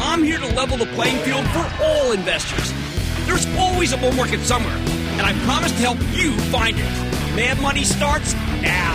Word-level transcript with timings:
I'm 0.00 0.22
here 0.22 0.38
to 0.38 0.46
level 0.54 0.76
the 0.76 0.86
playing 0.86 1.18
field 1.24 1.44
for 1.48 1.68
all 1.82 2.12
investors. 2.12 2.72
There's 3.26 3.46
always 3.56 3.92
a 3.92 3.96
bull 3.96 4.12
market 4.12 4.40
somewhere, 4.40 4.76
and 4.76 5.22
I 5.22 5.32
promise 5.44 5.72
to 5.72 5.78
help 5.78 5.98
you 6.16 6.38
find 6.50 6.76
it. 6.78 7.34
Mad 7.34 7.60
Money 7.60 7.82
starts 7.82 8.32
now. 8.62 8.94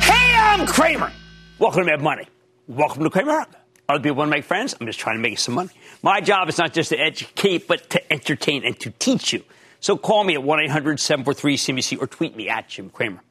Hey, 0.00 0.36
I'm 0.36 0.66
Cramer. 0.66 1.10
Welcome 1.58 1.80
to 1.80 1.86
Mad 1.86 2.02
Money. 2.02 2.26
Welcome 2.68 3.04
to 3.04 3.10
Cramer. 3.10 3.46
Other 3.88 4.02
people 4.02 4.16
want 4.16 4.28
to 4.28 4.36
make 4.36 4.44
friends. 4.44 4.74
I'm 4.78 4.86
just 4.86 4.98
trying 4.98 5.16
to 5.16 5.22
make 5.22 5.38
some 5.38 5.54
money. 5.54 5.70
My 6.02 6.20
job 6.20 6.50
is 6.50 6.58
not 6.58 6.74
just 6.74 6.90
to 6.90 6.98
educate, 7.00 7.66
but 7.66 7.88
to 7.90 8.12
entertain 8.12 8.66
and 8.66 8.78
to 8.80 8.90
teach 8.90 9.32
you. 9.32 9.44
So 9.80 9.96
call 9.96 10.24
me 10.24 10.34
at 10.34 10.42
1 10.42 10.60
800 10.60 11.00
743 11.00 11.56
CNBC 11.56 12.02
or 12.02 12.06
tweet 12.06 12.36
me 12.36 12.50
at 12.50 12.68
Jim 12.68 12.90
Cramer. 12.90 13.22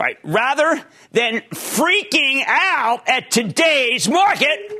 Right. 0.00 0.16
Rather 0.24 0.82
than 1.12 1.42
freaking 1.50 2.42
out 2.46 3.06
at 3.06 3.30
today's 3.30 4.08
market, 4.08 4.72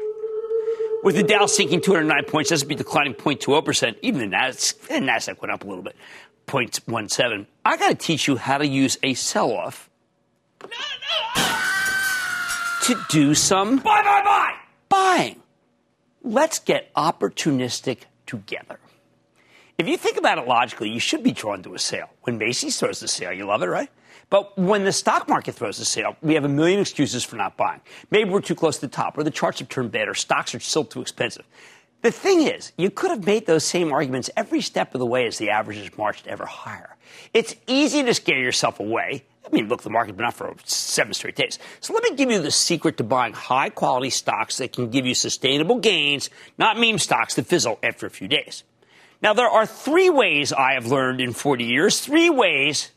with 1.03 1.15
the 1.15 1.23
Dow 1.23 1.45
sinking 1.45 1.83
209 1.83 2.25
points, 2.25 2.51
S&P 2.51 2.75
declining 2.75 3.13
0.20%, 3.13 3.97
even 4.01 4.31
the 4.31 4.35
Nasdaq, 4.35 4.89
the 4.89 4.95
Nasdaq 4.95 5.43
went 5.43 5.53
up 5.53 5.63
a 5.63 5.67
little 5.67 5.83
bit, 5.83 5.95
0.17. 6.47 7.47
I 7.67 7.77
got 7.77 7.89
to 7.91 7.95
teach 7.95 8.29
you 8.29 8.37
how 8.37 8.57
to 8.57 8.67
use 8.67 8.97
a 9.03 9.13
sell-off 9.13 9.91
to 12.85 13.05
do 13.11 13.35
some 13.35 13.77
buy, 13.77 14.03
buy, 14.03 14.23
buy, 14.25 14.55
buying. 14.89 15.43
Let's 16.23 16.61
get 16.61 16.95
opportunistic 16.95 17.99
together. 18.25 18.79
If 19.77 19.87
you 19.87 19.99
think 19.99 20.17
about 20.17 20.39
it 20.39 20.47
logically, 20.47 20.89
you 20.89 21.01
should 21.01 21.23
be 21.23 21.33
drawn 21.33 21.63
to 21.65 21.75
a 21.75 21.79
sale. 21.79 22.09
When 22.23 22.39
Macy's 22.39 22.79
throws 22.79 23.03
a 23.03 23.09
sale, 23.09 23.33
you 23.33 23.45
love 23.45 23.63
it, 23.63 23.67
right? 23.67 23.91
But 24.31 24.57
when 24.57 24.85
the 24.85 24.93
stock 24.93 25.29
market 25.29 25.57
throws 25.57 25.81
a 25.81 25.85
sale, 25.85 26.17
we 26.23 26.35
have 26.35 26.45
a 26.45 26.49
million 26.49 26.81
excuses 26.81 27.25
for 27.25 27.37
not 27.37 27.57
buying. 27.57 27.81
Maybe 28.11 28.31
we're 28.31 28.41
too 28.41 28.55
close 28.55 28.77
to 28.77 28.83
the 28.83 28.89
top, 28.89 29.19
or 29.19 29.25
the 29.25 29.31
charts 29.31 29.59
have 29.59 29.69
turned 29.69 29.91
bad, 29.91 30.09
or 30.09 30.15
stocks 30.15 30.55
are 30.55 30.61
still 30.61 30.85
too 30.85 31.01
expensive. 31.01 31.45
The 32.03 32.13
thing 32.13 32.43
is, 32.43 32.73
you 32.79 32.91
could 32.91 33.11
have 33.11 33.27
made 33.27 33.47
those 33.47 33.65
same 33.65 33.93
arguments 33.93 34.31
every 34.37 34.63
step 34.63 34.95
of 34.95 35.01
the 35.01 35.07
way 35.07 35.27
as 35.27 35.37
the 35.37 35.51
averages 35.51 35.91
marched 35.99 36.27
ever 36.29 36.47
higher. 36.47 36.97
It's 37.35 37.57
easy 37.67 38.03
to 38.05 38.15
scare 38.15 38.39
yourself 38.39 38.81
away. 38.81 39.25
I 39.45 39.51
mean, 39.51 39.69
look, 39.69 39.83
the 39.83 39.91
market's 39.91 40.17
been 40.17 40.27
up 40.27 40.35
for 40.35 40.55
seven 40.65 41.13
straight 41.13 41.35
days. 41.35 41.59
So 41.81 41.93
let 41.93 42.05
me 42.05 42.15
give 42.15 42.31
you 42.31 42.41
the 42.41 42.53
secret 42.53 42.97
to 42.99 43.05
buying 43.05 43.33
high 43.33 43.69
quality 43.69 44.11
stocks 44.11 44.59
that 44.59 44.73
can 44.73 44.91
give 44.91 45.05
you 45.05 45.15
sustainable 45.15 45.81
gains, 45.81 46.31
not 46.57 46.79
meme 46.79 46.99
stocks 46.99 47.35
that 47.35 47.47
fizzle 47.47 47.79
after 47.83 48.07
a 48.07 48.11
few 48.11 48.29
days. 48.29 48.63
Now, 49.23 49.35
there 49.35 49.49
are 49.49 49.67
three 49.67 50.09
ways 50.09 50.53
I 50.53 50.75
have 50.75 50.87
learned 50.87 51.21
in 51.21 51.35
40 51.35 51.65
years, 51.65 52.01
three 52.01 52.31
ways 52.31 52.91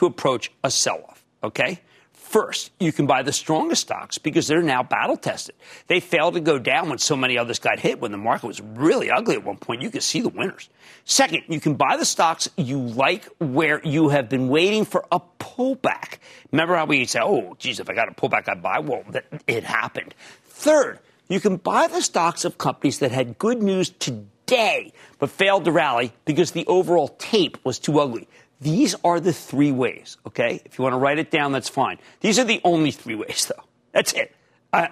to 0.00 0.06
approach 0.06 0.50
a 0.64 0.70
sell 0.70 1.04
off, 1.08 1.22
okay? 1.44 1.78
First, 2.14 2.72
you 2.80 2.90
can 2.90 3.06
buy 3.06 3.22
the 3.22 3.32
strongest 3.32 3.82
stocks 3.82 4.16
because 4.16 4.46
they're 4.46 4.62
now 4.62 4.82
battle 4.82 5.18
tested. 5.18 5.54
They 5.88 6.00
failed 6.00 6.34
to 6.34 6.40
go 6.40 6.58
down 6.58 6.88
when 6.88 6.96
so 6.96 7.16
many 7.16 7.36
others 7.36 7.58
got 7.58 7.80
hit 7.80 8.00
when 8.00 8.10
the 8.10 8.16
market 8.16 8.46
was 8.46 8.62
really 8.62 9.10
ugly 9.10 9.34
at 9.34 9.44
one 9.44 9.58
point. 9.58 9.82
You 9.82 9.90
could 9.90 10.02
see 10.02 10.22
the 10.22 10.30
winners. 10.30 10.70
Second, 11.04 11.42
you 11.48 11.60
can 11.60 11.74
buy 11.74 11.98
the 11.98 12.06
stocks 12.06 12.48
you 12.56 12.78
like 12.78 13.28
where 13.40 13.86
you 13.86 14.08
have 14.08 14.30
been 14.30 14.48
waiting 14.48 14.86
for 14.86 15.04
a 15.12 15.20
pullback. 15.38 16.18
Remember 16.50 16.76
how 16.76 16.86
we 16.86 17.04
say, 17.04 17.20
oh, 17.22 17.56
geez, 17.58 17.78
if 17.78 17.90
I 17.90 17.94
got 17.94 18.08
a 18.08 18.12
pullback, 18.12 18.48
I'd 18.48 18.62
buy? 18.62 18.78
Well, 18.78 19.04
it 19.46 19.64
happened. 19.64 20.14
Third, 20.44 21.00
you 21.28 21.40
can 21.40 21.56
buy 21.56 21.88
the 21.88 22.00
stocks 22.00 22.46
of 22.46 22.56
companies 22.56 23.00
that 23.00 23.10
had 23.10 23.38
good 23.38 23.62
news 23.62 23.90
today 23.90 24.92
but 25.18 25.30
failed 25.30 25.64
to 25.66 25.72
rally 25.72 26.12
because 26.24 26.52
the 26.52 26.66
overall 26.66 27.08
tape 27.18 27.58
was 27.64 27.78
too 27.78 28.00
ugly. 28.00 28.28
These 28.60 28.94
are 29.04 29.20
the 29.20 29.32
three 29.32 29.72
ways, 29.72 30.18
okay? 30.26 30.60
If 30.64 30.78
you 30.78 30.82
want 30.82 30.92
to 30.94 30.98
write 30.98 31.18
it 31.18 31.30
down, 31.30 31.52
that's 31.52 31.68
fine. 31.68 31.98
These 32.20 32.38
are 32.38 32.44
the 32.44 32.60
only 32.62 32.90
three 32.90 33.14
ways, 33.14 33.46
though. 33.46 33.64
That's 33.92 34.12
it. 34.12 34.34
I, 34.72 34.90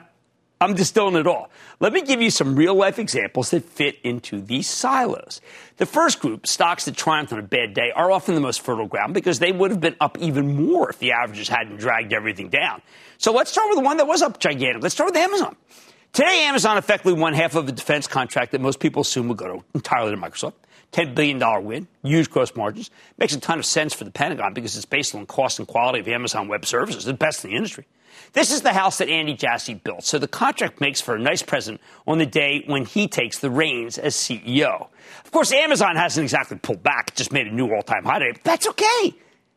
I'm 0.60 0.74
distilling 0.74 1.16
it 1.16 1.26
all. 1.26 1.50
Let 1.78 1.92
me 1.92 2.02
give 2.02 2.20
you 2.20 2.30
some 2.30 2.56
real 2.56 2.74
life 2.74 2.98
examples 2.98 3.50
that 3.50 3.64
fit 3.64 3.98
into 4.02 4.40
these 4.40 4.66
silos. 4.66 5.40
The 5.76 5.86
first 5.86 6.18
group, 6.18 6.46
stocks 6.46 6.86
that 6.86 6.96
triumph 6.96 7.32
on 7.32 7.38
a 7.38 7.42
bad 7.42 7.74
day, 7.74 7.92
are 7.94 8.10
often 8.10 8.34
the 8.34 8.40
most 8.40 8.62
fertile 8.62 8.86
ground 8.86 9.14
because 9.14 9.38
they 9.38 9.52
would 9.52 9.70
have 9.70 9.80
been 9.80 9.96
up 10.00 10.18
even 10.18 10.56
more 10.56 10.90
if 10.90 10.98
the 10.98 11.12
averages 11.12 11.48
hadn't 11.48 11.76
dragged 11.76 12.12
everything 12.12 12.48
down. 12.48 12.82
So 13.18 13.32
let's 13.32 13.50
start 13.50 13.68
with 13.68 13.78
the 13.78 13.84
one 13.84 13.98
that 13.98 14.06
was 14.06 14.22
up 14.22 14.40
gigantic. 14.40 14.82
Let's 14.82 14.94
start 14.94 15.10
with 15.10 15.16
Amazon. 15.22 15.56
Today, 16.12 16.44
Amazon 16.44 16.78
effectively 16.78 17.12
won 17.12 17.34
half 17.34 17.54
of 17.54 17.68
a 17.68 17.72
defense 17.72 18.06
contract 18.06 18.52
that 18.52 18.60
most 18.60 18.80
people 18.80 19.02
assume 19.02 19.28
would 19.28 19.36
go 19.36 19.58
to, 19.58 19.64
entirely 19.74 20.10
to 20.10 20.16
Microsoft. 20.16 20.54
$10 20.92 21.14
billion 21.14 21.64
win, 21.64 21.86
huge 22.02 22.30
gross 22.30 22.54
margins. 22.56 22.90
Makes 23.18 23.34
a 23.34 23.40
ton 23.40 23.58
of 23.58 23.66
sense 23.66 23.94
for 23.94 24.04
the 24.04 24.10
Pentagon 24.10 24.54
because 24.54 24.76
it's 24.76 24.86
based 24.86 25.14
on 25.14 25.26
cost 25.26 25.58
and 25.58 25.68
quality 25.68 26.00
of 26.00 26.08
Amazon 26.08 26.48
Web 26.48 26.64
Services, 26.64 27.04
the 27.04 27.12
best 27.12 27.44
in 27.44 27.50
the 27.50 27.56
industry. 27.56 27.86
This 28.32 28.50
is 28.50 28.62
the 28.62 28.72
house 28.72 28.98
that 28.98 29.08
Andy 29.08 29.34
Jassy 29.34 29.74
built, 29.74 30.04
so 30.04 30.18
the 30.18 30.28
contract 30.28 30.80
makes 30.80 31.00
for 31.00 31.14
a 31.14 31.18
nice 31.18 31.42
present 31.42 31.80
on 32.06 32.18
the 32.18 32.26
day 32.26 32.62
when 32.66 32.84
he 32.84 33.08
takes 33.08 33.38
the 33.38 33.50
reins 33.50 33.96
as 33.96 34.14
CEO. 34.14 34.88
Of 35.24 35.30
course, 35.30 35.52
Amazon 35.52 35.96
hasn't 35.96 36.24
exactly 36.24 36.58
pulled 36.58 36.82
back, 36.82 37.14
just 37.14 37.32
made 37.32 37.46
a 37.46 37.54
new 37.54 37.72
all 37.72 37.82
time 37.82 38.04
high 38.04 38.18
today, 38.18 38.32
but 38.32 38.44
that's 38.44 38.68
okay. 38.68 39.14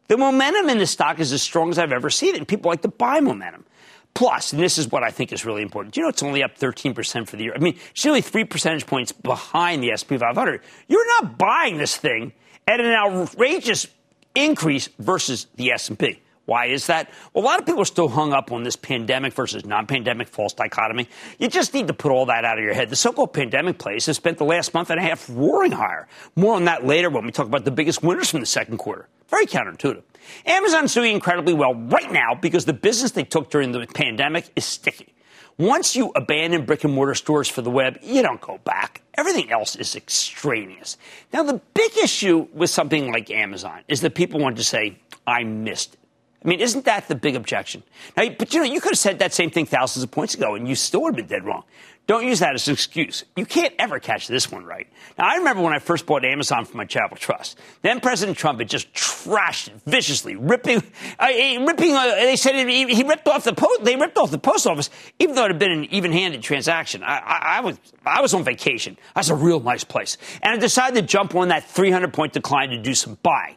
The 0.08 0.18
momentum 0.18 0.70
in 0.70 0.78
the 0.78 0.86
stock 0.86 1.20
is 1.20 1.32
as 1.34 1.42
strong 1.42 1.70
as 1.70 1.80
I've 1.80 1.92
ever 1.92 2.10
seen 2.10 2.36
it, 2.36 2.38
and 2.38 2.48
people 2.48 2.70
like 2.70 2.82
to 2.82 2.90
buy 2.90 3.20
momentum. 3.20 3.66
Plus, 4.14 4.52
and 4.54 4.62
this 4.62 4.78
is 4.78 4.92
what 4.92 5.04
I 5.04 5.10
think 5.10 5.32
is 5.32 5.46
really 5.46 5.62
important. 5.62 5.96
You 5.96 6.04
know, 6.04 6.10
it's 6.10 6.22
only 6.22 6.44
up 6.44 6.58
13% 6.58 7.28
for 7.28 7.38
the 7.38 7.44
year. 7.44 7.54
I 7.56 7.60
mean, 7.60 7.78
it's 7.92 8.04
nearly 8.04 8.22
three 8.22 8.44
percentage 8.44 8.86
points 8.86 9.12
behind 9.12 9.82
the 9.82 9.96
SP 9.96 10.20
500. 10.20 10.62
You're 10.88 11.08
not 11.22 11.38
buying 11.38 11.78
this 11.78 11.96
thing 11.96 12.34
at 12.68 12.80
an 12.80 12.92
outrageous 12.92 13.88
increase 14.36 14.90
versus 15.00 15.48
the 15.56 15.72
S&P. 15.72 16.22
Why 16.52 16.66
is 16.66 16.88
that? 16.88 17.10
Well, 17.34 17.46
a 17.46 17.48
lot 17.48 17.60
of 17.62 17.66
people 17.66 17.82
are 17.82 17.86
still 17.86 18.10
hung 18.10 18.34
up 18.34 18.52
on 18.52 18.64
this 18.64 18.76
pandemic 18.76 19.32
versus 19.32 19.64
non-pandemic 19.64 20.28
false 20.28 20.52
dichotomy. 20.52 21.08
You 21.40 21.48
just 21.48 21.74
need 21.74 21.88
to 21.88 21.94
put 21.94 22.12
all 22.12 22.26
that 22.26 22.44
out 22.44 22.58
of 22.58 22.64
your 22.66 22.74
head. 22.74 22.90
The 22.90 22.98
so-called 22.98 23.32
pandemic 23.32 23.78
plays 23.78 24.06
have 24.08 24.18
spent 24.18 24.38
the 24.38 24.44
last 24.44 24.74
month 24.74 24.90
and 24.90 25.00
a 25.00 25.02
half 25.02 25.30
roaring 25.30 25.72
higher. 25.72 26.10
More 26.36 26.56
on 26.56 26.66
that 26.66 26.86
later 26.86 27.10
when 27.10 27.26
we 27.26 27.32
talk 27.32 27.48
about 27.48 27.64
the 27.64 27.72
biggest 27.72 28.04
winners 28.04 28.30
from 28.30 28.42
the 28.42 28.46
second 28.46 28.80
quarter. 28.80 29.08
Very 29.30 29.46
counterintuitive. 29.46 30.04
Amazon's 30.46 30.94
doing 30.94 31.14
incredibly 31.14 31.54
well 31.54 31.74
right 31.74 32.12
now 32.12 32.36
because 32.36 32.66
the 32.66 32.74
business 32.74 33.12
they 33.12 33.24
took 33.24 33.50
during 33.50 33.72
the 33.72 33.88
pandemic 33.88 34.50
is 34.54 34.66
sticky. 34.66 35.14
Once 35.58 35.96
you 35.96 36.12
abandon 36.18 36.66
brick 36.66 36.84
and 36.84 36.94
mortar 36.94 37.16
stores 37.16 37.48
for 37.48 37.62
the 37.62 37.72
web, 37.72 37.98
you 38.04 38.22
don't 38.22 38.42
go 38.42 38.58
back. 38.66 39.04
Everything 39.18 39.50
else 39.54 39.78
is 39.78 39.96
extraneous. 39.96 40.98
Now, 41.32 41.44
the 41.44 41.62
big 41.74 41.98
issue 42.04 42.50
with 42.54 42.70
something 42.70 43.10
like 43.10 43.32
Amazon 43.32 43.86
is 43.88 44.02
that 44.02 44.16
people 44.16 44.42
want 44.42 44.58
to 44.58 44.66
say, 44.66 44.98
I 45.26 45.46
missed. 45.46 45.96
I 46.44 46.48
mean, 46.48 46.60
isn't 46.60 46.86
that 46.86 47.08
the 47.08 47.16
big 47.16 47.36
objection? 47.36 47.84
Now, 48.18 48.28
but 48.30 48.54
you 48.54 48.62
know, 48.62 48.66
you 48.66 48.82
could 48.82 48.94
have 48.94 49.00
said 49.00 49.20
that 49.20 49.34
same 49.34 49.52
thing 49.52 49.68
thousands 49.68 50.04
of 50.04 50.12
points 50.12 50.34
ago 50.34 50.56
and 50.56 50.68
you 50.68 50.76
still 50.76 51.04
would 51.04 51.16
have 51.16 51.28
been 51.28 51.38
dead 51.38 51.46
wrong. 51.46 51.64
Don't 52.08 52.26
use 52.26 52.40
that 52.40 52.56
as 52.56 52.68
an 52.68 52.74
excuse. 52.74 53.24
You 53.38 53.46
can't 53.46 53.74
ever 53.78 54.00
catch 54.00 54.28
this 54.28 54.52
one 54.52 54.66
right. 54.66 54.88
Now, 55.18 55.30
I 55.30 55.36
remember 55.38 55.62
when 55.62 55.72
I 55.72 55.80
first 55.80 56.08
bought 56.08 56.26
Amazon 56.26 56.66
for 56.66 56.76
my 56.76 56.84
charitable 56.84 57.18
trust. 57.18 57.60
Then 57.84 58.00
President 58.00 58.38
Trump 58.38 58.60
had 58.60 58.68
just 58.68 58.92
trashed 58.92 59.68
it 59.68 59.76
viciously, 59.86 60.36
ripping, 60.36 60.84
uh, 61.20 61.28
ripping. 61.28 61.96
Uh, 61.96 62.16
they 62.16 62.36
said 62.36 62.68
he 62.68 63.04
ripped 63.04 63.28
off 63.28 63.44
the 63.44 63.54
post. 63.54 63.84
They 63.84 63.96
ripped 63.96 64.18
off 64.18 64.32
the 64.32 64.40
post 64.40 64.66
office, 64.66 64.90
even 65.20 65.36
though 65.36 65.46
it 65.46 65.52
had 65.52 65.60
been 65.60 65.72
an 65.72 65.86
even-handed 65.86 66.42
transaction. 66.42 67.04
I, 67.04 67.20
I, 67.20 67.38
I 67.58 67.60
was, 67.62 67.80
I 68.04 68.22
was 68.22 68.34
on 68.34 68.44
vacation. 68.44 68.98
That's 69.16 69.30
a 69.30 69.36
real 69.36 69.60
nice 69.60 69.84
place, 69.84 70.18
and 70.42 70.54
I 70.54 70.58
decided 70.58 71.00
to 71.00 71.08
jump 71.08 71.36
on 71.36 71.50
that 71.50 71.68
300-point 71.68 72.34
decline 72.34 72.72
to 72.72 72.82
do 72.82 72.96
some 72.96 73.20
buying. 73.22 73.56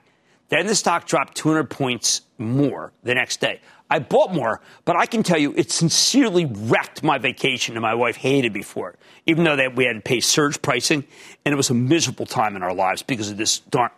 Then 0.48 0.66
the 0.66 0.74
stock 0.74 1.06
dropped 1.06 1.36
200 1.36 1.70
points 1.70 2.22
more 2.38 2.92
the 3.02 3.14
next 3.14 3.40
day. 3.40 3.60
I 3.90 3.98
bought 3.98 4.32
more, 4.32 4.60
but 4.84 4.96
I 4.96 5.06
can 5.06 5.22
tell 5.22 5.38
you 5.38 5.54
it 5.56 5.70
sincerely 5.70 6.46
wrecked 6.46 7.02
my 7.02 7.18
vacation, 7.18 7.76
and 7.76 7.82
my 7.82 7.94
wife 7.94 8.16
hated 8.16 8.54
me 8.54 8.62
for 8.62 8.90
it, 8.90 8.98
even 9.26 9.44
though 9.44 9.56
that 9.56 9.76
we 9.76 9.84
had 9.84 9.96
to 9.96 10.00
pay 10.00 10.20
surge 10.20 10.60
pricing, 10.62 11.04
and 11.44 11.52
it 11.52 11.56
was 11.56 11.70
a 11.70 11.74
miserable 11.74 12.26
time 12.26 12.56
in 12.56 12.62
our 12.62 12.74
lives 12.74 13.02
because 13.02 13.30
of 13.30 13.36
this 13.36 13.60
darn, 13.60 13.90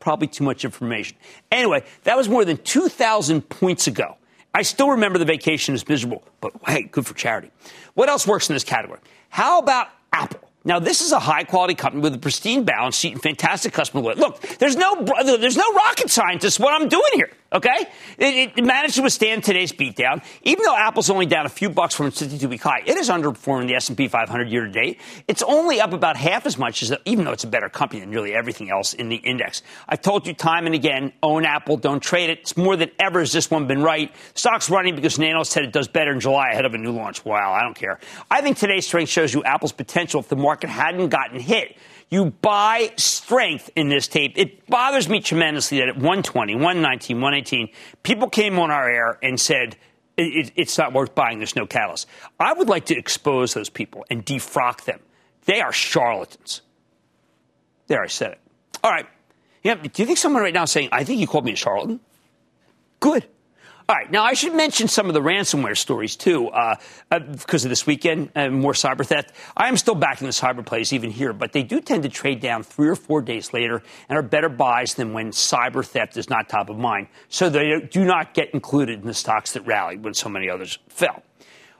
probably 0.00 0.26
too 0.26 0.44
much 0.44 0.64
information. 0.64 1.16
Anyway, 1.52 1.84
that 2.04 2.16
was 2.16 2.28
more 2.28 2.44
than 2.44 2.56
2,000 2.58 3.48
points 3.48 3.86
ago. 3.86 4.16
I 4.54 4.62
still 4.62 4.90
remember 4.90 5.18
the 5.18 5.24
vacation 5.24 5.74
as 5.74 5.86
miserable, 5.88 6.24
but 6.40 6.52
hey, 6.66 6.82
good 6.82 7.06
for 7.06 7.14
charity. 7.14 7.50
What 7.94 8.08
else 8.08 8.26
works 8.26 8.48
in 8.48 8.54
this 8.54 8.64
category? 8.64 9.00
How 9.28 9.60
about 9.60 9.88
Apple? 10.12 10.49
Now, 10.62 10.78
this 10.78 11.00
is 11.00 11.12
a 11.12 11.18
high 11.18 11.44
quality 11.44 11.74
company 11.74 12.02
with 12.02 12.14
a 12.14 12.18
pristine 12.18 12.64
balance 12.64 12.96
sheet 12.96 13.12
and 13.12 13.22
fantastic 13.22 13.72
customer 13.72 14.02
loyalty. 14.02 14.20
Look, 14.20 14.40
there's 14.58 14.76
no, 14.76 15.06
there's 15.24 15.56
no 15.56 15.72
rocket 15.72 16.10
scientist 16.10 16.60
what 16.60 16.74
I'm 16.74 16.88
doing 16.88 17.10
here. 17.14 17.30
Okay, 17.52 17.86
it, 18.16 18.52
it, 18.56 18.64
managed 18.64 18.94
to 18.94 19.02
withstand 19.02 19.42
today's 19.42 19.72
beatdown, 19.72 20.22
even 20.42 20.64
though 20.64 20.76
Apple's 20.76 21.10
only 21.10 21.26
down 21.26 21.46
a 21.46 21.48
few 21.48 21.68
bucks 21.68 21.96
from 21.96 22.06
its 22.06 22.22
52-week 22.22 22.62
high. 22.62 22.80
it 22.86 22.96
is 22.96 23.08
underperforming 23.08 23.66
the 23.66 23.74
S&P 23.74 24.06
500 24.06 24.48
year 24.48 24.66
to 24.66 24.70
date. 24.70 25.00
It's 25.26 25.42
only 25.42 25.80
up 25.80 25.92
about 25.92 26.16
half 26.16 26.46
as 26.46 26.56
much 26.56 26.80
as, 26.84 26.94
even 27.06 27.24
though 27.24 27.32
it's 27.32 27.42
a 27.42 27.48
better 27.48 27.68
company 27.68 28.02
than 28.02 28.10
nearly 28.10 28.34
everything 28.34 28.70
else 28.70 28.94
in 28.94 29.08
the 29.08 29.16
index. 29.16 29.62
I've 29.88 30.00
told 30.00 30.28
you 30.28 30.32
time 30.32 30.66
and 30.66 30.76
again, 30.76 31.12
own 31.24 31.44
Apple, 31.44 31.76
don't 31.76 32.00
trade 32.00 32.30
it. 32.30 32.38
It's 32.38 32.56
more 32.56 32.76
than 32.76 32.92
ever 33.00 33.18
has 33.18 33.32
this 33.32 33.50
one 33.50 33.66
been 33.66 33.82
right. 33.82 34.14
Stock's 34.34 34.70
running 34.70 34.94
because 34.94 35.18
Nano 35.18 35.42
said 35.42 35.64
it 35.64 35.72
does 35.72 35.88
better 35.88 36.12
in 36.12 36.20
July 36.20 36.50
ahead 36.50 36.66
of 36.66 36.74
a 36.74 36.78
new 36.78 36.92
launch. 36.92 37.24
Wow, 37.24 37.52
I 37.52 37.62
don't 37.62 37.74
care. 37.74 37.98
I 38.30 38.42
think 38.42 38.58
today's 38.58 38.86
strength 38.86 39.08
shows 39.08 39.34
you 39.34 39.42
Apple's 39.42 39.72
potential 39.72 40.20
if 40.20 40.28
the 40.28 40.36
market 40.36 40.49
hadn't 40.56 41.08
gotten 41.08 41.40
hit. 41.40 41.76
You 42.10 42.26
buy 42.26 42.92
strength 42.96 43.70
in 43.76 43.88
this 43.88 44.08
tape. 44.08 44.32
It 44.36 44.66
bothers 44.66 45.08
me 45.08 45.20
tremendously 45.20 45.78
that 45.78 45.88
at 45.88 45.94
120, 45.96 46.54
119, 46.54 47.20
118, 47.20 47.68
people 48.02 48.28
came 48.28 48.58
on 48.58 48.70
our 48.70 48.90
air 48.90 49.18
and 49.22 49.40
said, 49.40 49.76
it, 50.16 50.52
it's 50.56 50.76
not 50.76 50.92
worth 50.92 51.14
buying. 51.14 51.38
There's 51.38 51.56
no 51.56 51.66
catalyst. 51.66 52.06
I 52.38 52.52
would 52.52 52.68
like 52.68 52.86
to 52.86 52.96
expose 52.98 53.54
those 53.54 53.70
people 53.70 54.04
and 54.10 54.26
defrock 54.26 54.84
them. 54.84 55.00
They 55.44 55.60
are 55.60 55.72
charlatans. 55.72 56.62
There, 57.86 58.02
I 58.02 58.08
said 58.08 58.32
it. 58.32 58.40
All 58.82 58.90
right. 58.90 59.06
Yeah, 59.62 59.74
do 59.74 59.90
you 60.02 60.06
think 60.06 60.18
someone 60.18 60.42
right 60.42 60.54
now 60.54 60.64
is 60.64 60.70
saying, 60.70 60.88
I 60.92 61.04
think 61.04 61.20
you 61.20 61.26
called 61.26 61.44
me 61.44 61.52
a 61.52 61.56
charlatan? 61.56 62.00
Good. 62.98 63.26
All 63.88 63.96
right. 63.96 64.10
Now, 64.10 64.22
I 64.22 64.34
should 64.34 64.54
mention 64.54 64.86
some 64.86 65.08
of 65.08 65.14
the 65.14 65.20
ransomware 65.20 65.76
stories, 65.76 66.14
too, 66.14 66.48
uh, 66.48 66.76
uh, 67.10 67.18
because 67.18 67.64
of 67.64 67.70
this 67.70 67.86
weekend 67.86 68.30
and 68.34 68.54
more 68.54 68.72
cyber 68.72 69.04
theft. 69.04 69.32
I 69.56 69.68
am 69.68 69.76
still 69.76 69.94
backing 69.94 70.26
the 70.26 70.32
cyber 70.32 70.64
plays 70.64 70.92
even 70.92 71.10
here, 71.10 71.32
but 71.32 71.52
they 71.52 71.62
do 71.62 71.80
tend 71.80 72.04
to 72.04 72.08
trade 72.08 72.40
down 72.40 72.62
three 72.62 72.88
or 72.88 72.94
four 72.94 73.20
days 73.20 73.52
later 73.52 73.82
and 74.08 74.16
are 74.16 74.22
better 74.22 74.48
buys 74.48 74.94
than 74.94 75.12
when 75.12 75.30
cyber 75.30 75.84
theft 75.84 76.16
is 76.16 76.30
not 76.30 76.48
top 76.48 76.70
of 76.70 76.78
mind. 76.78 77.08
So 77.28 77.48
they 77.48 77.80
do 77.80 78.04
not 78.04 78.34
get 78.34 78.50
included 78.54 79.00
in 79.00 79.06
the 79.06 79.14
stocks 79.14 79.52
that 79.52 79.62
rallied 79.62 80.04
when 80.04 80.14
so 80.14 80.28
many 80.28 80.48
others 80.48 80.78
fell. 80.88 81.22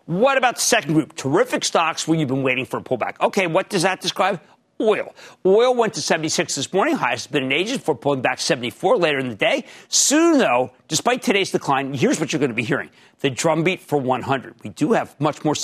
What 0.06 0.38
about 0.38 0.56
the 0.56 0.62
second 0.62 0.94
group? 0.94 1.14
Terrific 1.14 1.64
stocks 1.64 2.08
where 2.08 2.18
you've 2.18 2.26
been 2.26 2.42
waiting 2.42 2.64
for 2.64 2.78
a 2.78 2.82
pullback. 2.82 3.20
Okay, 3.20 3.46
what 3.46 3.68
does 3.68 3.82
that 3.82 4.00
describe? 4.00 4.40
Oil. 4.80 5.14
Oil 5.44 5.74
went 5.74 5.94
to 5.94 6.02
76 6.02 6.54
this 6.54 6.72
morning, 6.72 6.94
highest 6.94 7.26
has 7.26 7.32
been 7.32 7.44
in 7.44 7.52
ages, 7.52 7.78
before 7.78 7.94
pulling 7.94 8.22
back 8.22 8.40
74 8.40 8.96
later 8.96 9.18
in 9.18 9.28
the 9.28 9.34
day. 9.34 9.64
Soon, 9.88 10.38
though, 10.38 10.72
despite 10.88 11.22
today's 11.22 11.50
decline, 11.50 11.92
here's 11.94 12.18
what 12.18 12.32
you're 12.32 12.40
going 12.40 12.50
to 12.50 12.54
be 12.54 12.64
hearing 12.64 12.90
the 13.20 13.30
drumbeat 13.30 13.80
for 13.80 14.00
100. 14.00 14.54
We 14.64 14.70
do 14.70 14.92
have 14.92 15.18
much 15.20 15.44
more 15.44 15.54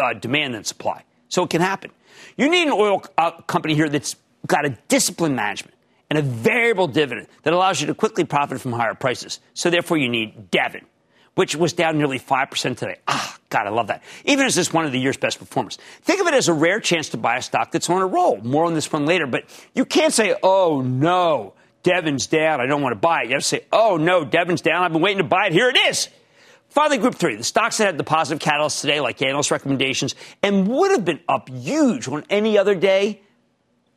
uh, 0.00 0.12
demand 0.14 0.54
than 0.54 0.64
supply, 0.64 1.04
so 1.28 1.42
it 1.44 1.50
can 1.50 1.60
happen. 1.60 1.90
You 2.36 2.50
need 2.50 2.66
an 2.66 2.72
oil 2.72 3.02
uh, 3.16 3.30
company 3.42 3.74
here 3.74 3.88
that's 3.88 4.16
got 4.46 4.64
a 4.64 4.70
disciplined 4.88 5.36
management 5.36 5.74
and 6.10 6.18
a 6.18 6.22
variable 6.22 6.86
dividend 6.86 7.28
that 7.42 7.52
allows 7.52 7.80
you 7.80 7.86
to 7.86 7.94
quickly 7.94 8.24
profit 8.24 8.60
from 8.60 8.72
higher 8.72 8.94
prices. 8.94 9.40
So, 9.54 9.70
therefore, 9.70 9.96
you 9.98 10.08
need 10.08 10.50
Devon 10.50 10.86
which 11.38 11.54
was 11.54 11.72
down 11.72 11.96
nearly 11.96 12.18
5% 12.18 12.76
today. 12.76 12.96
Ah, 13.06 13.38
God, 13.48 13.68
I 13.68 13.70
love 13.70 13.86
that. 13.86 14.02
Even 14.24 14.44
as 14.44 14.56
this 14.56 14.72
one 14.72 14.86
of 14.86 14.90
the 14.90 14.98
year's 14.98 15.16
best 15.16 15.38
performers. 15.38 15.78
Think 16.02 16.20
of 16.20 16.26
it 16.26 16.34
as 16.34 16.48
a 16.48 16.52
rare 16.52 16.80
chance 16.80 17.10
to 17.10 17.16
buy 17.16 17.36
a 17.36 17.42
stock 17.42 17.70
that's 17.70 17.88
on 17.88 18.02
a 18.02 18.06
roll. 18.08 18.38
More 18.38 18.64
on 18.64 18.74
this 18.74 18.92
one 18.92 19.06
later, 19.06 19.28
but 19.28 19.44
you 19.72 19.84
can't 19.84 20.12
say, 20.12 20.34
oh 20.42 20.80
no, 20.80 21.54
Devon's 21.84 22.26
down. 22.26 22.60
I 22.60 22.66
don't 22.66 22.82
want 22.82 22.94
to 22.94 22.98
buy 22.98 23.20
it. 23.22 23.26
You 23.28 23.34
have 23.34 23.42
to 23.42 23.48
say, 23.48 23.60
oh 23.70 23.96
no, 23.96 24.24
Devon's 24.24 24.62
down. 24.62 24.82
I've 24.82 24.92
been 24.92 25.00
waiting 25.00 25.18
to 25.18 25.28
buy 25.28 25.46
it. 25.46 25.52
Here 25.52 25.68
it 25.68 25.76
is. 25.76 26.08
Finally, 26.70 26.98
group 26.98 27.14
three, 27.14 27.36
the 27.36 27.44
stocks 27.44 27.78
that 27.78 27.86
had 27.86 27.98
the 27.98 28.04
positive 28.04 28.40
catalyst 28.40 28.80
today, 28.80 28.98
like 28.98 29.22
analyst 29.22 29.52
recommendations, 29.52 30.16
and 30.42 30.66
would 30.66 30.90
have 30.90 31.04
been 31.04 31.20
up 31.28 31.48
huge 31.50 32.08
on 32.08 32.24
any 32.30 32.58
other 32.58 32.74
day. 32.74 33.22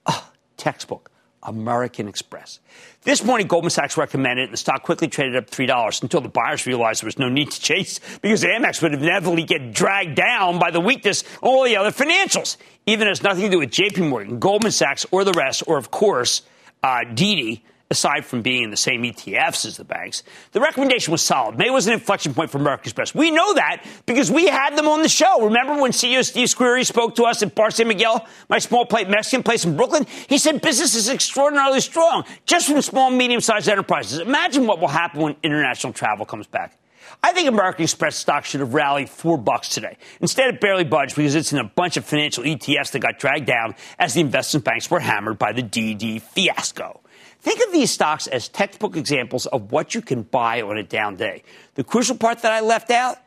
Oh, 0.05 0.31
textbook. 0.57 1.10
American 1.43 2.07
Express. 2.07 2.59
This 3.03 3.23
morning, 3.23 3.47
Goldman 3.47 3.71
Sachs 3.71 3.97
recommended 3.97 4.43
it, 4.43 4.45
and 4.45 4.53
the 4.53 4.57
stock 4.57 4.83
quickly 4.83 5.07
traded 5.07 5.35
up 5.35 5.49
$3 5.49 6.01
until 6.03 6.21
the 6.21 6.29
buyers 6.29 6.67
realized 6.67 7.01
there 7.01 7.07
was 7.07 7.17
no 7.17 7.29
need 7.29 7.51
to 7.51 7.59
chase 7.59 7.99
because 8.21 8.43
Amex 8.43 8.81
would 8.81 8.93
inevitably 8.93 9.43
get 9.43 9.73
dragged 9.73 10.15
down 10.15 10.59
by 10.59 10.71
the 10.71 10.79
weakness 10.79 11.23
of 11.23 11.43
all 11.43 11.63
the 11.63 11.77
other 11.77 11.91
financials. 11.91 12.57
Even 12.85 13.07
has 13.07 13.23
nothing 13.23 13.45
to 13.45 13.49
do 13.49 13.59
with 13.59 13.71
JP 13.71 14.09
Morgan, 14.09 14.39
Goldman 14.39 14.71
Sachs, 14.71 15.05
or 15.11 15.23
the 15.23 15.33
rest, 15.33 15.63
or 15.67 15.77
of 15.77 15.91
course, 15.91 16.43
uh, 16.83 17.03
Didi 17.13 17.63
aside 17.91 18.25
from 18.25 18.41
being 18.41 18.63
in 18.63 18.71
the 18.71 18.77
same 18.77 19.03
ETFs 19.03 19.65
as 19.65 19.75
the 19.75 19.83
banks, 19.83 20.23
the 20.53 20.61
recommendation 20.61 21.11
was 21.11 21.21
solid. 21.21 21.57
May 21.57 21.69
was 21.69 21.87
an 21.87 21.93
inflection 21.93 22.33
point 22.33 22.49
for 22.49 22.57
American 22.57 22.85
Express. 22.85 23.13
We 23.13 23.29
know 23.29 23.53
that 23.53 23.85
because 24.05 24.31
we 24.31 24.47
had 24.47 24.77
them 24.77 24.87
on 24.87 25.01
the 25.01 25.09
show. 25.09 25.43
Remember 25.43 25.79
when 25.79 25.91
CEO 25.91 26.23
Steve 26.25 26.47
Squeri 26.47 26.85
spoke 26.85 27.15
to 27.15 27.23
us 27.25 27.43
at 27.43 27.53
Bar 27.53 27.69
San 27.69 27.89
Miguel, 27.89 28.25
my 28.49 28.59
small 28.59 28.85
plate 28.85 29.09
Mexican 29.09 29.43
place 29.43 29.65
in 29.65 29.75
Brooklyn? 29.75 30.07
He 30.29 30.37
said 30.37 30.61
business 30.61 30.95
is 30.95 31.09
extraordinarily 31.09 31.81
strong, 31.81 32.23
just 32.45 32.67
from 32.67 32.81
small, 32.81 33.11
medium 33.11 33.41
sized 33.41 33.67
enterprises. 33.67 34.19
Imagine 34.19 34.65
what 34.65 34.79
will 34.79 34.87
happen 34.87 35.21
when 35.21 35.35
international 35.43 35.91
travel 35.91 36.25
comes 36.25 36.47
back. 36.47 36.77
I 37.21 37.33
think 37.33 37.49
American 37.49 37.83
Express 37.83 38.15
stock 38.15 38.45
should 38.45 38.61
have 38.61 38.73
rallied 38.73 39.09
four 39.09 39.37
bucks 39.37 39.67
today. 39.67 39.97
Instead, 40.21 40.53
it 40.53 40.61
barely 40.61 40.85
budged 40.85 41.15
because 41.15 41.35
it's 41.35 41.51
in 41.51 41.59
a 41.59 41.63
bunch 41.63 41.97
of 41.97 42.05
financial 42.05 42.45
ETFs 42.45 42.91
that 42.91 42.99
got 42.99 43.19
dragged 43.19 43.45
down 43.45 43.75
as 43.99 44.13
the 44.13 44.21
investment 44.21 44.63
banks 44.63 44.89
were 44.89 44.99
hammered 44.99 45.37
by 45.37 45.51
the 45.51 45.61
Didi 45.61 46.19
fiasco. 46.19 47.01
Think 47.41 47.59
of 47.65 47.71
these 47.71 47.89
stocks 47.89 48.27
as 48.27 48.47
textbook 48.47 48.95
examples 48.95 49.47
of 49.47 49.71
what 49.71 49.95
you 49.95 50.01
can 50.01 50.21
buy 50.21 50.61
on 50.61 50.77
a 50.77 50.83
down 50.83 51.15
day. 51.15 51.43
The 51.73 51.83
crucial 51.83 52.15
part 52.15 52.43
that 52.43 52.51
I 52.51 52.59
left 52.59 52.91
out, 52.91 53.17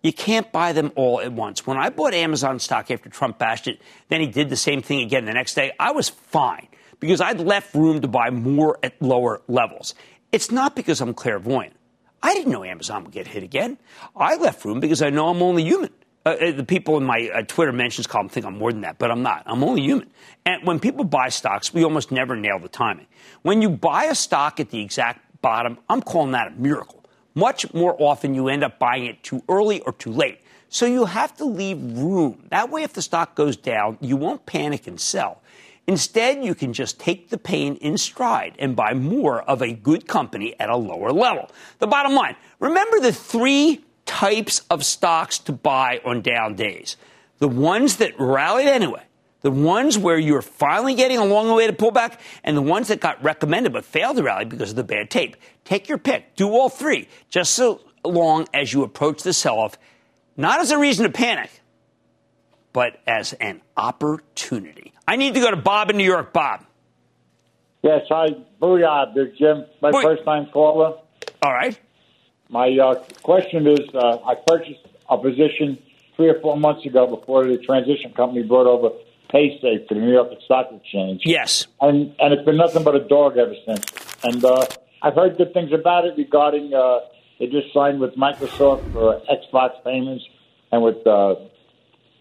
you 0.00 0.12
can't 0.12 0.50
buy 0.52 0.72
them 0.72 0.92
all 0.94 1.20
at 1.20 1.32
once. 1.32 1.66
When 1.66 1.76
I 1.76 1.90
bought 1.90 2.14
Amazon 2.14 2.60
stock 2.60 2.90
after 2.92 3.08
Trump 3.08 3.38
bashed 3.38 3.66
it, 3.66 3.80
then 4.08 4.20
he 4.20 4.28
did 4.28 4.48
the 4.48 4.56
same 4.56 4.80
thing 4.80 5.00
again 5.00 5.24
the 5.24 5.32
next 5.32 5.54
day, 5.54 5.72
I 5.80 5.90
was 5.90 6.08
fine 6.08 6.68
because 7.00 7.20
I'd 7.20 7.40
left 7.40 7.74
room 7.74 8.00
to 8.02 8.08
buy 8.08 8.30
more 8.30 8.78
at 8.82 9.00
lower 9.02 9.42
levels. 9.48 9.94
It's 10.30 10.52
not 10.52 10.76
because 10.76 11.00
I'm 11.00 11.12
clairvoyant. 11.12 11.74
I 12.22 12.32
didn't 12.32 12.52
know 12.52 12.64
Amazon 12.64 13.02
would 13.04 13.12
get 13.12 13.26
hit 13.26 13.42
again. 13.42 13.76
I 14.16 14.36
left 14.36 14.64
room 14.64 14.78
because 14.78 15.02
I 15.02 15.10
know 15.10 15.28
I'm 15.28 15.42
only 15.42 15.64
human. 15.64 15.90
Uh, 16.26 16.30
uh, 16.30 16.52
the 16.52 16.64
people 16.64 16.96
in 16.96 17.04
my 17.04 17.28
uh, 17.34 17.42
Twitter 17.42 17.72
mentions 17.72 18.06
column 18.06 18.30
think 18.30 18.46
I'm 18.46 18.56
more 18.56 18.72
than 18.72 18.80
that, 18.80 18.98
but 18.98 19.10
I'm 19.10 19.22
not. 19.22 19.42
I'm 19.44 19.62
only 19.62 19.82
human. 19.82 20.10
And 20.46 20.66
when 20.66 20.80
people 20.80 21.04
buy 21.04 21.28
stocks, 21.28 21.74
we 21.74 21.84
almost 21.84 22.10
never 22.10 22.34
nail 22.34 22.58
the 22.58 22.68
timing. 22.68 23.06
When 23.42 23.60
you 23.60 23.68
buy 23.68 24.04
a 24.04 24.14
stock 24.14 24.58
at 24.58 24.70
the 24.70 24.80
exact 24.80 25.42
bottom, 25.42 25.76
I'm 25.90 26.00
calling 26.00 26.32
that 26.32 26.48
a 26.48 26.50
miracle. 26.52 27.04
Much 27.34 27.72
more 27.74 27.94
often, 27.98 28.34
you 28.34 28.48
end 28.48 28.64
up 28.64 28.78
buying 28.78 29.04
it 29.04 29.22
too 29.22 29.42
early 29.50 29.80
or 29.80 29.92
too 29.92 30.12
late. 30.12 30.40
So 30.70 30.86
you 30.86 31.04
have 31.04 31.36
to 31.36 31.44
leave 31.44 31.78
room. 31.78 32.46
That 32.48 32.70
way, 32.70 32.84
if 32.84 32.94
the 32.94 33.02
stock 33.02 33.34
goes 33.34 33.56
down, 33.56 33.98
you 34.00 34.16
won't 34.16 34.46
panic 34.46 34.86
and 34.86 34.98
sell. 34.98 35.42
Instead, 35.86 36.42
you 36.42 36.54
can 36.54 36.72
just 36.72 36.98
take 36.98 37.28
the 37.28 37.36
pain 37.36 37.76
in 37.76 37.98
stride 37.98 38.54
and 38.58 38.74
buy 38.74 38.94
more 38.94 39.42
of 39.42 39.60
a 39.60 39.74
good 39.74 40.08
company 40.08 40.58
at 40.58 40.70
a 40.70 40.76
lower 40.76 41.12
level. 41.12 41.50
The 41.80 41.86
bottom 41.86 42.14
line 42.14 42.36
remember 42.58 43.00
the 43.00 43.12
three 43.12 43.83
types 44.14 44.60
of 44.70 44.84
stocks 44.84 45.40
to 45.40 45.50
buy 45.50 46.00
on 46.04 46.22
down 46.22 46.54
days. 46.54 46.96
The 47.38 47.48
ones 47.48 47.96
that 47.96 48.12
rallied 48.16 48.68
anyway, 48.68 49.02
the 49.40 49.50
ones 49.50 49.98
where 49.98 50.16
you're 50.16 50.40
finally 50.40 50.94
getting 50.94 51.18
a 51.18 51.24
long 51.24 51.52
way 51.52 51.66
to 51.66 51.72
pull 51.72 51.90
back, 51.90 52.20
and 52.44 52.56
the 52.56 52.62
ones 52.62 52.86
that 52.88 53.00
got 53.00 53.20
recommended 53.24 53.72
but 53.72 53.84
failed 53.84 54.16
to 54.16 54.22
rally 54.22 54.44
because 54.44 54.70
of 54.70 54.76
the 54.76 54.84
bad 54.84 55.10
tape. 55.10 55.36
Take 55.64 55.88
your 55.88 55.98
pick. 55.98 56.36
Do 56.36 56.48
all 56.50 56.68
three, 56.68 57.08
just 57.28 57.54
so 57.54 57.80
long 58.04 58.46
as 58.54 58.72
you 58.72 58.84
approach 58.84 59.24
the 59.24 59.32
sell 59.32 59.58
off, 59.58 59.76
not 60.36 60.60
as 60.60 60.70
a 60.70 60.78
reason 60.78 61.06
to 61.06 61.10
panic, 61.10 61.50
but 62.72 63.00
as 63.08 63.32
an 63.34 63.62
opportunity. 63.76 64.92
I 65.08 65.16
need 65.16 65.34
to 65.34 65.40
go 65.40 65.50
to 65.50 65.56
Bob 65.56 65.90
in 65.90 65.96
New 65.96 66.04
York. 66.04 66.32
Bob. 66.32 66.64
Yes, 67.82 68.02
hi. 68.08 68.28
Booyah, 68.62 69.12
Big 69.12 69.36
Jim. 69.36 69.64
My 69.82 69.90
first 69.90 70.24
time 70.24 70.46
caller. 70.52 70.98
All 71.42 71.52
right. 71.52 71.78
My 72.54 72.70
uh, 72.78 72.94
question 73.24 73.66
is, 73.66 73.80
uh, 73.92 74.18
I 74.24 74.36
purchased 74.46 74.86
a 75.10 75.18
position 75.18 75.76
three 76.14 76.28
or 76.28 76.40
four 76.40 76.56
months 76.56 76.86
ago 76.86 77.04
before 77.04 77.44
the 77.44 77.58
transition 77.58 78.12
company 78.12 78.44
brought 78.44 78.68
over 78.68 78.90
PaySafe 79.28 79.88
to 79.88 79.94
the 79.94 80.00
New 80.00 80.12
York 80.12 80.28
Stock 80.44 80.68
Exchange. 80.70 81.22
Yes. 81.24 81.66
And 81.80 82.14
and 82.20 82.32
it's 82.32 82.44
been 82.44 82.56
nothing 82.56 82.84
but 82.84 82.94
a 82.94 83.00
dog 83.00 83.38
ever 83.38 83.56
since. 83.66 83.84
And 84.22 84.44
uh, 84.44 84.66
I've 85.02 85.16
heard 85.16 85.36
good 85.36 85.52
things 85.52 85.72
about 85.72 86.04
it 86.04 86.14
regarding 86.16 86.72
uh, 86.72 87.00
they 87.40 87.46
just 87.46 87.74
signed 87.74 87.98
with 87.98 88.14
Microsoft 88.14 88.92
for 88.92 89.20
Xbox 89.28 89.70
payments 89.84 90.24
and 90.70 90.80
with 90.80 91.04
uh, 91.08 91.34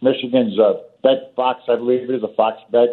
Michigan's 0.01 0.57
uh, 0.57 0.81
Bet 1.03 1.33
Fox, 1.35 1.61
I 1.69 1.75
believe 1.75 2.09
it 2.09 2.15
is 2.15 2.23
a 2.23 2.33
Fox 2.33 2.57
Bet 2.71 2.89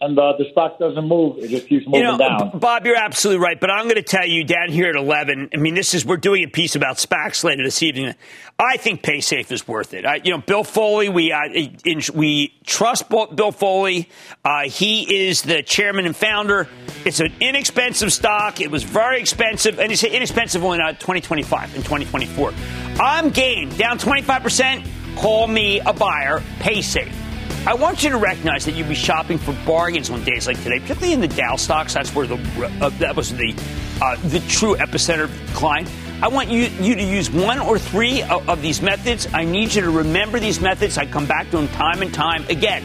and 0.00 0.16
uh, 0.16 0.34
the 0.38 0.44
stock 0.52 0.78
doesn't 0.78 1.06
move. 1.08 1.38
It 1.38 1.48
just 1.48 1.68
keeps 1.68 1.84
moving 1.84 2.00
you 2.00 2.06
know, 2.06 2.18
down. 2.18 2.58
Bob, 2.58 2.86
you're 2.86 2.96
absolutely 2.96 3.42
right. 3.42 3.58
But 3.58 3.70
I'm 3.70 3.84
going 3.84 3.96
to 3.96 4.02
tell 4.02 4.26
you 4.26 4.44
down 4.44 4.70
here 4.70 4.88
at 4.88 4.94
11, 4.94 5.50
I 5.52 5.56
mean, 5.56 5.74
this 5.74 5.92
is, 5.92 6.06
we're 6.06 6.16
doing 6.16 6.44
a 6.44 6.48
piece 6.48 6.76
about 6.76 6.98
SPACs 6.98 7.42
later 7.42 7.64
this 7.64 7.82
evening. 7.82 8.14
I 8.60 8.76
think 8.76 9.02
PaySafe 9.02 9.50
is 9.50 9.66
worth 9.66 9.94
it. 9.94 10.06
I, 10.06 10.20
you 10.22 10.30
know, 10.30 10.38
Bill 10.38 10.62
Foley, 10.62 11.08
we, 11.08 11.32
uh, 11.32 11.40
in, 11.84 12.00
we 12.14 12.54
trust 12.64 13.08
Bill 13.08 13.50
Foley. 13.50 14.08
Uh, 14.44 14.68
he 14.68 15.28
is 15.28 15.42
the 15.42 15.64
chairman 15.64 16.06
and 16.06 16.14
founder. 16.14 16.68
It's 17.04 17.18
an 17.18 17.32
inexpensive 17.40 18.12
stock. 18.12 18.60
It 18.60 18.70
was 18.70 18.84
very 18.84 19.20
expensive, 19.20 19.80
and 19.80 19.90
it's 19.90 20.04
inexpensive 20.04 20.64
only 20.64 20.78
now 20.78 20.90
2025 20.90 21.74
and 21.74 21.84
2024. 21.84 22.52
I'm 23.00 23.30
game, 23.30 23.70
down 23.70 23.98
25%. 23.98 25.16
Call 25.16 25.48
me 25.48 25.80
a 25.80 25.92
buyer, 25.92 26.38
PaySafe. 26.60 27.27
I 27.66 27.74
want 27.74 28.02
you 28.02 28.10
to 28.10 28.16
recognize 28.16 28.64
that 28.64 28.72
you'll 28.72 28.88
be 28.88 28.94
shopping 28.94 29.36
for 29.36 29.52
bargains 29.66 30.10
on 30.10 30.24
days 30.24 30.46
like 30.46 30.62
today, 30.62 30.80
particularly 30.80 31.12
in 31.12 31.20
the 31.20 31.28
Dow 31.28 31.56
stocks. 31.56 31.94
That's 31.94 32.14
where 32.14 32.26
the 32.26 32.36
uh, 32.80 32.88
that 33.00 33.14
was 33.14 33.34
the 33.34 33.54
uh, 34.00 34.16
the 34.28 34.40
true 34.48 34.76
epicenter 34.76 35.24
of 35.24 35.46
decline. 35.48 35.86
I 36.22 36.28
want 36.28 36.50
you, 36.50 36.62
you 36.80 36.94
to 36.94 37.02
use 37.02 37.30
one 37.30 37.58
or 37.58 37.78
three 37.78 38.22
of, 38.22 38.48
of 38.48 38.62
these 38.62 38.80
methods. 38.80 39.28
I 39.32 39.44
need 39.44 39.74
you 39.74 39.82
to 39.82 39.90
remember 39.90 40.40
these 40.40 40.60
methods. 40.60 40.98
I 40.98 41.06
come 41.06 41.26
back 41.26 41.50
to 41.50 41.58
them 41.58 41.68
time 41.68 42.02
and 42.02 42.12
time 42.12 42.44
again 42.48 42.82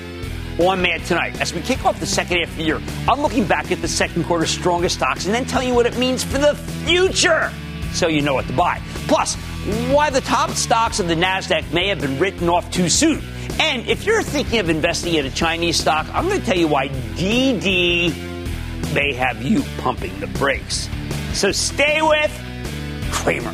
on 0.59 0.81
Mad 0.81 1.03
Tonight. 1.05 1.39
As 1.39 1.53
we 1.53 1.61
kick 1.61 1.85
off 1.85 1.99
the 1.99 2.05
second 2.05 2.39
half 2.39 2.49
of 2.49 2.57
the 2.57 2.63
year, 2.63 2.81
I'm 3.07 3.21
looking 3.21 3.47
back 3.47 3.71
at 3.71 3.81
the 3.81 3.87
second 3.87 4.25
quarter's 4.25 4.51
strongest 4.51 4.95
stocks 4.95 5.25
and 5.25 5.33
then 5.33 5.45
telling 5.45 5.69
you 5.69 5.73
what 5.73 5.85
it 5.85 5.97
means 5.97 6.23
for 6.23 6.37
the 6.37 6.55
future 6.85 7.51
so 7.93 8.07
you 8.07 8.21
know 8.21 8.33
what 8.33 8.47
to 8.47 8.53
buy. 8.53 8.81
Plus, 9.07 9.35
why 9.91 10.09
the 10.09 10.21
top 10.21 10.49
stocks 10.51 10.99
of 10.99 11.07
the 11.07 11.15
NASDAQ 11.15 11.71
may 11.71 11.87
have 11.87 12.01
been 12.01 12.19
written 12.19 12.49
off 12.49 12.69
too 12.71 12.89
soon. 12.89 13.21
And 13.59 13.87
if 13.87 14.05
you're 14.05 14.23
thinking 14.23 14.59
of 14.59 14.69
investing 14.69 15.15
in 15.15 15.25
a 15.25 15.31
Chinese 15.31 15.79
stock, 15.79 16.07
I'm 16.13 16.27
going 16.27 16.39
to 16.39 16.45
tell 16.45 16.57
you 16.57 16.67
why 16.67 16.87
Didi 17.15 18.09
may 18.93 19.13
have 19.13 19.41
you 19.41 19.63
pumping 19.77 20.19
the 20.19 20.27
brakes. 20.27 20.89
So 21.33 21.51
stay 21.51 22.01
with 22.01 22.31
Cramer. 23.11 23.53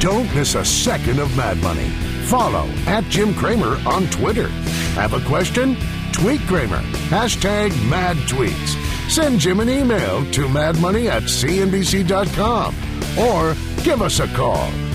Don't 0.00 0.34
miss 0.34 0.54
a 0.54 0.64
second 0.64 1.20
of 1.20 1.34
Mad 1.36 1.58
Money. 1.58 1.88
Follow 2.26 2.66
at 2.86 3.04
Jim 3.04 3.34
Cramer 3.34 3.78
on 3.86 4.06
Twitter. 4.08 4.48
Have 4.94 5.12
a 5.14 5.20
question? 5.26 5.76
Tweet 6.12 6.40
Cramer. 6.42 6.80
Hashtag 7.08 7.70
mad 7.88 8.16
tweets. 8.28 9.10
Send 9.10 9.40
Jim 9.40 9.60
an 9.60 9.68
email 9.68 10.24
to 10.32 10.46
madmoney 10.46 11.08
at 11.08 11.24
cnbc.com 11.24 12.74
or 13.18 13.54
give 13.84 14.02
us 14.02 14.20
a 14.20 14.26
call 14.28 14.70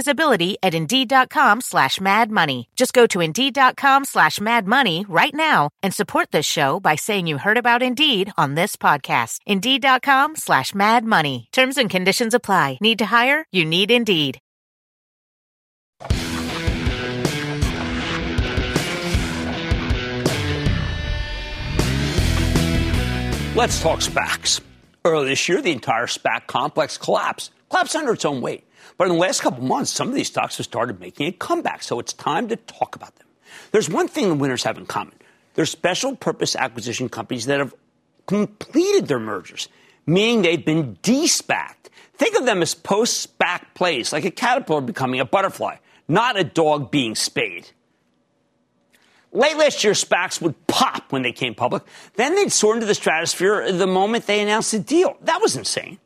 visibility 0.00 0.56
at 0.62 0.74
Indeed.com 0.74 1.60
slash 1.60 2.00
Mad 2.00 2.30
Money. 2.30 2.68
Just 2.74 2.92
go 2.94 3.06
to 3.08 3.20
Indeed.com 3.20 4.04
slash 4.06 4.40
Mad 4.40 4.66
Money 4.66 5.04
right 5.08 5.34
now 5.34 5.68
and 5.82 5.92
support 5.94 6.30
this 6.30 6.46
show 6.46 6.80
by 6.80 6.96
saying 6.96 7.26
you 7.26 7.38
heard 7.38 7.58
about 7.58 7.82
Indeed 7.82 8.32
on 8.38 8.54
this 8.54 8.76
podcast. 8.76 9.40
Indeed.com 9.46 10.36
slash 10.36 10.74
Mad 10.74 11.04
Money. 11.04 11.48
Terms 11.52 11.76
and 11.76 11.90
conditions 11.90 12.34
apply. 12.34 12.78
Need 12.80 12.98
to 13.00 13.06
hire? 13.06 13.44
You 13.52 13.64
need 13.66 13.90
Indeed. 13.90 14.38
Let's 23.56 23.82
talk 23.82 23.98
SPACs. 24.00 24.60
Earlier 25.04 25.30
this 25.30 25.48
year, 25.48 25.60
the 25.60 25.72
entire 25.72 26.06
SPAC 26.06 26.46
complex 26.46 26.96
collapsed, 26.96 27.50
collapsed 27.70 27.96
under 27.96 28.12
its 28.12 28.24
own 28.24 28.40
weight. 28.40 28.66
But 28.96 29.06
in 29.06 29.14
the 29.14 29.18
last 29.18 29.40
couple 29.40 29.64
months, 29.64 29.90
some 29.90 30.08
of 30.08 30.14
these 30.14 30.26
stocks 30.26 30.58
have 30.58 30.66
started 30.66 31.00
making 31.00 31.26
a 31.26 31.32
comeback, 31.32 31.82
so 31.82 31.98
it's 31.98 32.12
time 32.12 32.48
to 32.48 32.56
talk 32.56 32.96
about 32.96 33.14
them. 33.16 33.26
There's 33.72 33.88
one 33.88 34.08
thing 34.08 34.28
the 34.28 34.34
winners 34.34 34.64
have 34.64 34.76
in 34.76 34.86
common. 34.86 35.14
They're 35.54 35.66
special 35.66 36.16
purpose 36.16 36.54
acquisition 36.54 37.08
companies 37.08 37.46
that 37.46 37.58
have 37.58 37.74
completed 38.26 39.08
their 39.08 39.18
mergers, 39.18 39.68
meaning 40.06 40.42
they've 40.42 40.64
been 40.64 40.98
de-SPACed. 41.02 41.88
Think 42.14 42.36
of 42.36 42.44
them 42.44 42.62
as 42.62 42.74
post-SPAC 42.74 43.74
plays, 43.74 44.12
like 44.12 44.24
a 44.24 44.30
caterpillar 44.30 44.82
becoming 44.82 45.20
a 45.20 45.24
butterfly, 45.24 45.76
not 46.06 46.38
a 46.38 46.44
dog 46.44 46.90
being 46.90 47.14
spayed. 47.14 47.70
Late 49.32 49.56
last 49.56 49.84
year, 49.84 49.92
SPACs 49.92 50.40
would 50.42 50.66
pop 50.66 51.12
when 51.12 51.22
they 51.22 51.32
came 51.32 51.54
public. 51.54 51.84
Then 52.14 52.34
they'd 52.34 52.52
soar 52.52 52.74
into 52.74 52.86
the 52.86 52.94
stratosphere 52.94 53.70
the 53.72 53.86
moment 53.86 54.26
they 54.26 54.40
announced 54.40 54.74
a 54.74 54.80
deal. 54.80 55.16
That 55.22 55.40
was 55.40 55.56
insane. 55.56 55.98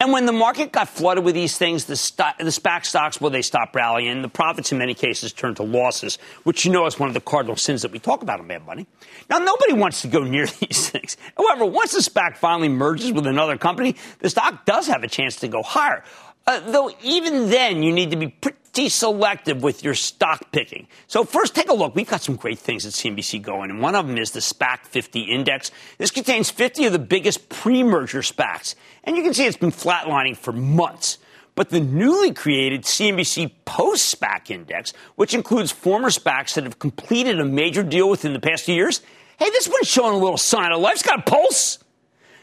And 0.00 0.12
when 0.12 0.24
the 0.24 0.32
market 0.32 0.72
got 0.72 0.88
flooded 0.88 1.24
with 1.24 1.34
these 1.34 1.58
things, 1.58 1.84
the, 1.84 1.94
st- 1.94 2.38
the 2.38 2.44
SPAC 2.44 2.86
stocks, 2.86 3.20
well, 3.20 3.30
they 3.30 3.42
stopped 3.42 3.76
rallying. 3.76 4.22
The 4.22 4.28
profits 4.28 4.72
in 4.72 4.78
many 4.78 4.94
cases 4.94 5.30
turned 5.30 5.56
to 5.56 5.62
losses, 5.62 6.16
which 6.44 6.64
you 6.64 6.72
know 6.72 6.86
is 6.86 6.98
one 6.98 7.08
of 7.08 7.14
the 7.14 7.20
cardinal 7.20 7.56
sins 7.56 7.82
that 7.82 7.92
we 7.92 7.98
talk 7.98 8.22
about 8.22 8.40
in 8.40 8.46
Mad 8.46 8.64
Money. 8.64 8.86
Now, 9.28 9.38
nobody 9.38 9.74
wants 9.74 10.00
to 10.00 10.08
go 10.08 10.22
near 10.24 10.46
these 10.46 10.88
things. 10.88 11.18
However, 11.36 11.66
once 11.66 11.92
the 11.92 12.00
SPAC 12.00 12.38
finally 12.38 12.70
merges 12.70 13.12
with 13.12 13.26
another 13.26 13.58
company, 13.58 13.94
the 14.20 14.30
stock 14.30 14.64
does 14.64 14.86
have 14.86 15.02
a 15.04 15.08
chance 15.08 15.36
to 15.36 15.48
go 15.48 15.62
higher. 15.62 16.02
Uh, 16.46 16.60
though 16.70 16.90
even 17.02 17.50
then, 17.50 17.82
you 17.82 17.92
need 17.92 18.10
to 18.10 18.16
be 18.16 18.28
pretty 18.28 18.56
pretty 18.72 18.88
selective 18.88 19.62
with 19.62 19.84
your 19.84 19.94
stock 19.94 20.52
picking. 20.52 20.86
So 21.06 21.24
first, 21.24 21.54
take 21.54 21.68
a 21.68 21.74
look. 21.74 21.94
We've 21.94 22.08
got 22.08 22.22
some 22.22 22.36
great 22.36 22.58
things 22.58 22.86
at 22.86 22.92
CNBC 22.92 23.42
going, 23.42 23.70
and 23.70 23.80
one 23.80 23.94
of 23.94 24.06
them 24.06 24.16
is 24.16 24.30
the 24.30 24.40
SPAC 24.40 24.86
50 24.86 25.22
index. 25.22 25.70
This 25.98 26.10
contains 26.10 26.50
50 26.50 26.86
of 26.86 26.92
the 26.92 26.98
biggest 26.98 27.48
pre-merger 27.48 28.20
SPACs, 28.20 28.74
and 29.04 29.16
you 29.16 29.22
can 29.22 29.34
see 29.34 29.44
it's 29.44 29.56
been 29.56 29.70
flatlining 29.70 30.36
for 30.36 30.52
months. 30.52 31.18
But 31.54 31.68
the 31.68 31.80
newly 31.80 32.32
created 32.32 32.84
CNBC 32.84 33.50
Post 33.64 34.18
SPAC 34.18 34.50
Index, 34.50 34.92
which 35.16 35.34
includes 35.34 35.70
former 35.70 36.08
SPACs 36.08 36.54
that 36.54 36.64
have 36.64 36.78
completed 36.78 37.38
a 37.38 37.44
major 37.44 37.82
deal 37.82 38.08
within 38.08 38.32
the 38.32 38.40
past 38.40 38.66
years, 38.68 39.02
hey, 39.38 39.50
this 39.50 39.68
one's 39.68 39.88
showing 39.88 40.14
a 40.14 40.18
little 40.18 40.38
sign 40.38 40.72
of 40.72 40.80
life. 40.80 40.94
It's 40.94 41.02
got 41.02 41.18
a 41.18 41.22
pulse. 41.22 41.78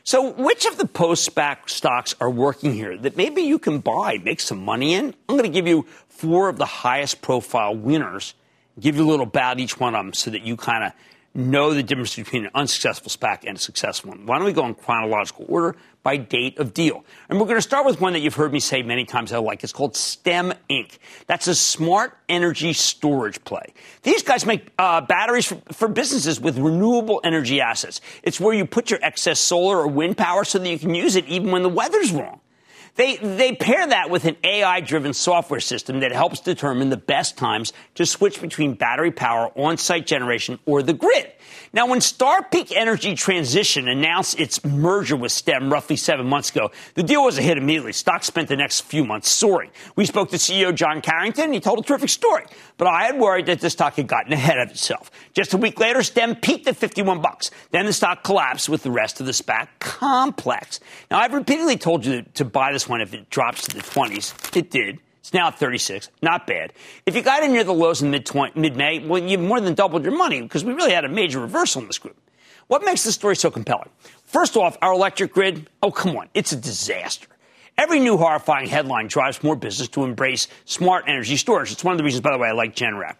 So, 0.08 0.32
which 0.32 0.66
of 0.66 0.78
the 0.78 0.88
post 0.88 1.36
SPAC 1.36 1.70
stocks 1.70 2.16
are 2.22 2.30
working 2.30 2.72
here 2.72 2.96
that 2.96 3.18
maybe 3.18 3.42
you 3.42 3.60
can 3.60 3.80
buy, 3.80 4.20
make 4.24 4.40
some 4.40 4.64
money 4.64 4.94
in? 4.94 5.14
I'm 5.28 5.36
going 5.36 5.44
to 5.44 5.50
give 5.50 5.68
you 5.68 5.86
four 6.18 6.50
of 6.50 6.58
the 6.58 6.66
highest 6.66 7.22
profile 7.22 7.76
winners, 7.76 8.34
give 8.80 8.96
you 8.96 9.04
a 9.04 9.10
little 9.10 9.26
about 9.26 9.60
each 9.60 9.80
one 9.80 9.96
of 9.96 10.04
them 10.04 10.14
so 10.14 10.32
that 10.32 10.42
you 10.42 10.58
kind 10.58 10.84
of 10.84 10.94
know 11.36 11.74
the 11.74 11.84
difference 11.84 12.16
between 12.16 12.46
an 12.46 12.52
unsuccessful 12.56 13.12
SPAC 13.12 13.44
and 13.46 13.58
a 13.58 13.60
successful 13.60 14.10
one. 14.10 14.26
Why 14.26 14.38
don't 14.38 14.46
we 14.46 14.54
go 14.54 14.66
in 14.66 14.74
chronological 14.74 15.46
order 15.48 15.76
by 16.02 16.18
date 16.18 16.58
of 16.58 16.74
deal? 16.74 17.06
And 17.30 17.40
we're 17.40 17.46
going 17.46 17.58
to 17.58 17.62
start 17.62 17.86
with 17.86 18.02
one 18.02 18.14
that 18.14 18.22
you've 18.22 18.34
heard 18.34 18.52
me 18.52 18.60
say 18.60 18.82
many 18.82 19.06
times 19.06 19.32
I 19.32 19.38
like. 19.38 19.64
It's 19.64 19.72
called 19.72 19.96
STEM 19.96 20.54
Inc. 20.68 20.98
That's 21.28 21.48
a 21.48 21.54
smart 21.54 22.18
energy 22.28 22.74
storage 22.74 23.44
play. 23.44 23.74
These 24.02 24.24
guys 24.24 24.48
make 24.48 24.68
uh, 24.80 25.02
batteries 25.02 25.46
for, 25.46 25.62
for 25.72 25.88
businesses 25.88 26.42
with 26.42 26.58
renewable 26.58 27.22
energy 27.24 27.62
assets. 27.62 28.02
It's 28.24 28.40
where 28.40 28.56
you 28.56 28.66
put 28.66 28.90
your 28.90 29.00
excess 29.04 29.40
solar 29.40 29.78
or 29.78 29.88
wind 29.88 30.18
power 30.18 30.44
so 30.44 30.58
that 30.58 30.68
you 30.68 30.80
can 30.80 30.96
use 30.96 31.16
it 31.16 31.28
even 31.28 31.52
when 31.52 31.62
the 31.62 31.70
weather's 31.70 32.12
wrong. 32.12 32.42
They, 32.98 33.18
they 33.18 33.54
pair 33.56 33.88
that 33.88 34.10
with 34.10 34.26
an 34.26 34.36
AI 34.44 34.82
driven 34.82 35.14
software 35.14 35.60
system 35.60 36.00
that 36.02 36.12
helps 36.12 36.40
determine 36.40 36.90
the 36.90 36.98
best 36.98 37.38
times 37.38 37.72
to 37.96 38.06
switch 38.06 38.42
between 38.42 38.74
battery 38.74 39.12
power, 39.12 39.52
on 39.56 39.78
site 39.78 40.08
generation, 40.08 40.60
or 40.66 40.82
the 40.82 40.94
grid. 40.94 41.32
Now, 41.74 41.88
when 41.88 42.02
Star 42.02 42.44
Peak 42.44 42.76
Energy 42.76 43.14
Transition 43.14 43.88
announced 43.88 44.40
its 44.40 44.64
merger 44.66 45.16
with 45.16 45.32
STEM 45.32 45.72
roughly 45.72 45.96
seven 45.96 46.28
months 46.28 46.50
ago, 46.50 46.72
the 46.96 47.04
deal 47.04 47.24
was 47.24 47.38
a 47.38 47.42
hit 47.42 47.58
immediately. 47.58 47.94
Stock 47.94 48.24
spent 48.24 48.48
the 48.48 48.56
next 48.56 48.82
few 48.82 49.04
months 49.04 49.30
soaring. 49.30 49.70
We 49.96 50.06
spoke 50.06 50.30
to 50.32 50.38
CEO 50.38 50.74
John 50.74 51.02
Carrington, 51.02 51.46
and 51.46 51.54
he 51.54 51.60
told 51.60 51.80
a 51.80 51.84
terrific 51.84 52.10
story. 52.10 52.46
But 52.78 52.88
I 52.88 53.04
had 53.04 53.20
worried 53.20 53.48
that 53.48 53.60
the 53.60 53.70
stock 53.70 53.96
had 53.96 54.08
gotten 54.08 54.34
ahead 54.34 54.58
of 54.58 54.72
itself. 54.72 55.12
Just 55.34 55.54
a 55.54 55.58
week 55.58 55.80
later, 55.80 56.02
STEM 56.04 56.38
peaked 56.38 56.68
at 56.68 56.78
51 56.78 57.22
bucks. 57.22 57.52
Then 57.72 57.86
the 57.86 57.94
stock 57.94 58.24
collapsed 58.24 58.70
with 58.70 58.84
the 58.84 58.92
rest 58.92 59.20
of 59.20 59.26
the 59.26 59.32
SPAC 59.32 59.68
complex. 59.80 60.80
Now, 61.12 61.20
I've 61.20 61.34
repeatedly 61.34 61.78
told 61.78 62.06
you 62.06 62.24
to 62.36 62.46
buy 62.46 62.72
this 62.72 62.87
one 62.88 63.02
if 63.02 63.14
it 63.14 63.30
drops 63.30 63.68
to 63.68 63.76
the 63.76 63.82
20s. 63.82 64.56
It 64.56 64.72
did. 64.72 65.00
It's 65.20 65.34
now 65.34 65.48
at 65.48 65.60
36. 65.60 66.10
Not 66.22 66.48
bad. 66.48 66.72
If 67.06 67.16
you 67.16 67.22
got 67.22 67.44
in 67.44 67.52
near 67.52 67.64
the 67.64 67.74
lows 67.74 68.02
in 68.02 68.12
mid 68.12 68.78
May, 68.78 69.00
well, 69.00 69.22
you 69.22 69.38
more 69.38 69.60
than 69.60 69.74
doubled 69.74 70.04
your 70.04 70.16
money 70.16 70.42
because 70.42 70.64
we 70.64 70.74
really 70.74 70.94
had 70.94 71.04
a 71.04 71.10
major 71.10 71.40
reversal 71.40 71.82
in 71.82 71.88
this 71.88 72.00
group. 72.00 72.18
What 72.68 72.84
makes 72.84 73.04
this 73.04 73.16
story 73.16 73.36
so 73.36 73.52
compelling? 73.52 73.90
First 74.24 74.56
off, 74.56 74.78
our 74.82 74.94
electric 74.94 75.34
grid. 75.34 75.70
Oh, 75.82 75.92
come 75.92 76.16
on. 76.16 76.30
It's 76.34 76.52
a 76.52 76.56
disaster. 76.56 77.28
Every 77.78 78.00
new 78.00 78.18
horrifying 78.18 78.68
headline 78.68 79.08
drives 79.08 79.44
more 79.44 79.56
business 79.56 79.88
to 79.90 80.04
embrace 80.04 80.48
smart 80.66 81.06
energy 81.08 81.38
storage. 81.38 81.72
It's 81.72 81.84
one 81.84 81.94
of 81.94 81.98
the 81.98 82.04
reasons, 82.04 82.22
by 82.22 82.32
the 82.32 82.38
way, 82.38 82.48
I 82.48 82.54
like 82.54 82.76
Generac. 82.76 83.18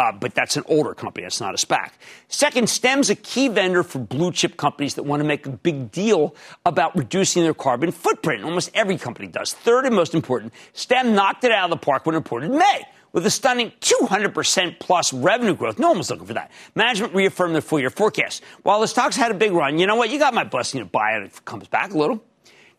Uh, 0.00 0.12
but 0.12 0.34
that's 0.34 0.56
an 0.56 0.62
older 0.64 0.94
company. 0.94 1.26
That's 1.26 1.42
not 1.42 1.52
a 1.52 1.58
SPAC. 1.58 1.90
Second, 2.26 2.70
STEM's 2.70 3.10
a 3.10 3.14
key 3.14 3.48
vendor 3.48 3.82
for 3.82 3.98
blue 3.98 4.32
chip 4.32 4.56
companies 4.56 4.94
that 4.94 5.02
want 5.02 5.20
to 5.20 5.28
make 5.28 5.44
a 5.44 5.50
big 5.50 5.92
deal 5.92 6.34
about 6.64 6.96
reducing 6.96 7.42
their 7.42 7.52
carbon 7.52 7.92
footprint. 7.92 8.42
Almost 8.42 8.70
every 8.72 8.96
company 8.96 9.28
does. 9.28 9.52
Third 9.52 9.84
and 9.84 9.94
most 9.94 10.14
important, 10.14 10.54
STEM 10.72 11.14
knocked 11.14 11.44
it 11.44 11.52
out 11.52 11.64
of 11.64 11.78
the 11.78 11.84
park 11.84 12.06
when 12.06 12.14
reported 12.14 12.50
in 12.50 12.56
May 12.56 12.86
with 13.12 13.26
a 13.26 13.30
stunning 13.30 13.72
200% 13.82 14.80
plus 14.80 15.12
revenue 15.12 15.54
growth. 15.54 15.78
No 15.78 15.88
one 15.88 15.98
was 15.98 16.08
looking 16.08 16.24
for 16.24 16.32
that. 16.32 16.50
Management 16.74 17.14
reaffirmed 17.14 17.54
their 17.54 17.60
full 17.60 17.78
year 17.78 17.90
forecast. 17.90 18.42
While 18.62 18.80
the 18.80 18.88
stocks 18.88 19.16
had 19.16 19.30
a 19.30 19.34
big 19.34 19.52
run, 19.52 19.78
you 19.78 19.86
know 19.86 19.96
what? 19.96 20.08
You 20.08 20.18
got 20.18 20.32
my 20.32 20.44
blessing 20.44 20.80
to 20.80 20.86
buy 20.86 21.18
it 21.18 21.24
if 21.24 21.36
it 21.40 21.44
comes 21.44 21.68
back 21.68 21.92
a 21.92 21.98
little. 21.98 22.24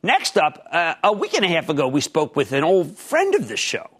Next 0.02 0.40
up, 0.40 0.68
uh, 0.72 0.96
a 1.04 1.14
week 1.14 1.36
and 1.36 1.46
a 1.46 1.50
half 1.50 1.70
ago, 1.70 1.88
we 1.88 2.02
spoke 2.02 2.36
with 2.36 2.52
an 2.52 2.64
old 2.64 2.98
friend 2.98 3.36
of 3.36 3.48
the 3.48 3.58
show, 3.58 4.00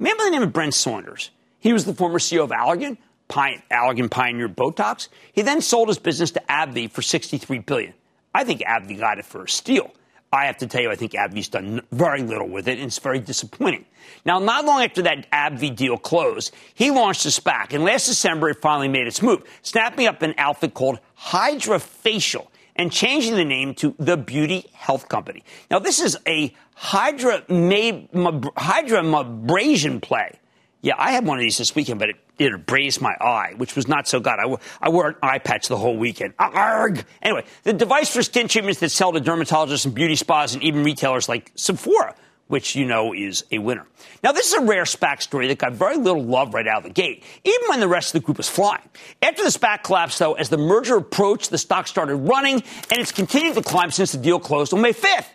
a 0.00 0.02
man 0.02 0.16
by 0.18 0.24
the 0.24 0.30
name 0.30 0.42
of 0.42 0.52
Brent 0.52 0.74
Saunders. 0.74 1.30
He 1.60 1.72
was 1.72 1.84
the 1.84 1.94
former 1.94 2.18
CEO 2.18 2.42
of 2.44 2.50
Allergan. 2.50 2.98
Allergan 3.30 4.10
pioneered 4.10 4.56
Botox. 4.56 5.08
He 5.32 5.42
then 5.42 5.60
sold 5.60 5.88
his 5.88 5.98
business 5.98 6.30
to 6.32 6.42
AbbVie 6.48 6.90
for 6.90 7.02
63 7.02 7.58
billion. 7.60 7.92
I 8.34 8.42
think 8.44 8.62
AbbVie 8.62 8.98
got 8.98 9.18
it 9.18 9.26
for 9.26 9.44
a 9.44 9.48
steal. 9.48 9.92
I 10.32 10.46
have 10.46 10.56
to 10.58 10.66
tell 10.66 10.82
you, 10.82 10.90
I 10.90 10.94
think 10.94 11.12
AbbVie's 11.12 11.48
done 11.48 11.80
very 11.90 12.22
little 12.22 12.48
with 12.48 12.68
it, 12.68 12.76
and 12.78 12.86
it's 12.86 12.98
very 12.98 13.18
disappointing. 13.18 13.86
Now, 14.26 14.38
not 14.38 14.66
long 14.66 14.82
after 14.82 15.00
that 15.02 15.30
AbbVie 15.30 15.74
deal 15.74 15.96
closed, 15.96 16.54
he 16.74 16.90
launched 16.90 17.24
a 17.24 17.30
SPAC, 17.30 17.72
and 17.72 17.82
last 17.84 18.06
December 18.06 18.50
it 18.50 18.60
finally 18.60 18.88
made 18.88 19.06
its 19.06 19.22
move, 19.22 19.42
snapping 19.62 20.06
up 20.06 20.20
an 20.20 20.34
outfit 20.36 20.74
called 20.74 20.98
HydraFacial 21.18 22.46
and 22.76 22.92
changing 22.92 23.36
the 23.36 23.44
name 23.44 23.72
to 23.74 23.94
the 23.98 24.18
Beauty 24.18 24.66
Health 24.72 25.08
Company. 25.08 25.44
Now, 25.70 25.78
this 25.78 25.98
is 25.98 26.18
a 26.26 26.52
hydra, 26.74 27.40
hydradermabrasion 27.48 30.02
play 30.02 30.38
yeah, 30.80 30.94
I 30.96 31.10
had 31.12 31.26
one 31.26 31.38
of 31.38 31.42
these 31.42 31.58
this 31.58 31.74
weekend, 31.74 31.98
but 31.98 32.10
it, 32.10 32.16
it 32.38 32.54
abrased 32.54 33.00
my 33.00 33.14
eye, 33.20 33.54
which 33.56 33.74
was 33.74 33.88
not 33.88 34.06
so 34.06 34.20
good. 34.20 34.38
I, 34.38 34.46
wore, 34.46 34.60
I 34.80 34.90
wore 34.90 35.08
an 35.08 35.16
eye 35.22 35.38
patch 35.38 35.66
the 35.66 35.76
whole 35.76 35.96
weekend. 35.96 36.34
Uh, 36.38 36.50
arg! 36.52 37.04
Anyway, 37.20 37.44
the 37.64 37.72
device 37.72 38.14
for 38.14 38.22
skin 38.22 38.46
treatments 38.46 38.78
that 38.80 38.90
sell 38.90 39.12
to 39.12 39.20
dermatologists 39.20 39.86
and 39.86 39.94
beauty 39.94 40.14
spas 40.14 40.54
and 40.54 40.62
even 40.62 40.84
retailers 40.84 41.28
like 41.28 41.50
Sephora, 41.56 42.14
which 42.46 42.76
you 42.76 42.84
know 42.84 43.12
is 43.12 43.44
a 43.50 43.58
winner. 43.58 43.86
Now, 44.22 44.30
this 44.30 44.52
is 44.52 44.54
a 44.54 44.64
rare 44.64 44.84
SPAC 44.84 45.20
story 45.20 45.48
that 45.48 45.58
got 45.58 45.72
very 45.72 45.96
little 45.96 46.22
love 46.22 46.54
right 46.54 46.66
out 46.66 46.78
of 46.78 46.84
the 46.84 46.90
gate, 46.90 47.24
even 47.44 47.68
when 47.68 47.80
the 47.80 47.88
rest 47.88 48.14
of 48.14 48.20
the 48.20 48.24
group 48.24 48.36
was 48.36 48.48
flying. 48.48 48.88
After 49.20 49.42
the 49.42 49.50
SPAC 49.50 49.82
collapsed, 49.82 50.20
though, 50.20 50.34
as 50.34 50.48
the 50.48 50.58
merger 50.58 50.96
approached, 50.96 51.50
the 51.50 51.58
stock 51.58 51.88
started 51.88 52.14
running, 52.14 52.54
and 52.54 53.00
it's 53.00 53.12
continued 53.12 53.54
to 53.56 53.62
climb 53.62 53.90
since 53.90 54.12
the 54.12 54.18
deal 54.18 54.38
closed 54.38 54.72
on 54.72 54.80
May 54.80 54.92
5th. 54.92 55.26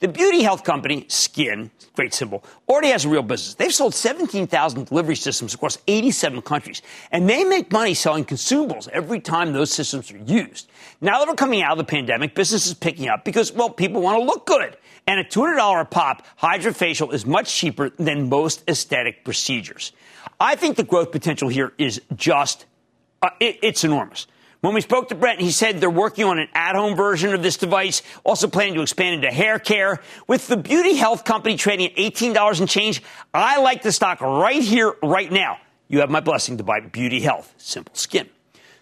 The 0.00 0.06
beauty 0.06 0.42
health 0.42 0.62
company, 0.62 1.06
Skin, 1.08 1.72
great 1.94 2.14
symbol, 2.14 2.44
already 2.68 2.88
has 2.88 3.04
a 3.04 3.08
real 3.08 3.22
business. 3.22 3.54
They've 3.54 3.74
sold 3.74 3.94
17,000 3.94 4.86
delivery 4.86 5.16
systems 5.16 5.54
across 5.54 5.78
87 5.88 6.42
countries, 6.42 6.82
and 7.10 7.28
they 7.28 7.42
make 7.42 7.72
money 7.72 7.94
selling 7.94 8.24
consumables 8.24 8.88
every 8.90 9.18
time 9.18 9.52
those 9.52 9.72
systems 9.72 10.12
are 10.12 10.18
used. 10.18 10.70
Now 11.00 11.18
that 11.18 11.26
we're 11.26 11.34
coming 11.34 11.62
out 11.62 11.72
of 11.72 11.78
the 11.78 11.84
pandemic, 11.84 12.36
business 12.36 12.68
is 12.68 12.74
picking 12.74 13.08
up 13.08 13.24
because, 13.24 13.52
well, 13.52 13.70
people 13.70 14.00
want 14.00 14.20
to 14.20 14.24
look 14.24 14.46
good. 14.46 14.76
And 15.08 15.18
at 15.18 15.32
$200 15.32 15.80
a 15.80 15.84
pop, 15.84 16.24
HydraFacial 16.40 17.12
is 17.12 17.26
much 17.26 17.52
cheaper 17.52 17.90
than 17.90 18.28
most 18.28 18.62
aesthetic 18.68 19.24
procedures. 19.24 19.90
I 20.38 20.54
think 20.54 20.76
the 20.76 20.84
growth 20.84 21.10
potential 21.10 21.48
here 21.48 21.72
is 21.76 22.00
just, 22.14 22.66
uh, 23.20 23.30
it, 23.40 23.58
it's 23.62 23.82
enormous. 23.82 24.28
When 24.60 24.74
we 24.74 24.80
spoke 24.80 25.08
to 25.10 25.14
Brent, 25.14 25.40
he 25.40 25.52
said 25.52 25.80
they're 25.80 25.88
working 25.88 26.24
on 26.24 26.40
an 26.40 26.48
at-home 26.52 26.96
version 26.96 27.32
of 27.32 27.42
this 27.44 27.56
device, 27.56 28.02
also 28.24 28.48
planning 28.48 28.74
to 28.74 28.82
expand 28.82 29.14
into 29.14 29.30
hair 29.30 29.60
care. 29.60 30.00
With 30.26 30.48
the 30.48 30.56
beauty 30.56 30.96
health 30.96 31.24
company 31.24 31.56
trading 31.56 31.92
at 31.92 31.96
$18 31.96 32.58
and 32.58 32.68
change, 32.68 33.02
I 33.32 33.60
like 33.60 33.82
the 33.82 33.92
stock 33.92 34.20
right 34.20 34.62
here, 34.62 34.94
right 35.00 35.30
now. 35.30 35.58
You 35.86 36.00
have 36.00 36.10
my 36.10 36.20
blessing 36.20 36.58
to 36.58 36.64
buy 36.64 36.80
Beauty 36.80 37.20
Health, 37.20 37.54
Simple 37.56 37.94
Skin. 37.94 38.28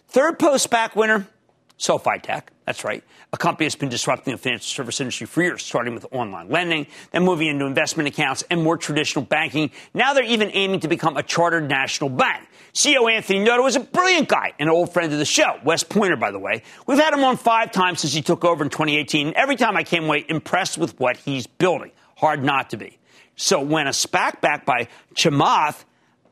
Third 0.08 0.38
post 0.38 0.68
SPAC 0.70 0.96
winner, 0.96 1.28
SoFi 1.76 2.20
Tech. 2.22 2.52
That's 2.66 2.82
right. 2.82 3.04
A 3.32 3.36
company 3.36 3.66
that's 3.66 3.76
been 3.76 3.88
disrupting 3.88 4.32
the 4.32 4.38
financial 4.38 4.64
service 4.64 5.00
industry 5.00 5.26
for 5.28 5.40
years, 5.40 5.64
starting 5.64 5.94
with 5.94 6.04
online 6.10 6.48
lending, 6.48 6.88
then 7.12 7.24
moving 7.24 7.46
into 7.46 7.64
investment 7.64 8.08
accounts 8.08 8.42
and 8.50 8.62
more 8.62 8.76
traditional 8.76 9.24
banking. 9.24 9.70
Now 9.94 10.14
they're 10.14 10.24
even 10.24 10.50
aiming 10.52 10.80
to 10.80 10.88
become 10.88 11.16
a 11.16 11.22
chartered 11.22 11.68
national 11.68 12.10
bank. 12.10 12.48
CEO 12.74 13.10
Anthony 13.10 13.38
Noto 13.38 13.64
is 13.66 13.76
a 13.76 13.80
brilliant 13.80 14.28
guy, 14.28 14.52
and 14.58 14.68
an 14.68 14.74
old 14.74 14.92
friend 14.92 15.12
of 15.12 15.18
the 15.18 15.24
show. 15.24 15.60
West 15.64 15.88
Pointer, 15.88 16.16
by 16.16 16.32
the 16.32 16.40
way. 16.40 16.62
We've 16.88 16.98
had 16.98 17.14
him 17.14 17.22
on 17.22 17.36
five 17.36 17.70
times 17.70 18.00
since 18.00 18.12
he 18.12 18.20
took 18.20 18.44
over 18.44 18.64
in 18.64 18.68
2018. 18.68 19.32
Every 19.36 19.56
time 19.56 19.76
I 19.76 19.84
came 19.84 20.04
away 20.04 20.26
impressed 20.28 20.76
with 20.76 20.98
what 20.98 21.16
he's 21.16 21.46
building. 21.46 21.92
Hard 22.16 22.42
not 22.42 22.70
to 22.70 22.76
be. 22.76 22.98
So 23.36 23.60
when 23.60 23.86
a 23.86 23.90
SPAC 23.90 24.40
backed 24.40 24.66
by 24.66 24.88
Chamath 25.14 25.84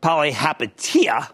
Palihapitiya, 0.02 1.30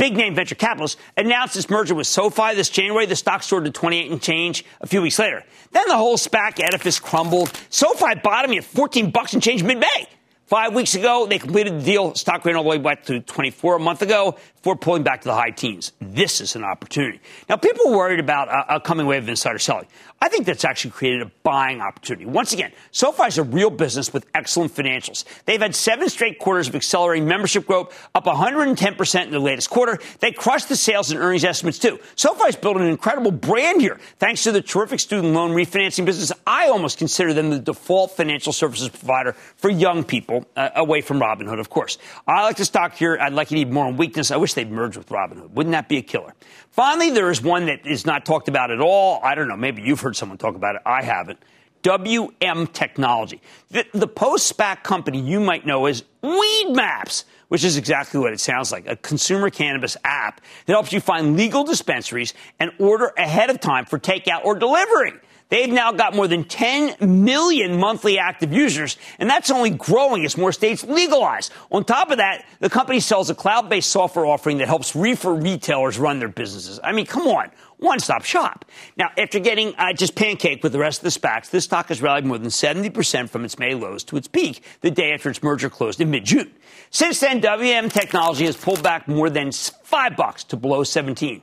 big 0.00 0.16
name 0.16 0.34
venture 0.34 0.54
capitalist, 0.54 0.98
announced 1.18 1.54
its 1.56 1.68
merger 1.68 1.94
with 1.94 2.06
SoFi 2.06 2.54
this 2.54 2.70
January, 2.70 3.04
the 3.04 3.14
stock 3.14 3.42
soared 3.42 3.66
to 3.66 3.70
28 3.70 4.10
and 4.10 4.22
change 4.22 4.64
a 4.80 4.86
few 4.86 5.02
weeks 5.02 5.18
later. 5.18 5.44
Then 5.72 5.86
the 5.88 5.96
whole 5.96 6.16
SPAC 6.16 6.58
edifice 6.58 6.98
crumbled. 6.98 7.52
SoFi 7.68 8.14
bottoming 8.24 8.56
at 8.56 8.64
14 8.64 9.10
bucks 9.10 9.34
and 9.34 9.42
change 9.42 9.62
mid-May. 9.62 10.08
Five 10.46 10.74
weeks 10.74 10.94
ago, 10.94 11.26
they 11.26 11.38
completed 11.38 11.80
the 11.80 11.84
deal. 11.84 12.14
Stock 12.14 12.44
ran 12.44 12.56
all 12.56 12.64
the 12.64 12.70
way 12.70 12.78
back 12.78 13.04
to 13.04 13.20
24 13.20 13.76
a 13.76 13.78
month 13.78 14.00
ago. 14.00 14.36
before 14.56 14.74
pulling 14.74 15.02
back 15.02 15.20
to 15.20 15.28
the 15.28 15.34
high 15.34 15.50
teens. 15.50 15.92
This 16.00 16.40
is 16.40 16.56
an 16.56 16.64
opportunity. 16.64 17.20
Now, 17.48 17.56
people 17.56 17.92
worried 17.92 18.20
about 18.20 18.48
a, 18.48 18.76
a 18.76 18.80
coming 18.80 19.06
wave 19.06 19.22
of 19.22 19.28
insider 19.28 19.58
selling. 19.58 19.86
I 20.22 20.28
think 20.28 20.44
that's 20.44 20.66
actually 20.66 20.90
created 20.90 21.22
a 21.22 21.30
buying 21.42 21.80
opportunity. 21.80 22.26
Once 22.26 22.52
again, 22.52 22.72
SoFi 22.90 23.24
is 23.24 23.38
a 23.38 23.42
real 23.42 23.70
business 23.70 24.12
with 24.12 24.26
excellent 24.34 24.74
financials. 24.74 25.24
They've 25.46 25.60
had 25.60 25.74
seven 25.74 26.10
straight 26.10 26.38
quarters 26.38 26.68
of 26.68 26.74
accelerating 26.74 27.26
membership 27.26 27.66
growth, 27.66 28.08
up 28.14 28.26
110% 28.26 29.24
in 29.24 29.30
the 29.30 29.38
latest 29.38 29.70
quarter. 29.70 29.98
They 30.18 30.30
crushed 30.30 30.68
the 30.68 30.76
sales 30.76 31.10
and 31.10 31.18
earnings 31.18 31.42
estimates 31.42 31.78
too. 31.78 31.98
SoFi's 32.16 32.54
built 32.54 32.76
an 32.76 32.82
incredible 32.82 33.30
brand 33.30 33.80
here, 33.80 33.98
thanks 34.18 34.42
to 34.42 34.52
the 34.52 34.60
terrific 34.60 35.00
student 35.00 35.32
loan 35.32 35.52
refinancing 35.52 36.04
business. 36.04 36.32
I 36.46 36.68
almost 36.68 36.98
consider 36.98 37.32
them 37.32 37.48
the 37.48 37.58
default 37.58 38.10
financial 38.10 38.52
services 38.52 38.90
provider 38.90 39.32
for 39.32 39.70
young 39.70 40.04
people, 40.04 40.44
uh, 40.54 40.68
away 40.76 41.00
from 41.00 41.18
Robinhood, 41.18 41.60
of 41.60 41.70
course. 41.70 41.96
I 42.26 42.42
like 42.42 42.58
the 42.58 42.66
stock 42.66 42.94
here. 42.94 43.16
I'd 43.18 43.32
like 43.32 43.50
it 43.52 43.56
even 43.56 43.72
more 43.72 43.86
on 43.86 43.96
weakness. 43.96 44.30
I 44.30 44.36
wish 44.36 44.52
they'd 44.52 44.70
merge 44.70 44.98
with 44.98 45.08
Robinhood. 45.08 45.52
Wouldn't 45.52 45.72
that 45.72 45.88
be 45.88 45.96
a 45.96 46.02
killer? 46.02 46.34
Finally, 46.80 47.10
there 47.10 47.30
is 47.30 47.42
one 47.42 47.66
that 47.66 47.86
is 47.86 48.06
not 48.06 48.24
talked 48.24 48.48
about 48.48 48.70
at 48.70 48.80
all. 48.80 49.20
I 49.22 49.34
don't 49.34 49.48
know. 49.48 49.56
Maybe 49.58 49.82
you've 49.82 50.00
heard 50.00 50.16
someone 50.16 50.38
talk 50.38 50.54
about 50.54 50.76
it. 50.76 50.82
I 50.86 51.02
haven't. 51.02 51.38
WM 51.82 52.66
Technology. 52.68 53.42
The, 53.70 53.84
the 53.92 54.06
post 54.06 54.56
SPAC 54.56 54.82
company 54.82 55.20
you 55.20 55.40
might 55.40 55.66
know 55.66 55.84
as 55.84 56.04
Weed 56.22 56.70
Maps, 56.70 57.26
which 57.48 57.64
is 57.64 57.76
exactly 57.76 58.18
what 58.18 58.32
it 58.32 58.40
sounds 58.40 58.72
like 58.72 58.88
a 58.88 58.96
consumer 58.96 59.50
cannabis 59.50 59.98
app 60.04 60.40
that 60.64 60.72
helps 60.72 60.90
you 60.90 61.02
find 61.02 61.36
legal 61.36 61.64
dispensaries 61.64 62.32
and 62.58 62.70
order 62.78 63.12
ahead 63.18 63.50
of 63.50 63.60
time 63.60 63.84
for 63.84 63.98
takeout 63.98 64.42
or 64.46 64.54
delivery. 64.54 65.12
They've 65.50 65.70
now 65.70 65.90
got 65.92 66.14
more 66.14 66.28
than 66.28 66.44
10 66.44 67.24
million 67.24 67.78
monthly 67.78 68.18
active 68.18 68.52
users, 68.52 68.96
and 69.18 69.28
that's 69.28 69.50
only 69.50 69.70
growing 69.70 70.24
as 70.24 70.36
more 70.36 70.52
states 70.52 70.84
legalize. 70.84 71.50
On 71.72 71.84
top 71.84 72.10
of 72.10 72.18
that, 72.18 72.46
the 72.60 72.70
company 72.70 73.00
sells 73.00 73.30
a 73.30 73.34
cloud 73.34 73.68
based 73.68 73.90
software 73.90 74.26
offering 74.26 74.58
that 74.58 74.68
helps 74.68 74.94
reefer 74.94 75.34
retailers 75.34 75.98
run 75.98 76.20
their 76.20 76.28
businesses. 76.28 76.78
I 76.82 76.92
mean, 76.92 77.04
come 77.04 77.26
on. 77.26 77.50
One 77.78 77.98
stop 77.98 78.24
shop. 78.24 78.66
Now, 78.96 79.08
after 79.18 79.40
getting 79.40 79.74
uh, 79.76 79.94
just 79.94 80.14
pancake 80.14 80.62
with 80.62 80.72
the 80.72 80.78
rest 80.78 81.02
of 81.02 81.12
the 81.12 81.18
SPACs, 81.18 81.50
this 81.50 81.64
stock 81.64 81.88
has 81.88 82.02
rallied 82.02 82.26
more 82.26 82.38
than 82.38 82.50
70% 82.50 83.30
from 83.30 83.44
its 83.44 83.58
May 83.58 83.74
lows 83.74 84.04
to 84.04 84.18
its 84.18 84.28
peak 84.28 84.62
the 84.82 84.90
day 84.90 85.12
after 85.12 85.30
its 85.30 85.42
merger 85.42 85.70
closed 85.70 86.00
in 86.00 86.10
mid 86.10 86.26
June. 86.26 86.52
Since 86.90 87.20
then, 87.20 87.40
WM 87.40 87.88
Technology 87.88 88.44
has 88.44 88.56
pulled 88.56 88.82
back 88.82 89.08
more 89.08 89.30
than 89.30 89.50
five 89.50 90.14
bucks 90.14 90.44
to 90.44 90.56
below 90.56 90.84
17. 90.84 91.42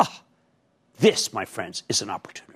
Ah, 0.00 0.08
oh, 0.10 0.22
this, 0.98 1.32
my 1.32 1.44
friends, 1.44 1.82
is 1.88 2.00
an 2.00 2.10
opportunity. 2.10 2.53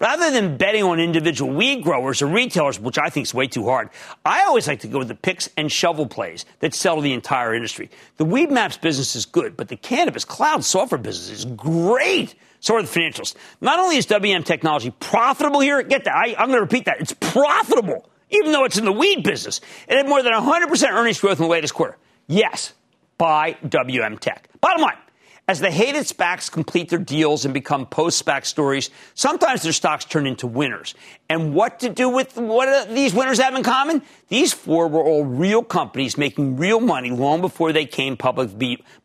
Rather 0.00 0.30
than 0.30 0.56
betting 0.56 0.82
on 0.82 1.00
individual 1.00 1.52
weed 1.52 1.82
growers 1.82 2.22
or 2.22 2.26
retailers, 2.26 2.78
which 2.78 2.98
I 2.98 3.08
think 3.08 3.26
is 3.26 3.34
way 3.34 3.46
too 3.46 3.64
hard, 3.64 3.90
I 4.24 4.42
always 4.44 4.66
like 4.66 4.80
to 4.80 4.88
go 4.88 4.98
with 4.98 5.08
the 5.08 5.14
picks 5.14 5.48
and 5.56 5.70
shovel 5.70 6.06
plays 6.06 6.44
that 6.60 6.74
sell 6.74 7.00
the 7.00 7.12
entire 7.12 7.54
industry. 7.54 7.90
The 8.16 8.24
Weed 8.24 8.50
Maps 8.50 8.76
business 8.76 9.16
is 9.16 9.26
good, 9.26 9.56
but 9.56 9.68
the 9.68 9.76
cannabis 9.76 10.24
cloud 10.24 10.64
software 10.64 10.98
business 10.98 11.38
is 11.38 11.44
great. 11.44 12.34
So 12.60 12.76
are 12.76 12.82
the 12.82 12.88
financials. 12.88 13.34
Not 13.60 13.78
only 13.78 13.96
is 13.96 14.06
WM 14.06 14.42
technology 14.42 14.90
profitable 14.98 15.60
here, 15.60 15.82
get 15.82 16.04
that, 16.04 16.14
I, 16.14 16.34
I'm 16.38 16.48
going 16.48 16.52
to 16.52 16.60
repeat 16.62 16.86
that, 16.86 16.98
it's 16.98 17.12
profitable, 17.12 18.08
even 18.30 18.52
though 18.52 18.64
it's 18.64 18.78
in 18.78 18.86
the 18.86 18.92
weed 18.92 19.22
business. 19.22 19.60
It 19.86 19.98
had 19.98 20.08
more 20.08 20.22
than 20.22 20.32
100% 20.32 20.90
earnings 20.90 21.20
growth 21.20 21.38
in 21.38 21.44
the 21.44 21.50
latest 21.50 21.74
quarter. 21.74 21.98
Yes, 22.26 22.72
buy 23.18 23.58
WM 23.68 24.16
Tech. 24.16 24.48
Bottom 24.62 24.80
line, 24.80 24.96
as 25.46 25.60
the 25.60 25.70
hated 25.70 26.04
SPACs 26.04 26.50
complete 26.50 26.88
their 26.88 26.98
deals 26.98 27.44
and 27.44 27.52
become 27.52 27.86
post 27.86 28.24
SPAC 28.24 28.46
stories, 28.46 28.90
sometimes 29.14 29.62
their 29.62 29.72
stocks 29.72 30.04
turn 30.04 30.26
into 30.26 30.46
winners. 30.46 30.94
And 31.28 31.54
what 31.54 31.80
to 31.80 31.88
do 31.88 32.10
with 32.10 32.36
what 32.36 32.90
these 32.90 33.14
winners 33.14 33.38
have 33.38 33.54
in 33.54 33.62
common? 33.62 34.02
These 34.28 34.52
four 34.52 34.88
were 34.88 35.02
all 35.02 35.24
real 35.24 35.62
companies 35.62 36.18
making 36.18 36.56
real 36.56 36.80
money 36.80 37.10
long 37.10 37.40
before 37.40 37.72
they 37.72 37.86
came 37.86 38.16
public 38.16 38.50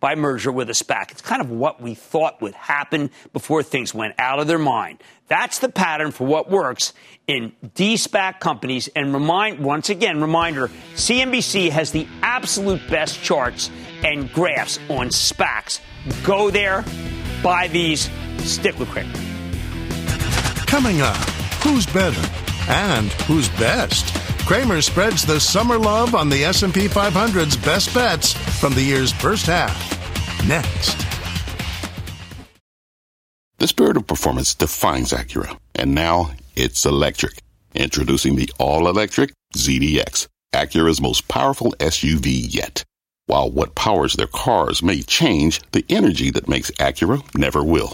by 0.01 0.15
merger 0.15 0.51
with 0.51 0.69
a 0.69 0.73
SPAC. 0.73 1.11
It's 1.11 1.21
kind 1.21 1.41
of 1.41 1.49
what 1.49 1.81
we 1.81 1.95
thought 1.95 2.41
would 2.41 2.55
happen 2.55 3.09
before 3.31 3.63
things 3.63 3.93
went 3.93 4.15
out 4.19 4.39
of 4.39 4.47
their 4.47 4.59
mind. 4.59 5.01
That's 5.29 5.59
the 5.59 5.69
pattern 5.69 6.11
for 6.11 6.27
what 6.27 6.49
works 6.49 6.93
in 7.27 7.53
de-SPAC 7.75 8.41
companies. 8.41 8.89
And 8.95 9.13
remind, 9.13 9.59
once 9.59 9.89
again, 9.89 10.19
reminder, 10.19 10.69
CNBC 10.95 11.69
has 11.69 11.91
the 11.91 12.05
absolute 12.21 12.81
best 12.89 13.21
charts 13.23 13.69
and 14.03 14.31
graphs 14.33 14.77
on 14.89 15.07
SPACs. 15.09 15.79
Go 16.23 16.49
there, 16.49 16.83
buy 17.41 17.69
these, 17.69 18.09
stick 18.39 18.77
with 18.77 18.89
Cramer. 18.89 19.13
Coming 20.65 21.01
up, 21.01 21.17
who's 21.63 21.85
better 21.85 22.21
and 22.69 23.11
who's 23.23 23.49
best? 23.49 24.13
Cramer 24.45 24.81
spreads 24.81 25.25
the 25.25 25.39
summer 25.39 25.77
love 25.77 26.15
on 26.15 26.29
the 26.29 26.43
S&P 26.43 26.87
500's 26.87 27.57
best 27.57 27.93
bets 27.93 28.33
from 28.59 28.73
the 28.73 28.81
year's 28.81 29.11
first 29.11 29.45
half. 29.45 29.77
Next. 30.47 31.05
The 33.57 33.67
spirit 33.67 33.97
of 33.97 34.07
performance 34.07 34.55
defines 34.55 35.11
Acura, 35.11 35.57
and 35.75 35.93
now 35.93 36.31
it's 36.55 36.85
electric. 36.85 37.41
Introducing 37.75 38.35
the 38.35 38.49
all-electric 38.57 39.33
ZDX, 39.55 40.27
Acura's 40.53 41.01
most 41.01 41.27
powerful 41.27 41.73
SUV 41.79 42.45
yet. 42.53 42.83
While 43.25 43.51
what 43.51 43.75
powers 43.75 44.13
their 44.13 44.27
cars 44.27 44.81
may 44.81 45.01
change, 45.01 45.61
the 45.73 45.85
energy 45.89 46.31
that 46.31 46.49
makes 46.49 46.71
Acura 46.71 47.21
never 47.35 47.63
will. 47.63 47.93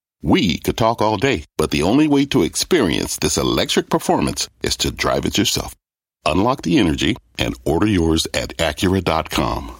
We 0.21 0.59
could 0.59 0.77
talk 0.77 1.01
all 1.01 1.17
day, 1.17 1.45
but 1.57 1.71
the 1.71 1.83
only 1.83 2.07
way 2.07 2.25
to 2.27 2.43
experience 2.43 3.17
this 3.17 3.37
electric 3.37 3.89
performance 3.89 4.47
is 4.61 4.77
to 4.77 4.91
drive 4.91 5.25
it 5.25 5.37
yourself. 5.37 5.75
Unlock 6.25 6.61
the 6.61 6.77
energy 6.77 7.15
and 7.39 7.55
order 7.65 7.87
yours 7.87 8.27
at 8.33 8.55
Acura.com. 8.57 9.79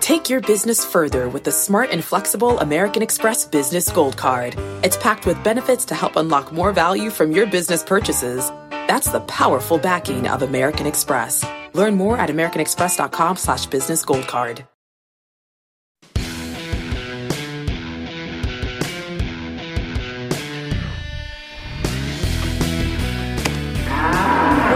Take 0.00 0.30
your 0.30 0.40
business 0.40 0.84
further 0.84 1.28
with 1.28 1.44
the 1.44 1.52
smart 1.52 1.90
and 1.90 2.02
flexible 2.02 2.58
American 2.60 3.02
Express 3.02 3.44
Business 3.44 3.90
Gold 3.90 4.16
Card. 4.16 4.54
It's 4.82 4.96
packed 4.96 5.26
with 5.26 5.42
benefits 5.42 5.84
to 5.86 5.94
help 5.94 6.16
unlock 6.16 6.52
more 6.52 6.72
value 6.72 7.10
from 7.10 7.32
your 7.32 7.46
business 7.46 7.82
purchases. 7.82 8.50
That's 8.70 9.10
the 9.10 9.20
powerful 9.20 9.78
backing 9.78 10.28
of 10.28 10.42
American 10.42 10.86
Express. 10.86 11.44
Learn 11.74 11.96
more 11.96 12.16
at 12.16 12.30
americanexpress.com 12.30 13.36
slash 13.36 13.66
business 13.66 14.04
gold 14.04 14.26
card. 14.26 14.64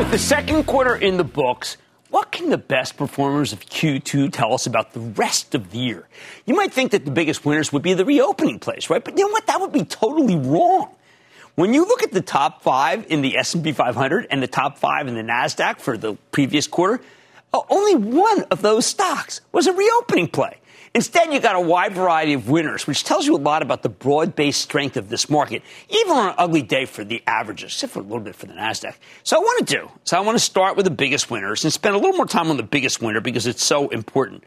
With 0.00 0.12
the 0.12 0.18
second 0.18 0.64
quarter 0.64 0.96
in 0.96 1.18
the 1.18 1.24
books, 1.24 1.76
what 2.08 2.32
can 2.32 2.48
the 2.48 2.56
best 2.56 2.96
performers 2.96 3.52
of 3.52 3.60
Q2 3.66 4.32
tell 4.32 4.54
us 4.54 4.64
about 4.64 4.94
the 4.94 5.00
rest 5.00 5.54
of 5.54 5.72
the 5.72 5.78
year? 5.78 6.08
You 6.46 6.56
might 6.56 6.72
think 6.72 6.92
that 6.92 7.04
the 7.04 7.10
biggest 7.10 7.44
winners 7.44 7.70
would 7.70 7.82
be 7.82 7.92
the 7.92 8.06
reopening 8.06 8.60
plays, 8.60 8.88
right? 8.88 9.04
But 9.04 9.18
you 9.18 9.26
know 9.26 9.30
what? 9.30 9.46
That 9.46 9.60
would 9.60 9.72
be 9.72 9.84
totally 9.84 10.36
wrong. 10.36 10.88
When 11.54 11.74
you 11.74 11.84
look 11.84 12.02
at 12.02 12.12
the 12.12 12.22
top 12.22 12.62
five 12.62 13.04
in 13.10 13.20
the 13.20 13.36
S&P 13.36 13.72
500 13.72 14.28
and 14.30 14.42
the 14.42 14.46
top 14.46 14.78
five 14.78 15.06
in 15.06 15.16
the 15.16 15.22
Nasdaq 15.22 15.80
for 15.80 15.98
the 15.98 16.14
previous 16.32 16.66
quarter, 16.66 17.04
uh, 17.52 17.60
only 17.68 17.96
one 17.96 18.44
of 18.44 18.62
those 18.62 18.86
stocks 18.86 19.42
was 19.52 19.66
a 19.66 19.72
reopening 19.74 20.28
play. 20.28 20.59
Instead, 20.92 21.32
you 21.32 21.38
got 21.38 21.54
a 21.54 21.60
wide 21.60 21.94
variety 21.94 22.32
of 22.32 22.48
winners, 22.48 22.84
which 22.84 23.04
tells 23.04 23.24
you 23.24 23.36
a 23.36 23.38
lot 23.38 23.62
about 23.62 23.82
the 23.82 23.88
broad-based 23.88 24.60
strength 24.60 24.96
of 24.96 25.08
this 25.08 25.30
market, 25.30 25.62
even 25.88 26.12
on 26.12 26.28
an 26.30 26.34
ugly 26.36 26.62
day 26.62 26.84
for 26.84 27.04
the 27.04 27.22
averages, 27.28 27.72
except 27.72 27.92
for 27.92 28.00
a 28.00 28.02
little 28.02 28.18
bit 28.18 28.34
for 28.34 28.46
the 28.46 28.54
Nasdaq. 28.54 28.94
So 29.22 29.36
I 29.36 29.38
want 29.38 29.68
to 29.68 29.76
do. 29.76 29.90
So 30.02 30.16
I 30.16 30.20
want 30.20 30.36
to 30.36 30.44
start 30.44 30.76
with 30.76 30.84
the 30.84 30.90
biggest 30.90 31.30
winners 31.30 31.62
and 31.62 31.72
spend 31.72 31.94
a 31.94 31.98
little 31.98 32.16
more 32.16 32.26
time 32.26 32.50
on 32.50 32.56
the 32.56 32.64
biggest 32.64 33.00
winner 33.00 33.20
because 33.20 33.46
it's 33.46 33.62
so 33.62 33.88
important. 33.90 34.42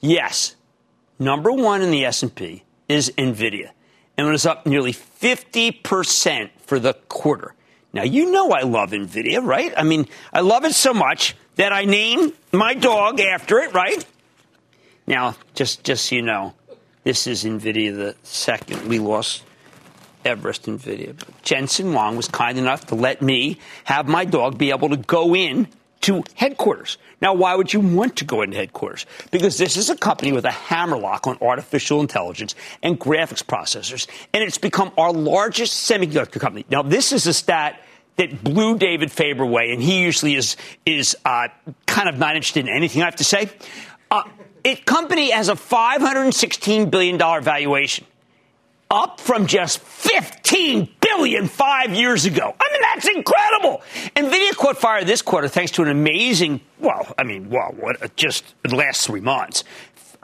Yes, 0.00 0.54
number 1.18 1.50
one 1.50 1.80
in 1.80 1.90
the 1.90 2.04
S&P 2.04 2.62
is 2.88 3.10
Nvidia, 3.16 3.70
and 4.18 4.28
it 4.28 4.30
was 4.30 4.44
up 4.44 4.66
nearly 4.66 4.92
50 4.92 5.72
percent 5.72 6.50
for 6.60 6.78
the 6.78 6.92
quarter. 7.08 7.54
Now, 7.94 8.02
you 8.02 8.30
know 8.30 8.50
I 8.50 8.60
love 8.62 8.90
NVIDIA, 8.90 9.42
right? 9.42 9.72
I 9.74 9.82
mean, 9.82 10.06
I 10.30 10.40
love 10.40 10.66
it 10.66 10.74
so 10.74 10.92
much 10.92 11.34
that 11.54 11.72
I 11.72 11.86
name 11.86 12.34
my 12.52 12.74
dog 12.74 13.18
after 13.18 13.58
it, 13.60 13.72
right? 13.72 14.04
Now, 15.06 15.36
just, 15.54 15.84
just 15.84 16.06
so 16.06 16.16
you 16.16 16.22
know, 16.22 16.54
this 17.04 17.26
is 17.26 17.44
NVIDIA 17.44 17.94
the 17.94 18.16
second. 18.22 18.88
We 18.88 18.98
lost 18.98 19.44
Everest 20.24 20.64
NVIDIA. 20.64 21.16
Jensen 21.42 21.92
Huang 21.92 22.16
was 22.16 22.26
kind 22.26 22.58
enough 22.58 22.86
to 22.86 22.96
let 22.96 23.22
me 23.22 23.58
have 23.84 24.08
my 24.08 24.24
dog 24.24 24.58
be 24.58 24.70
able 24.70 24.88
to 24.88 24.96
go 24.96 25.34
in 25.36 25.68
to 26.02 26.24
headquarters. 26.34 26.98
Now, 27.20 27.34
why 27.34 27.54
would 27.54 27.72
you 27.72 27.80
want 27.80 28.16
to 28.16 28.24
go 28.24 28.42
into 28.42 28.56
headquarters? 28.56 29.06
Because 29.30 29.56
this 29.58 29.76
is 29.76 29.88
a 29.88 29.96
company 29.96 30.32
with 30.32 30.44
a 30.44 30.50
hammerlock 30.50 31.26
on 31.26 31.38
artificial 31.40 32.00
intelligence 32.00 32.54
and 32.82 32.98
graphics 32.98 33.42
processors, 33.42 34.06
and 34.34 34.42
it's 34.42 34.58
become 34.58 34.92
our 34.98 35.12
largest 35.12 35.88
semiconductor 35.90 36.40
company. 36.40 36.66
Now, 36.70 36.82
this 36.82 37.12
is 37.12 37.26
a 37.26 37.32
stat 37.32 37.80
that 38.16 38.42
blew 38.42 38.78
David 38.78 39.12
Faber 39.12 39.44
away, 39.44 39.72
and 39.72 39.82
he 39.82 40.00
usually 40.02 40.34
is 40.36 40.56
is 40.84 41.16
uh, 41.24 41.48
kind 41.86 42.08
of 42.08 42.18
not 42.18 42.36
interested 42.36 42.66
in 42.66 42.72
anything 42.72 43.02
I 43.02 43.06
have 43.06 43.16
to 43.16 43.24
say. 43.24 43.50
Uh, 44.66 44.70
it 44.70 44.84
company 44.84 45.30
has 45.30 45.48
a 45.48 45.56
516 45.56 46.90
billion 46.90 47.16
dollar 47.16 47.40
valuation 47.40 48.06
up 48.90 49.20
from 49.20 49.46
just 49.46 49.80
15 49.80 50.88
billion 51.00 51.48
five 51.48 51.92
years 51.92 52.24
ago. 52.24 52.54
I 52.60 52.72
mean, 52.72 52.82
that's 52.82 53.08
incredible. 53.08 53.82
Nvidia 54.14 54.56
caught 54.56 54.78
fire 54.78 55.04
this 55.04 55.22
quarter 55.22 55.48
thanks 55.48 55.72
to 55.72 55.82
an 55.82 55.88
amazing, 55.88 56.60
well, 56.78 57.12
I 57.18 57.24
mean, 57.24 57.50
well, 57.50 57.74
what, 57.78 58.14
just 58.16 58.54
the 58.62 58.76
last 58.76 59.06
three 59.06 59.20
months. 59.20 59.64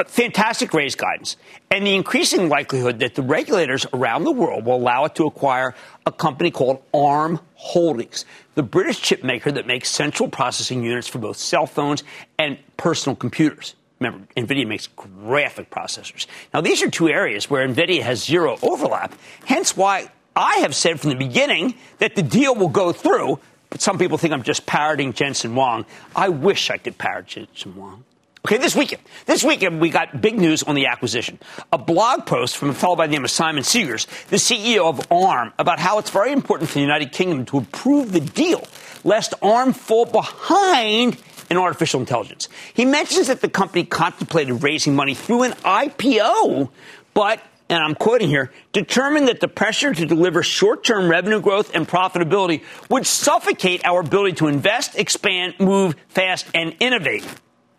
Fantastic 0.07 0.73
raise 0.75 0.95
guidance 0.95 1.37
and 1.71 1.87
the 1.87 1.95
increasing 1.95 2.49
likelihood 2.49 3.01
that 3.01 3.15
the 3.15 3.23
regulators 3.23 3.87
around 3.93 4.25
the 4.25 4.33
world 4.33 4.65
will 4.65 4.77
allow 4.77 5.05
it 5.05 5.15
to 5.17 5.27
acquire 5.27 5.75
a 6.07 6.13
company 6.13 6.51
called 6.51 6.83
ARM 6.95 7.41
Holdings, 7.55 8.25
the 8.55 8.63
British 8.63 9.01
chip 9.01 9.23
maker 9.23 9.53
that 9.53 9.67
makes 9.67 9.91
central 9.91 10.29
processing 10.29 10.83
units 10.83 11.07
for 11.07 11.19
both 11.19 11.37
cell 11.37 11.67
phones 11.67 12.03
and 12.39 12.59
personal 12.77 13.15
computers. 13.15 13.75
Remember, 14.03 14.27
NVIDIA 14.37 14.67
makes 14.67 14.89
graphic 14.89 15.71
processors. 15.71 16.27
Now, 16.53 16.61
these 16.61 16.83
are 16.83 16.91
two 16.91 17.09
areas 17.09 17.49
where 17.49 17.67
NVIDIA 17.67 18.03
has 18.03 18.25
zero 18.25 18.59
overlap, 18.61 19.15
hence 19.45 19.77
why 19.77 20.11
I 20.35 20.57
have 20.57 20.75
said 20.75 21.01
from 21.01 21.11
the 21.11 21.17
beginning 21.17 21.75
that 21.99 22.17
the 22.17 22.23
deal 22.23 22.55
will 22.55 22.69
go 22.69 22.93
through. 22.93 23.39
But 23.71 23.81
some 23.81 23.99
people 23.99 24.19
think 24.19 24.35
I'm 24.35 24.43
just 24.43 24.67
parroting 24.67 25.13
Jensen 25.13 25.53
Huang. 25.53 25.87
I 26.17 26.31
wish 26.31 26.69
I 26.69 26.79
could 26.79 26.99
parrot 26.99 27.27
Jensen 27.29 27.73
Huang. 27.73 28.05
Okay, 28.45 28.59
this 28.59 28.75
weekend. 28.75 29.03
This 29.27 29.45
weekend, 29.45 29.81
we 29.81 29.89
got 29.89 30.21
big 30.21 30.37
news 30.37 30.65
on 30.65 30.75
the 30.75 30.87
acquisition. 30.87 31.39
A 31.73 31.79
blog 31.79 32.27
post 32.27 32.57
from 32.57 32.71
a 32.71 32.75
fellow 32.75 32.97
by 32.97 33.07
the 33.07 33.13
name 33.13 33.23
of 33.23 33.31
Simon 33.31 33.63
Segars, 33.63 34.09
the 34.29 34.37
CEO 34.37 34.89
of 34.89 35.13
ARM, 35.13 35.53
about 35.61 35.79
how 35.79 35.99
it's 35.99 36.11
very 36.11 36.33
important 36.33 36.69
for 36.69 36.75
the 36.75 36.81
United 36.81 37.13
Kingdom 37.13 37.45
to 37.47 37.59
approve 37.59 38.11
the 38.11 38.21
deal, 38.21 38.67
lest 39.05 39.33
ARM 39.43 39.73
fall 39.73 40.07
behind 40.07 41.19
in 41.53 41.59
artificial 41.59 42.01
intelligence. 42.01 42.49
He 42.75 42.85
mentions 42.85 43.29
that 43.29 43.41
the 43.41 43.49
company 43.49 43.85
contemplated 43.85 44.63
raising 44.63 44.97
money 44.97 45.15
through 45.15 45.43
an 45.45 45.53
IPO, 45.53 46.71
but 47.15 47.43
and 47.69 47.83
I'm 47.83 47.95
quoting 47.95 48.29
here, 48.29 48.53
determined 48.73 49.29
that 49.29 49.41
the 49.41 49.49
pressure 49.49 49.95
to 49.95 50.05
deliver 50.05 50.43
short 50.43 50.85
term 50.85 51.11
revenue 51.11 51.41
growth 51.41 51.75
and 51.75 51.89
profitability 51.89 52.63
would 52.91 53.07
suffocate 53.07 53.83
our 53.85 54.01
ability 54.01 54.37
to 54.37 54.49
invest, 54.49 54.99
expand, 54.99 55.55
move 55.59 55.95
fast, 56.09 56.47
and 56.55 56.77
innovate. 56.81 57.25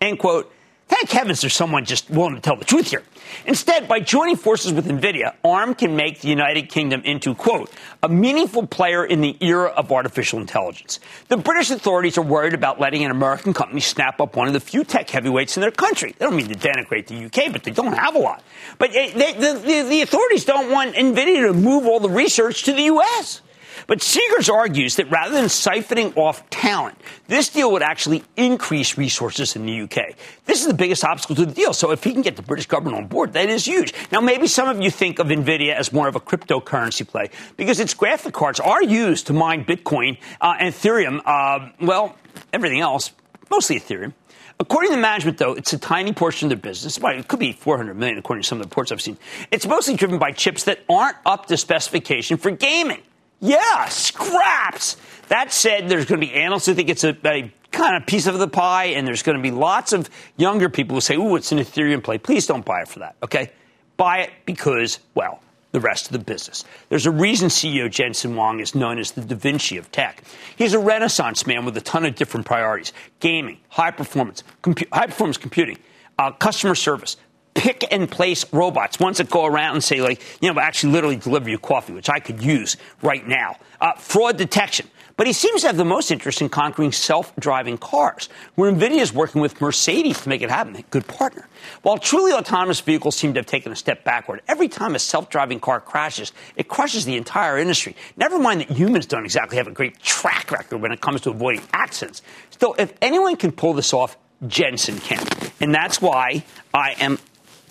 End 0.02 0.18
quote. 0.18 0.52
Thank 0.94 1.10
heavens 1.10 1.42
there's 1.42 1.56
someone 1.56 1.86
just 1.86 2.08
willing 2.12 2.36
to 2.36 2.40
tell 2.40 2.56
the 2.56 2.66
truth 2.66 2.92
here. 2.92 3.02
Instead, 3.48 3.88
by 3.88 4.00
joining 4.00 4.36
forces 4.36 4.74
with 4.74 4.86
NVIDIA, 4.86 5.34
ARM 5.44 5.74
can 5.74 5.96
make 5.96 6.22
the 6.22 6.28
United 6.28 6.70
Kingdom 6.70 7.02
into, 7.02 7.34
quote, 7.34 7.72
a 8.04 8.08
meaningful 8.08 8.68
player 8.68 9.04
in 9.04 9.20
the 9.20 9.36
era 9.42 9.70
of 9.70 9.92
artificial 9.92 10.40
intelligence. 10.40 11.00
The 11.30 11.38
British 11.38 11.72
authorities 11.72 12.20
are 12.20 12.24
worried 12.24 12.54
about 12.54 12.80
letting 12.80 13.04
an 13.04 13.10
American 13.10 13.56
company 13.56 13.80
snap 13.80 14.22
up 14.22 14.36
one 14.36 14.46
of 14.46 14.54
the 14.54 14.60
few 14.60 14.84
tech 14.84 15.10
heavyweights 15.10 15.58
in 15.58 15.62
their 15.62 15.72
country. 15.72 16.14
They 16.20 16.26
don't 16.26 16.36
mean 16.36 16.50
to 16.50 16.54
denigrate 16.54 17.08
the 17.08 17.26
UK, 17.26 17.52
but 17.52 17.64
they 17.64 17.72
don't 17.72 17.94
have 17.94 18.14
a 18.14 18.20
lot. 18.20 18.44
But 18.78 18.96
eh, 18.96 19.14
they, 19.16 19.34
the, 19.34 19.60
the, 19.60 19.90
the 19.90 20.02
authorities 20.04 20.46
don't 20.46 20.70
want 20.70 20.94
NVIDIA 20.94 21.48
to 21.48 21.54
move 21.54 21.88
all 21.88 22.02
the 22.02 22.10
research 22.10 22.64
to 22.66 22.72
the 22.72 22.84
U.S. 22.84 23.42
But 23.88 24.00
Segars 24.00 24.52
argues 24.52 24.96
that 24.96 25.10
rather 25.10 25.34
than 25.34 25.46
siphoning 25.46 26.16
off 26.18 26.50
talent, 26.50 26.98
this 27.28 27.50
deal 27.50 27.72
would 27.72 27.82
actually 27.82 28.24
increase 28.36 28.98
resources 28.98 29.56
in 29.56 29.66
the 29.66 29.82
UK. 29.82 30.16
This 30.46 30.62
is 30.62 30.68
the 30.68 30.74
biggest 30.74 31.04
obstacle 31.04 31.36
to 31.38 31.46
the 31.46 31.54
deal. 31.54 31.74
So 31.74 31.92
if 31.92 32.04
he 32.04 32.14
can 32.14 32.22
get 32.22 32.36
the 32.36 32.42
British 32.42 32.68
government 32.68 32.98
on 32.98 33.08
board, 33.08 33.34
that 33.34 33.50
is 33.50 33.66
huge. 33.66 33.94
Now, 34.12 34.22
maybe 34.22 34.48
some 34.48 34.68
of 34.68 34.82
you 34.82 34.92
think 34.92 35.20
of 35.20 35.28
NVIDIA 35.28 35.74
as 35.74 35.92
more 35.92 36.08
of 36.08 36.16
a 36.16 36.20
cryptocurrency 36.20 37.08
play 37.08 37.30
because 37.58 37.80
its 37.80 37.94
graphic 37.94 38.34
cards 38.34 38.60
are 38.60 38.84
used 38.84 39.28
to 39.28 39.34
mine 39.34 39.66
Bitcoin 39.66 40.18
uh, 40.42 40.56
and 40.60 40.74
Ethereum. 40.74 41.22
Uh, 41.26 41.70
well, 41.82 42.16
everything 42.52 42.80
else, 42.80 43.12
mostly 43.50 43.80
Ethereum. 43.80 44.14
According 44.60 44.92
to 44.92 44.98
management, 44.98 45.40
though, 45.40 45.54
it's 45.54 45.74
a 45.74 45.78
tiny 45.78 46.14
portion 46.14 46.46
of 46.46 46.50
their 46.50 46.72
business. 46.72 47.00
It 47.02 47.28
could 47.28 47.40
be 47.40 47.54
400 47.54 47.96
million, 47.96 48.18
according 48.18 48.44
to 48.44 48.48
some 48.48 48.60
of 48.60 48.64
the 48.64 48.70
reports 48.70 48.92
I've 48.92 49.02
seen. 49.02 49.18
It's 49.52 49.66
mostly 49.66 49.96
driven 49.96 50.20
by 50.20 50.32
chips 50.32 50.66
that 50.66 50.80
aren't 50.90 51.18
up 51.26 51.48
to 51.48 51.58
specification 51.58 52.38
for 52.38 52.52
gaming. 52.52 53.02
Yeah, 53.44 53.90
scraps. 53.90 54.96
That 55.28 55.52
said, 55.52 55.90
there's 55.90 56.06
going 56.06 56.22
to 56.22 56.26
be 56.26 56.34
analysts 56.34 56.66
who 56.66 56.74
think 56.74 56.90
it's 56.90 57.04
a, 57.04 57.18
a 57.26 57.54
kind 57.72 57.98
of 57.98 58.08
piece 58.08 58.26
of 58.26 58.40
the 58.40 58.48
pie, 58.48 58.86
and 58.86 59.06
there's 59.06 59.22
going 59.22 59.36
to 59.36 59.42
be 59.42 59.52
lots 59.52 59.92
of 59.92 60.10
younger 60.38 60.70
people 60.70 60.96
who 60.96 61.02
say, 61.02 61.16
ooh, 61.16 61.36
it's 61.36 61.52
an 61.52 61.58
Ethereum 61.58 62.02
play. 62.02 62.18
Please 62.18 62.48
don't 62.48 62.64
buy 62.64 62.84
it 62.84 62.88
for 62.88 63.00
that, 63.00 63.18
okay? 63.22 63.52
Buy 63.98 64.20
it 64.20 64.32
because, 64.46 65.00
well, 65.14 65.42
the 65.74 65.82
rest 65.82 66.06
of 66.06 66.14
the 66.14 66.20
business. 66.20 66.64
There's 66.88 67.06
a 67.06 67.12
reason 67.12 67.50
CEO 67.50 67.92
Jensen 67.92 68.34
Huang 68.36 68.62
is 68.62 68.76
known 68.76 68.98
as 68.98 69.12
the 69.12 69.22
Da 69.22 69.36
Vinci 69.36 69.76
of 69.76 69.92
tech. 69.92 70.24
He's 70.56 70.74
a 70.74 70.80
renaissance 70.80 71.46
man 71.46 71.66
with 71.66 71.76
a 71.76 71.82
ton 71.82 72.06
of 72.06 72.16
different 72.16 72.46
priorities 72.46 72.94
gaming, 73.20 73.58
high 73.68 73.92
performance, 73.92 74.44
compu- 74.62 74.88
high 74.94 75.08
performance 75.08 75.38
computing, 75.38 75.80
uh, 76.18 76.32
customer 76.32 76.76
service, 76.76 77.18
pick 77.64 77.86
and 77.94 78.12
place 78.12 78.46
robots, 78.52 79.00
ones 79.00 79.20
that 79.20 79.30
go 79.30 79.46
around 79.46 79.76
and 79.76 79.84
say, 79.84 80.02
like, 80.02 80.22
you 80.42 80.52
know, 80.52 80.60
actually 80.60 80.92
literally 80.92 81.16
deliver 81.16 81.50
you 81.50 81.58
coffee, 81.58 81.94
which 81.94 82.10
I 82.10 82.20
could 82.20 82.44
use 82.44 82.76
right 83.02 83.26
now. 83.26 83.56
Uh, 83.80 83.94
fraud 83.94 84.36
detection. 84.36 84.90
But 85.16 85.28
he 85.28 85.34
seems 85.34 85.62
to 85.62 85.68
have 85.68 85.78
the 85.78 85.86
most 85.86 86.12
interest 86.12 86.42
in 86.42 86.50
conquering 86.50 86.92
self 86.92 87.34
driving 87.38 87.78
cars, 87.78 88.28
where 88.56 88.70
NVIDIA 88.70 89.00
is 89.00 89.14
working 89.14 89.40
with 89.40 89.62
Mercedes 89.62 90.20
to 90.24 90.30
make 90.30 90.42
it 90.42 90.50
happen. 90.50 90.84
Good 90.90 91.08
partner. 91.08 91.48
While 91.84 92.00
truly 92.00 92.34
autonomous 92.34 92.82
vehicles 92.82 93.16
seem 93.16 93.34
to 93.36 93.40
have 93.40 93.46
taken 93.46 93.72
a 93.72 93.78
step 93.78 94.04
backward, 94.04 94.42
every 94.50 94.68
time 94.68 94.94
a 94.94 95.00
self 95.00 95.30
driving 95.30 95.62
car 95.62 95.80
crashes, 95.80 96.34
it 96.58 96.68
crushes 96.68 97.06
the 97.06 97.16
entire 97.16 97.58
industry. 97.58 97.96
Never 98.18 98.40
mind 98.40 98.60
that 98.60 98.72
humans 98.72 99.06
don't 99.06 99.24
exactly 99.24 99.56
have 99.56 99.68
a 99.68 99.72
great 99.72 100.02
track 100.02 100.52
record 100.52 100.80
when 100.80 100.92
it 100.92 101.00
comes 101.00 101.22
to 101.22 101.30
avoiding 101.30 101.62
accidents. 101.72 102.24
Still, 102.50 102.76
if 102.78 102.92
anyone 103.02 103.38
can 103.38 103.54
pull 103.54 103.74
this 103.74 103.94
off, 103.94 104.18
Jensen 104.48 105.00
can. 105.00 105.26
And 105.62 105.74
that's 105.74 106.02
why 106.02 106.44
I 106.74 106.96
am 107.00 107.20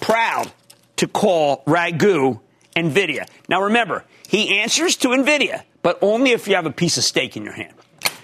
proud 0.02 0.52
to 0.96 1.08
call 1.08 1.62
Raghu 1.66 2.40
NVIDIA. 2.76 3.26
Now 3.48 3.62
remember, 3.62 4.04
he 4.28 4.58
answers 4.60 4.96
to 4.96 5.08
NVIDIA, 5.08 5.62
but 5.82 5.98
only 6.02 6.32
if 6.32 6.46
you 6.46 6.54
have 6.56 6.66
a 6.66 6.70
piece 6.70 6.98
of 6.98 7.04
steak 7.04 7.36
in 7.36 7.44
your 7.44 7.54
hand. 7.54 7.72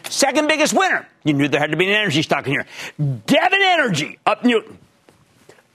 Second 0.09 0.49
biggest 0.49 0.75
winner. 0.75 1.07
You 1.25 1.35
knew 1.35 1.49
there 1.49 1.61
had 1.61 1.71
to 1.71 1.77
be 1.77 1.87
an 1.87 1.95
energy 1.95 2.23
stock 2.23 2.47
in 2.47 2.53
here. 2.53 2.67
Devon 2.99 3.61
Energy 3.63 4.19
up 4.27 4.45
near 4.45 4.63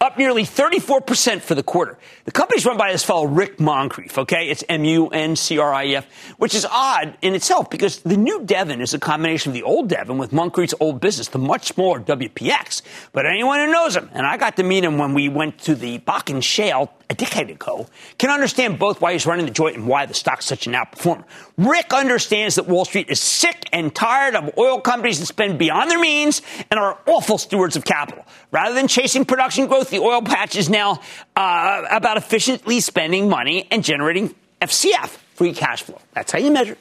up 0.03 0.17
nearly 0.17 0.43
34% 0.43 1.41
for 1.41 1.55
the 1.55 1.63
quarter. 1.63 1.97
The 2.25 2.31
company's 2.31 2.65
run 2.65 2.77
by 2.77 2.91
this 2.91 3.03
fellow, 3.03 3.25
Rick 3.25 3.59
Muncrief, 3.59 4.17
okay? 4.19 4.49
It's 4.49 4.63
M-U-N-C-R-I-F, 4.69 6.05
which 6.37 6.53
is 6.53 6.65
odd 6.69 7.17
in 7.21 7.33
itself 7.33 7.69
because 7.69 7.99
the 7.99 8.17
new 8.17 8.43
Devon 8.43 8.81
is 8.81 8.93
a 8.93 8.99
combination 8.99 9.49
of 9.51 9.53
the 9.53 9.63
old 9.63 9.89
Devon 9.89 10.17
with 10.17 10.31
Muncrief's 10.31 10.75
old 10.79 10.99
business, 10.99 11.29
the 11.29 11.39
much 11.39 11.67
smaller 11.73 11.99
WPX. 11.99 12.81
But 13.13 13.25
anyone 13.25 13.59
who 13.59 13.71
knows 13.71 13.95
him, 13.95 14.09
and 14.13 14.27
I 14.27 14.37
got 14.37 14.57
to 14.57 14.63
meet 14.63 14.83
him 14.83 14.97
when 14.97 15.13
we 15.13 15.29
went 15.29 15.57
to 15.59 15.75
the 15.75 15.99
Bakken 15.99 16.43
Shale 16.43 16.93
a 17.09 17.13
decade 17.13 17.49
ago, 17.49 17.87
can 18.17 18.29
understand 18.29 18.79
both 18.79 19.01
why 19.01 19.13
he's 19.13 19.25
running 19.25 19.45
the 19.45 19.51
joint 19.51 19.75
and 19.75 19.87
why 19.87 20.05
the 20.05 20.13
stock's 20.13 20.45
such 20.45 20.67
an 20.67 20.73
outperformer. 20.73 21.23
Rick 21.57 21.93
understands 21.93 22.55
that 22.55 22.67
Wall 22.67 22.85
Street 22.85 23.09
is 23.09 23.19
sick 23.19 23.67
and 23.71 23.93
tired 23.93 24.35
of 24.35 24.57
oil 24.57 24.79
companies 24.81 25.19
that 25.19 25.25
spend 25.25 25.59
beyond 25.59 25.91
their 25.91 25.99
means 25.99 26.41
and 26.71 26.79
are 26.79 26.97
awful 27.05 27.37
stewards 27.37 27.75
of 27.75 27.85
capital. 27.85 28.25
Rather 28.51 28.73
than 28.73 28.87
chasing 28.87 29.25
production 29.25 29.67
growth, 29.67 29.89
the 29.89 29.99
oil 29.99 30.21
patch 30.21 30.55
is 30.55 30.69
now 30.69 30.99
uh, 31.35 31.85
about 31.91 32.17
efficiently 32.17 32.79
spending 32.79 33.29
money 33.29 33.67
and 33.71 33.83
generating 33.83 34.33
FCF, 34.61 35.09
free 35.35 35.53
cash 35.53 35.83
flow. 35.83 35.99
That's 36.13 36.31
how 36.31 36.39
you 36.39 36.51
measure. 36.51 36.77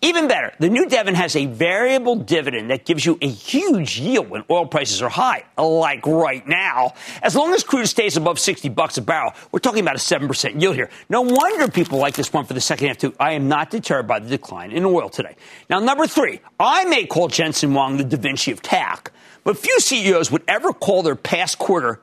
Even 0.00 0.28
better, 0.28 0.52
the 0.60 0.68
new 0.68 0.86
Devon 0.86 1.16
has 1.16 1.34
a 1.34 1.46
variable 1.46 2.14
dividend 2.14 2.70
that 2.70 2.84
gives 2.84 3.04
you 3.04 3.18
a 3.20 3.26
huge 3.26 3.98
yield 3.98 4.30
when 4.30 4.44
oil 4.48 4.64
prices 4.64 5.02
are 5.02 5.08
high, 5.08 5.44
like 5.56 6.06
right 6.06 6.46
now. 6.46 6.94
As 7.20 7.34
long 7.34 7.52
as 7.52 7.64
crude 7.64 7.86
stays 7.86 8.16
above 8.16 8.38
60 8.38 8.68
bucks 8.68 8.96
a 8.96 9.02
barrel, 9.02 9.32
we're 9.50 9.58
talking 9.58 9.80
about 9.80 9.96
a 9.96 9.98
7% 9.98 10.60
yield 10.60 10.76
here. 10.76 10.88
No 11.08 11.22
wonder 11.22 11.68
people 11.68 11.98
like 11.98 12.14
this 12.14 12.32
one 12.32 12.44
for 12.44 12.54
the 12.54 12.60
second 12.60 12.86
half 12.86 12.98
too. 12.98 13.12
I 13.18 13.32
am 13.32 13.48
not 13.48 13.70
deterred 13.70 14.06
by 14.06 14.20
the 14.20 14.28
decline 14.28 14.70
in 14.70 14.84
oil 14.84 15.08
today. 15.08 15.34
Now, 15.68 15.80
number 15.80 16.06
three, 16.06 16.40
I 16.60 16.84
may 16.84 17.04
call 17.04 17.26
Jensen 17.26 17.72
Huang 17.72 17.96
the 17.96 18.04
Da 18.04 18.18
Vinci 18.18 18.52
of 18.52 18.62
tech, 18.62 19.10
but 19.42 19.58
few 19.58 19.80
CEOs 19.80 20.30
would 20.30 20.44
ever 20.46 20.72
call 20.72 21.02
their 21.02 21.16
past 21.16 21.58
quarter 21.58 22.00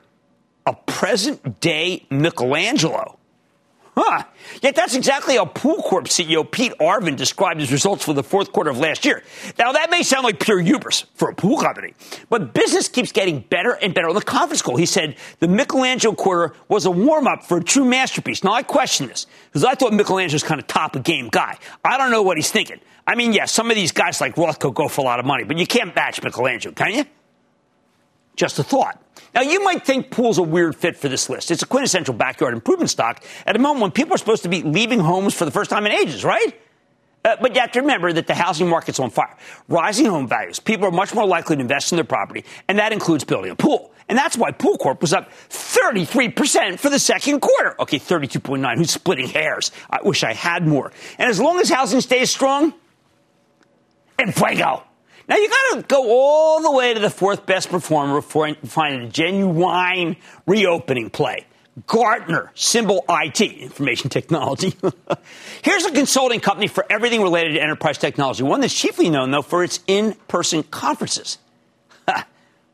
a 0.66 0.74
present 0.74 1.60
day 1.60 2.04
Michelangelo. 2.10 3.15
Huh. 3.96 4.24
Yet 4.60 4.76
that's 4.76 4.94
exactly 4.94 5.36
how 5.36 5.46
Pool 5.46 5.82
Corp 5.82 6.04
CEO 6.04 6.48
Pete 6.50 6.74
Arvan 6.78 7.16
described 7.16 7.60
his 7.60 7.72
results 7.72 8.04
for 8.04 8.12
the 8.12 8.22
fourth 8.22 8.52
quarter 8.52 8.68
of 8.68 8.78
last 8.78 9.06
year. 9.06 9.22
Now, 9.58 9.72
that 9.72 9.90
may 9.90 10.02
sound 10.02 10.24
like 10.24 10.38
pure 10.38 10.60
hubris 10.60 11.06
for 11.14 11.30
a 11.30 11.34
pool 11.34 11.56
company, 11.58 11.94
but 12.28 12.52
business 12.52 12.88
keeps 12.88 13.10
getting 13.10 13.40
better 13.40 13.72
and 13.72 13.94
better. 13.94 14.08
On 14.08 14.14
the 14.14 14.20
conference 14.20 14.60
call, 14.60 14.76
he 14.76 14.84
said 14.84 15.16
the 15.38 15.48
Michelangelo 15.48 16.14
quarter 16.14 16.54
was 16.68 16.84
a 16.84 16.90
warm 16.90 17.26
up 17.26 17.42
for 17.42 17.56
a 17.56 17.64
true 17.64 17.86
masterpiece. 17.86 18.44
Now, 18.44 18.52
I 18.52 18.62
question 18.62 19.06
this 19.06 19.26
because 19.46 19.64
I 19.64 19.74
thought 19.74 19.94
Michelangelo's 19.94 20.42
kind 20.42 20.60
of 20.60 20.66
top 20.66 20.94
of 20.94 21.02
game 21.02 21.28
guy. 21.30 21.58
I 21.82 21.96
don't 21.96 22.10
know 22.10 22.22
what 22.22 22.36
he's 22.36 22.50
thinking. 22.50 22.80
I 23.06 23.14
mean, 23.14 23.32
yes, 23.32 23.36
yeah, 23.36 23.44
some 23.46 23.70
of 23.70 23.76
these 23.76 23.92
guys 23.92 24.20
like 24.20 24.34
Rothko 24.34 24.74
go 24.74 24.88
for 24.88 25.00
a 25.00 25.04
lot 25.04 25.20
of 25.20 25.24
money, 25.24 25.44
but 25.44 25.56
you 25.56 25.66
can't 25.66 25.94
match 25.96 26.22
Michelangelo, 26.22 26.74
can 26.74 26.92
you? 26.92 27.04
Just 28.34 28.58
a 28.58 28.62
thought. 28.62 29.00
Now, 29.36 29.42
you 29.42 29.62
might 29.62 29.84
think 29.84 30.10
Pool's 30.10 30.38
a 30.38 30.42
weird 30.42 30.74
fit 30.74 30.96
for 30.96 31.10
this 31.10 31.28
list. 31.28 31.50
It's 31.50 31.62
a 31.62 31.66
quintessential 31.66 32.14
backyard 32.14 32.54
improvement 32.54 32.88
stock 32.88 33.22
at 33.44 33.54
a 33.54 33.58
moment 33.58 33.82
when 33.82 33.90
people 33.90 34.14
are 34.14 34.18
supposed 34.18 34.44
to 34.44 34.48
be 34.48 34.62
leaving 34.62 34.98
homes 34.98 35.34
for 35.34 35.44
the 35.44 35.50
first 35.50 35.68
time 35.68 35.84
in 35.84 35.92
ages, 35.92 36.24
right? 36.24 36.58
Uh, 37.22 37.36
but 37.38 37.54
you 37.54 37.60
have 37.60 37.72
to 37.72 37.82
remember 37.82 38.10
that 38.14 38.26
the 38.26 38.34
housing 38.34 38.66
market's 38.66 38.98
on 38.98 39.10
fire. 39.10 39.36
Rising 39.68 40.06
home 40.06 40.26
values. 40.26 40.58
People 40.58 40.86
are 40.86 40.90
much 40.90 41.14
more 41.14 41.26
likely 41.26 41.56
to 41.56 41.60
invest 41.60 41.92
in 41.92 41.96
their 41.96 42.04
property, 42.04 42.46
and 42.66 42.78
that 42.78 42.94
includes 42.94 43.24
building 43.24 43.50
a 43.50 43.56
pool. 43.56 43.92
And 44.08 44.16
that's 44.16 44.38
why 44.38 44.52
Pool 44.52 44.78
Corp 44.78 45.02
was 45.02 45.12
up 45.12 45.30
33% 45.50 46.78
for 46.78 46.88
the 46.88 46.98
second 46.98 47.40
quarter. 47.40 47.74
Okay, 47.78 47.98
32.9. 47.98 48.76
Who's 48.78 48.90
splitting 48.90 49.26
hairs? 49.26 49.70
I 49.90 49.98
wish 50.02 50.24
I 50.24 50.32
had 50.32 50.66
more. 50.66 50.92
And 51.18 51.28
as 51.28 51.38
long 51.40 51.60
as 51.60 51.68
housing 51.68 52.00
stays 52.00 52.30
strong, 52.30 52.72
and 54.18 54.34
fuego. 54.34 54.82
Now 55.28 55.36
you 55.36 55.48
got 55.48 55.76
to 55.76 55.82
go 55.82 56.08
all 56.08 56.62
the 56.62 56.70
way 56.70 56.94
to 56.94 57.00
the 57.00 57.10
fourth 57.10 57.46
best 57.46 57.68
performer 57.68 58.20
for 58.22 58.54
finding 58.64 59.08
a 59.08 59.10
genuine 59.10 60.16
reopening 60.46 61.10
play. 61.10 61.46
Gartner, 61.86 62.52
symbol 62.54 63.04
IT, 63.08 63.40
information 63.40 64.08
technology. 64.08 64.74
Here's 65.62 65.84
a 65.84 65.90
consulting 65.90 66.40
company 66.40 66.68
for 66.68 66.86
everything 66.88 67.20
related 67.20 67.54
to 67.54 67.62
enterprise 67.62 67.98
technology, 67.98 68.44
one 68.44 68.60
that's 68.60 68.72
chiefly 68.72 69.10
known, 69.10 69.30
though, 69.30 69.42
for 69.42 69.62
its 69.62 69.80
in 69.86 70.14
person 70.26 70.62
conferences. 70.62 71.38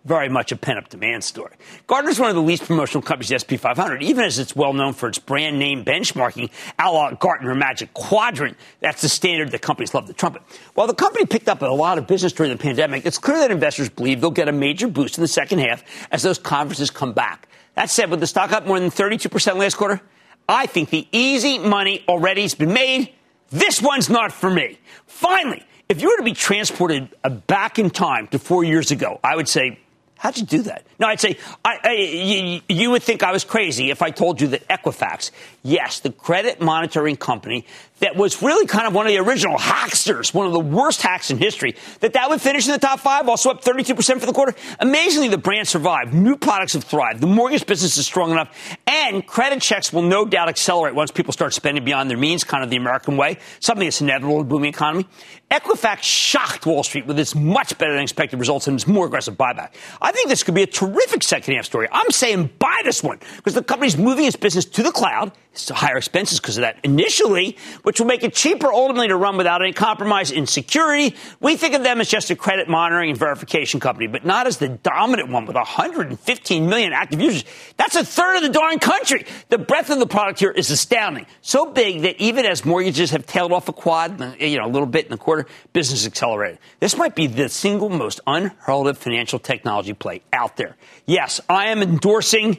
Very 0.04 0.28
much 0.28 0.50
a 0.50 0.56
pent 0.56 0.78
up 0.78 0.88
demand 0.88 1.22
story. 1.22 1.54
Gartner's 1.86 2.18
one 2.18 2.28
of 2.28 2.34
the 2.34 2.42
least 2.42 2.64
promotional 2.64 3.02
companies 3.02 3.30
in 3.30 3.38
SP 3.38 3.54
500, 3.54 4.02
even 4.02 4.24
as 4.24 4.40
it's 4.40 4.56
well 4.56 4.72
known 4.72 4.94
for 4.94 5.08
its 5.08 5.20
brand 5.20 5.60
name 5.60 5.84
benchmarking, 5.84 6.50
a 6.76 6.90
la 6.90 7.12
Gartner 7.12 7.54
Magic 7.54 7.94
Quadrant. 7.94 8.56
That's 8.80 9.00
the 9.00 9.08
standard 9.08 9.52
that 9.52 9.62
companies 9.62 9.94
love 9.94 10.06
to 10.06 10.12
trumpet. 10.12 10.42
While 10.74 10.88
the 10.88 10.94
company 10.94 11.26
picked 11.26 11.48
up 11.48 11.62
a 11.62 11.66
lot 11.66 11.98
of 11.98 12.08
business 12.08 12.32
during 12.32 12.50
the 12.50 12.58
pandemic, 12.58 13.06
it's 13.06 13.18
clear 13.18 13.38
that 13.38 13.52
investors 13.52 13.88
believe 13.90 14.20
they'll 14.20 14.32
get 14.32 14.48
a 14.48 14.52
major 14.52 14.88
boost 14.88 15.18
in 15.18 15.22
the 15.22 15.28
second 15.28 15.60
half 15.60 15.84
as 16.10 16.22
those 16.22 16.38
conferences 16.38 16.90
come 16.90 17.12
back. 17.12 17.48
That 17.74 17.88
said, 17.88 18.10
with 18.10 18.18
the 18.18 18.26
stock 18.26 18.50
up 18.50 18.66
more 18.66 18.80
than 18.80 18.90
32% 18.90 19.56
last 19.56 19.76
quarter, 19.76 20.00
I 20.48 20.66
think 20.66 20.90
the 20.90 21.06
easy 21.12 21.58
money 21.58 22.04
already 22.08 22.42
has 22.42 22.56
been 22.56 22.72
made. 22.72 23.12
This 23.50 23.80
one's 23.80 24.10
not 24.10 24.32
for 24.32 24.50
me. 24.50 24.78
Finally, 25.06 25.62
if 25.88 26.02
you 26.02 26.08
were 26.08 26.16
to 26.16 26.22
be 26.24 26.34
transported 26.34 27.14
uh, 27.22 27.28
back 27.28 27.78
in 27.78 27.90
time 27.90 28.26
to 28.28 28.38
four 28.38 28.64
years 28.64 28.90
ago, 28.90 29.20
I 29.22 29.36
would 29.36 29.48
say 29.48 29.78
How'd 30.22 30.38
you 30.38 30.46
do 30.46 30.62
that? 30.62 30.84
No, 31.00 31.08
I'd 31.08 31.18
say 31.18 31.36
I, 31.64 31.78
I, 31.82 31.92
you, 31.94 32.60
you, 32.68 32.90
would 32.92 33.02
think 33.02 33.24
I 33.24 33.32
was 33.32 33.42
crazy 33.42 33.90
if 33.90 34.02
I 34.02 34.10
told 34.10 34.40
you 34.40 34.46
that 34.46 34.68
Equifax, 34.68 35.32
yes, 35.64 35.98
the 35.98 36.12
credit 36.12 36.60
monitoring 36.60 37.16
company 37.16 37.66
that 38.02 38.16
was 38.16 38.42
really 38.42 38.66
kind 38.66 38.88
of 38.88 38.94
one 38.94 39.06
of 39.06 39.12
the 39.12 39.18
original 39.18 39.56
hacksters, 39.56 40.34
one 40.34 40.44
of 40.44 40.52
the 40.52 40.60
worst 40.60 41.02
hacks 41.02 41.30
in 41.30 41.38
history, 41.38 41.76
that 42.00 42.12
that 42.14 42.28
would 42.28 42.40
finish 42.40 42.66
in 42.66 42.72
the 42.72 42.78
top 42.78 42.98
five, 42.98 43.28
also 43.28 43.50
up 43.50 43.62
32% 43.62 44.18
for 44.18 44.26
the 44.26 44.32
quarter. 44.32 44.54
Amazingly, 44.80 45.28
the 45.28 45.38
brand 45.38 45.68
survived. 45.68 46.12
New 46.12 46.36
products 46.36 46.72
have 46.72 46.82
thrived. 46.82 47.20
The 47.20 47.28
mortgage 47.28 47.64
business 47.64 47.96
is 47.96 48.04
strong 48.04 48.32
enough, 48.32 48.76
and 48.88 49.24
credit 49.24 49.62
checks 49.62 49.92
will 49.92 50.02
no 50.02 50.24
doubt 50.24 50.48
accelerate 50.48 50.96
once 50.96 51.12
people 51.12 51.32
start 51.32 51.54
spending 51.54 51.84
beyond 51.84 52.10
their 52.10 52.18
means, 52.18 52.42
kind 52.42 52.64
of 52.64 52.70
the 52.70 52.76
American 52.76 53.16
way, 53.16 53.38
something 53.60 53.86
that's 53.86 54.00
inevitable 54.00 54.40
in 54.40 54.40
a 54.42 54.44
booming 54.44 54.70
economy. 54.70 55.06
Equifax 55.52 56.02
shocked 56.02 56.66
Wall 56.66 56.82
Street 56.82 57.06
with 57.06 57.18
its 57.18 57.34
much 57.36 57.76
better 57.78 57.92
than 57.92 58.02
expected 58.02 58.40
results 58.40 58.66
and 58.66 58.74
its 58.74 58.86
more 58.86 59.06
aggressive 59.06 59.36
buyback. 59.36 59.74
I 60.00 60.10
think 60.10 60.28
this 60.28 60.42
could 60.42 60.54
be 60.54 60.62
a 60.62 60.66
terrific 60.66 61.22
second 61.22 61.54
half 61.54 61.66
story. 61.66 61.86
I'm 61.92 62.10
saying 62.10 62.50
buy 62.58 62.80
this 62.84 63.02
one 63.02 63.20
because 63.36 63.54
the 63.54 63.62
company's 63.62 63.96
moving 63.96 64.24
its 64.24 64.34
business 64.34 64.64
to 64.64 64.82
the 64.82 64.90
cloud. 64.90 65.30
Higher 65.54 65.98
expenses 65.98 66.40
because 66.40 66.56
of 66.56 66.62
that 66.62 66.78
initially, 66.82 67.58
which 67.82 68.00
will 68.00 68.06
make 68.06 68.24
it 68.24 68.32
cheaper 68.32 68.72
ultimately 68.72 69.08
to 69.08 69.16
run 69.16 69.36
without 69.36 69.60
any 69.60 69.74
compromise 69.74 70.30
in 70.30 70.46
security. 70.46 71.14
We 71.40 71.56
think 71.56 71.74
of 71.74 71.82
them 71.82 72.00
as 72.00 72.08
just 72.08 72.30
a 72.30 72.36
credit 72.36 72.68
monitoring 72.68 73.10
and 73.10 73.18
verification 73.18 73.78
company, 73.78 74.06
but 74.06 74.24
not 74.24 74.46
as 74.46 74.56
the 74.56 74.68
dominant 74.68 75.28
one 75.28 75.44
with 75.44 75.54
115 75.54 76.68
million 76.68 76.94
active 76.94 77.20
users. 77.20 77.44
That's 77.76 77.96
a 77.96 78.04
third 78.04 78.36
of 78.36 78.42
the 78.44 78.48
darn 78.48 78.78
country. 78.78 79.26
The 79.50 79.58
breadth 79.58 79.90
of 79.90 79.98
the 79.98 80.06
product 80.06 80.40
here 80.40 80.50
is 80.50 80.70
astounding. 80.70 81.26
So 81.42 81.66
big 81.66 82.02
that 82.02 82.18
even 82.18 82.46
as 82.46 82.64
mortgages 82.64 83.10
have 83.10 83.26
tailed 83.26 83.52
off 83.52 83.68
a 83.68 83.74
quad, 83.74 84.22
uh, 84.22 84.32
you 84.38 84.56
know, 84.56 84.66
a 84.66 84.72
little 84.72 84.86
bit 84.86 85.04
in 85.04 85.10
the 85.10 85.18
quarter, 85.18 85.46
business 85.74 86.06
accelerated. 86.06 86.60
This 86.80 86.96
might 86.96 87.14
be 87.14 87.26
the 87.26 87.50
single 87.50 87.90
most 87.90 88.20
unheralded 88.26 88.92
of 88.92 88.98
financial 88.98 89.38
technology 89.38 89.92
play 89.92 90.22
out 90.32 90.56
there. 90.56 90.76
Yes, 91.04 91.40
I 91.48 91.66
am 91.66 91.82
endorsing 91.82 92.58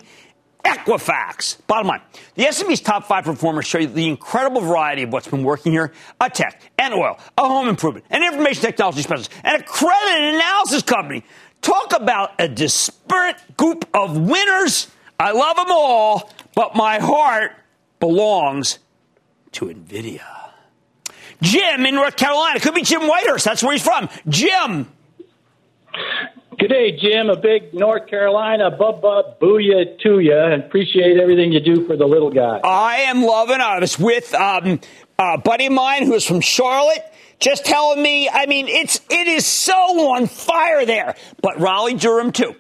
Equifax. 0.64 1.58
Bottom 1.68 1.88
line, 1.88 2.02
the 2.36 2.46
S&P's 2.46 2.82
top 2.82 3.06
five 3.06 3.26
performers 3.26 3.66
show 3.66 3.80
you 3.80 3.88
the 3.88 4.08
incredible 4.08 4.62
variety 4.62 5.04
of 5.04 5.12
what's 5.12 5.28
been 5.28 5.44
working 5.44 5.72
here. 5.72 5.92
A 6.22 6.30
tech, 6.30 6.62
an 6.80 6.94
oil, 6.94 7.20
a 7.38 7.42
home 7.42 7.68
improvement, 7.68 8.06
an 8.10 8.24
information 8.24 8.62
technology 8.62 9.02
specialist, 9.02 9.32
and 9.44 9.62
a 9.62 9.66
credit 9.66 10.36
analysis 10.36 10.82
company. 10.84 11.24
Talk 11.62 11.94
about 11.96 12.32
a 12.40 12.48
disparate 12.48 13.38
group 13.58 13.88
of 13.94 14.18
winners. 14.18 14.88
I 15.20 15.32
love 15.32 15.56
them 15.56 15.68
all, 15.70 16.32
but 16.56 16.76
my 16.76 17.00
heart 17.00 17.52
belongs 18.00 18.80
to 19.54 19.66
NVIDIA. 19.66 20.22
Jim 21.42 21.86
in 21.86 21.96
North 21.96 22.16
Carolina. 22.16 22.60
Could 22.60 22.74
be 22.74 22.84
Jim 22.84 23.02
Whitehurst. 23.02 23.44
That's 23.44 23.62
where 23.62 23.74
he's 23.74 23.84
from. 23.84 24.10
Jim. 24.28 24.92
Good 26.64 26.70
day, 26.70 26.98
Jim. 26.98 27.30
A 27.30 27.36
big 27.36 27.74
North 27.74 28.08
Carolina 28.08 28.72
bub 28.72 29.02
bub 29.02 29.38
booyah 29.38 30.00
to 30.00 30.20
you, 30.20 30.34
and 30.34 30.64
appreciate 30.64 31.20
everything 31.20 31.52
you 31.52 31.60
do 31.60 31.86
for 31.86 31.98
the 31.98 32.06
little 32.06 32.30
guy. 32.30 32.62
I 32.64 33.02
am 33.02 33.22
loving. 33.22 33.60
I 33.60 33.80
was 33.80 34.00
with 34.00 34.34
um, 34.34 34.80
a 35.20 35.38
buddy 35.38 35.66
of 35.66 35.74
mine 35.74 36.06
who 36.06 36.14
is 36.14 36.26
from 36.26 36.40
Charlotte, 36.40 37.04
just 37.42 37.66
telling 37.66 38.02
me. 38.02 38.30
I 38.30 38.46
mean, 38.46 38.70
it's 38.70 39.02
it 39.10 39.28
is 39.28 39.46
so 39.46 39.74
on 39.74 40.28
fire 40.28 40.86
there, 40.86 41.16
but 41.42 41.60
Raleigh 41.60 41.96
Durham 41.96 42.32
too. 42.32 42.56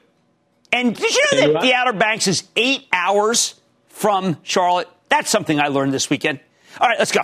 And 0.73 0.93
did 0.93 1.15
you 1.15 1.23
know 1.31 1.53
that 1.53 1.61
the 1.61 1.73
Outer 1.73 1.93
Banks 1.93 2.27
is 2.27 2.43
eight 2.57 2.85
hours 2.91 3.55
from 3.87 4.35
Charlotte? 4.43 4.89
That's 5.07 5.29
something 5.29 5.61
I 5.61 5.67
learned 5.67 5.93
this 5.93 6.09
weekend. 6.09 6.41
All 6.77 6.89
right, 6.89 6.99
let's 6.99 7.13
go. 7.13 7.21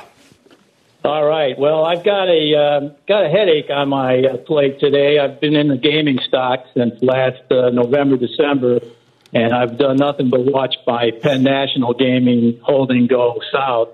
All 1.04 1.26
right. 1.26 1.58
Well, 1.58 1.86
I've 1.86 2.04
got 2.04 2.28
a 2.28 2.56
uh, 2.56 2.80
got 3.08 3.26
a 3.26 3.30
headache 3.30 3.70
on 3.70 3.88
my 3.88 4.22
uh, 4.22 4.38
plate 4.38 4.82
today. 4.82 5.18
I've 5.18 5.40
been 5.40 5.56
in 5.56 5.70
the 5.70 5.78
gaming 5.78 6.20
stock 6.28 6.66
since 6.74 7.02
last 7.02 7.42
uh, 7.50 7.70
November, 7.70 8.18
December, 8.18 8.80
and 9.34 9.54
I've 9.54 9.78
done 9.78 9.96
nothing 9.96 10.30
but 10.30 10.42
watch 10.42 10.76
my 10.86 11.12
Penn 11.12 11.44
National 11.44 11.94
Gaming 11.94 12.60
holding 12.62 13.08
go 13.08 13.40
south. 13.50 13.90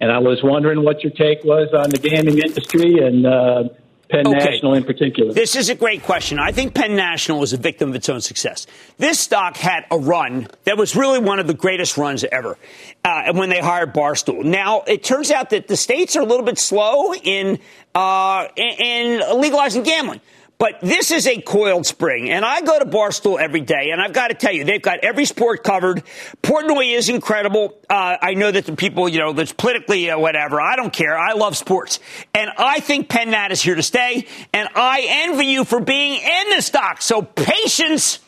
And 0.00 0.10
I 0.10 0.18
was 0.18 0.42
wondering 0.42 0.82
what 0.82 1.04
your 1.04 1.12
take 1.12 1.44
was 1.44 1.72
on 1.72 1.90
the 1.90 1.98
gaming 1.98 2.38
industry 2.38 2.98
and 3.06 3.24
uh, 3.24 3.64
Penn 4.10 4.26
okay. 4.26 4.38
National 4.38 4.74
in 4.74 4.84
particular? 4.84 5.32
This 5.32 5.54
is 5.54 5.68
a 5.68 5.74
great 5.74 6.02
question. 6.02 6.38
I 6.38 6.50
think 6.52 6.74
Penn 6.74 6.96
National 6.96 7.40
was 7.40 7.52
a 7.52 7.58
victim 7.58 7.90
of 7.90 7.94
its 7.94 8.08
own 8.08 8.20
success. 8.20 8.66
This 8.96 9.18
stock 9.18 9.56
had 9.56 9.84
a 9.90 9.98
run 9.98 10.48
that 10.64 10.78
was 10.78 10.96
really 10.96 11.18
one 11.18 11.38
of 11.38 11.46
the 11.46 11.54
greatest 11.54 11.98
runs 11.98 12.24
ever 12.24 12.56
uh, 13.04 13.32
when 13.34 13.50
they 13.50 13.60
hired 13.60 13.92
Barstool. 13.92 14.44
Now, 14.44 14.82
it 14.86 15.04
turns 15.04 15.30
out 15.30 15.50
that 15.50 15.68
the 15.68 15.76
states 15.76 16.16
are 16.16 16.22
a 16.22 16.26
little 16.26 16.46
bit 16.46 16.58
slow 16.58 17.12
in, 17.14 17.58
uh, 17.94 18.48
in, 18.56 19.20
in 19.20 19.40
legalizing 19.40 19.82
gambling. 19.82 20.20
But 20.58 20.80
this 20.80 21.12
is 21.12 21.28
a 21.28 21.40
coiled 21.40 21.86
spring, 21.86 22.30
and 22.30 22.44
I 22.44 22.62
go 22.62 22.80
to 22.80 22.84
Barstool 22.84 23.38
every 23.40 23.60
day, 23.60 23.90
and 23.92 24.02
I've 24.02 24.12
got 24.12 24.28
to 24.28 24.34
tell 24.34 24.52
you, 24.52 24.64
they've 24.64 24.82
got 24.82 24.98
every 25.04 25.24
sport 25.24 25.62
covered. 25.62 26.02
Portnoy 26.42 26.96
is 26.96 27.08
incredible. 27.08 27.78
Uh, 27.88 28.16
I 28.20 28.34
know 28.34 28.50
that 28.50 28.66
the 28.66 28.74
people, 28.74 29.08
you 29.08 29.20
know, 29.20 29.32
there's 29.32 29.52
politically 29.52 30.10
uh, 30.10 30.18
whatever. 30.18 30.60
I 30.60 30.74
don't 30.74 30.92
care. 30.92 31.16
I 31.16 31.34
love 31.34 31.56
sports, 31.56 32.00
and 32.34 32.50
I 32.58 32.80
think 32.80 33.08
Penn 33.08 33.30
Nat 33.30 33.52
is 33.52 33.62
here 33.62 33.76
to 33.76 33.84
stay, 33.84 34.26
and 34.52 34.68
I 34.74 35.06
envy 35.08 35.46
you 35.46 35.64
for 35.64 35.78
being 35.78 36.20
in 36.20 36.56
the 36.56 36.60
stock. 36.60 37.02
So 37.02 37.22
patience, 37.22 38.18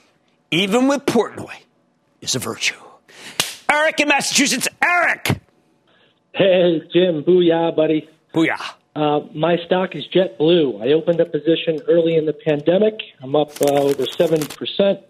even 0.52 0.86
with 0.86 1.06
Portnoy, 1.06 1.54
is 2.20 2.36
a 2.36 2.38
virtue. 2.38 2.76
Eric 3.68 3.98
in 3.98 4.06
Massachusetts. 4.08 4.68
Eric. 4.80 5.40
Hey, 6.32 6.80
Jim. 6.92 7.24
Booyah, 7.24 7.74
buddy. 7.74 8.08
Booyah. 8.32 8.74
Uh, 8.94 9.20
my 9.34 9.56
stock 9.66 9.94
is 9.94 10.04
JetBlue. 10.08 10.82
I 10.82 10.92
opened 10.92 11.20
a 11.20 11.26
position 11.26 11.80
early 11.88 12.16
in 12.16 12.26
the 12.26 12.32
pandemic. 12.32 13.00
I'm 13.22 13.36
up 13.36 13.50
uh, 13.62 13.72
over 13.72 14.04
70%. 14.04 15.02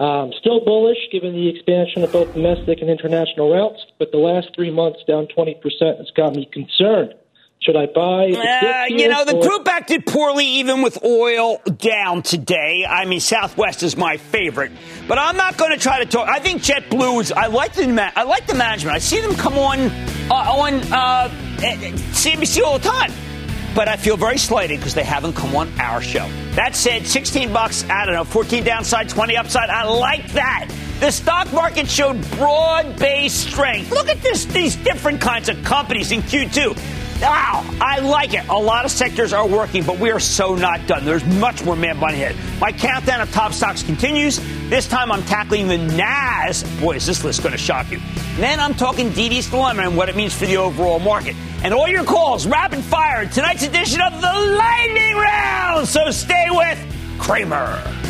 Um, 0.00 0.32
still 0.38 0.64
bullish 0.64 0.98
given 1.12 1.32
the 1.32 1.48
expansion 1.48 2.02
of 2.02 2.12
both 2.12 2.34
domestic 2.34 2.80
and 2.80 2.90
international 2.90 3.52
routes, 3.52 3.86
but 3.98 4.10
the 4.10 4.18
last 4.18 4.48
three 4.54 4.70
months 4.70 5.00
down 5.06 5.26
20% 5.26 5.60
has 5.98 6.10
got 6.16 6.34
me 6.34 6.46
concerned. 6.52 7.14
Should 7.64 7.76
I 7.76 7.86
buy? 7.86 8.30
Uh, 8.30 8.84
you 8.88 9.08
know, 9.08 9.24
the 9.24 9.36
or- 9.36 9.42
group 9.42 9.66
acted 9.68 10.04
poorly 10.04 10.44
even 10.44 10.82
with 10.82 11.02
oil 11.02 11.62
down 11.78 12.20
today. 12.20 12.84
I 12.86 13.06
mean, 13.06 13.20
Southwest 13.20 13.82
is 13.82 13.96
my 13.96 14.18
favorite, 14.18 14.70
but 15.08 15.18
I'm 15.18 15.38
not 15.38 15.56
going 15.56 15.70
to 15.70 15.78
try 15.78 16.00
to 16.00 16.04
talk. 16.04 16.28
I 16.28 16.40
think 16.40 16.60
JetBlue 16.60 17.22
is. 17.22 17.32
I 17.32 17.46
like 17.46 17.72
the 17.72 18.12
I 18.14 18.24
like 18.24 18.46
the 18.46 18.54
management. 18.54 18.94
I 18.94 18.98
see 18.98 19.18
them 19.22 19.34
come 19.34 19.54
on 19.54 19.80
uh, 20.30 20.34
on 20.34 20.74
uh, 20.92 21.30
CNBC 21.58 22.62
all 22.62 22.78
the 22.78 22.86
time. 22.86 23.12
But 23.74 23.88
I 23.88 23.96
feel 23.96 24.16
very 24.16 24.38
slighted 24.38 24.78
because 24.78 24.94
they 24.94 25.02
haven't 25.02 25.32
come 25.32 25.56
on 25.56 25.72
our 25.80 26.00
show. 26.02 26.28
That 26.52 26.76
said, 26.76 27.06
16 27.06 27.52
bucks, 27.52 27.82
I 27.90 28.04
don't 28.04 28.14
know, 28.14 28.22
14 28.22 28.62
downside, 28.62 29.08
20 29.08 29.36
upside. 29.36 29.68
I 29.68 29.84
like 29.84 30.30
that. 30.32 30.70
The 31.00 31.10
stock 31.10 31.52
market 31.52 31.88
showed 31.88 32.20
broad 32.32 32.96
based 32.98 33.48
strength. 33.48 33.90
Look 33.90 34.08
at 34.08 34.22
this, 34.22 34.44
these 34.44 34.76
different 34.76 35.20
kinds 35.20 35.48
of 35.48 35.60
companies 35.64 36.12
in 36.12 36.20
Q2. 36.20 37.03
Wow, 37.24 37.64
I 37.80 38.00
like 38.00 38.34
it. 38.34 38.46
A 38.48 38.54
lot 38.54 38.84
of 38.84 38.90
sectors 38.90 39.32
are 39.32 39.48
working, 39.48 39.82
but 39.82 39.98
we 39.98 40.10
are 40.10 40.20
so 40.20 40.54
not 40.54 40.86
done. 40.86 41.06
There's 41.06 41.24
much 41.24 41.64
more 41.64 41.74
Mad 41.74 41.96
Money 41.96 42.22
ahead. 42.22 42.36
My 42.60 42.70
countdown 42.70 43.22
of 43.22 43.32
top 43.32 43.54
stocks 43.54 43.82
continues. 43.82 44.38
This 44.68 44.86
time 44.86 45.10
I'm 45.10 45.22
tackling 45.22 45.66
the 45.66 45.78
NAS. 45.78 46.64
Boy, 46.80 46.96
is 46.96 47.06
this 47.06 47.24
list 47.24 47.42
going 47.42 47.52
to 47.52 47.58
shock 47.58 47.90
you. 47.90 47.98
then 48.36 48.60
I'm 48.60 48.74
talking 48.74 49.08
Didi's 49.08 49.48
dilemma 49.48 49.84
and 49.84 49.96
what 49.96 50.10
it 50.10 50.16
means 50.16 50.34
for 50.34 50.44
the 50.44 50.58
overall 50.58 50.98
market. 50.98 51.34
And 51.62 51.72
all 51.72 51.88
your 51.88 52.04
calls, 52.04 52.46
rapid 52.46 52.84
fire, 52.84 53.24
tonight's 53.24 53.62
edition 53.62 54.02
of 54.02 54.20
the 54.20 54.56
Lightning 54.58 55.16
Round. 55.16 55.88
So 55.88 56.10
stay 56.10 56.48
with 56.50 56.78
Cramer. 57.18 58.03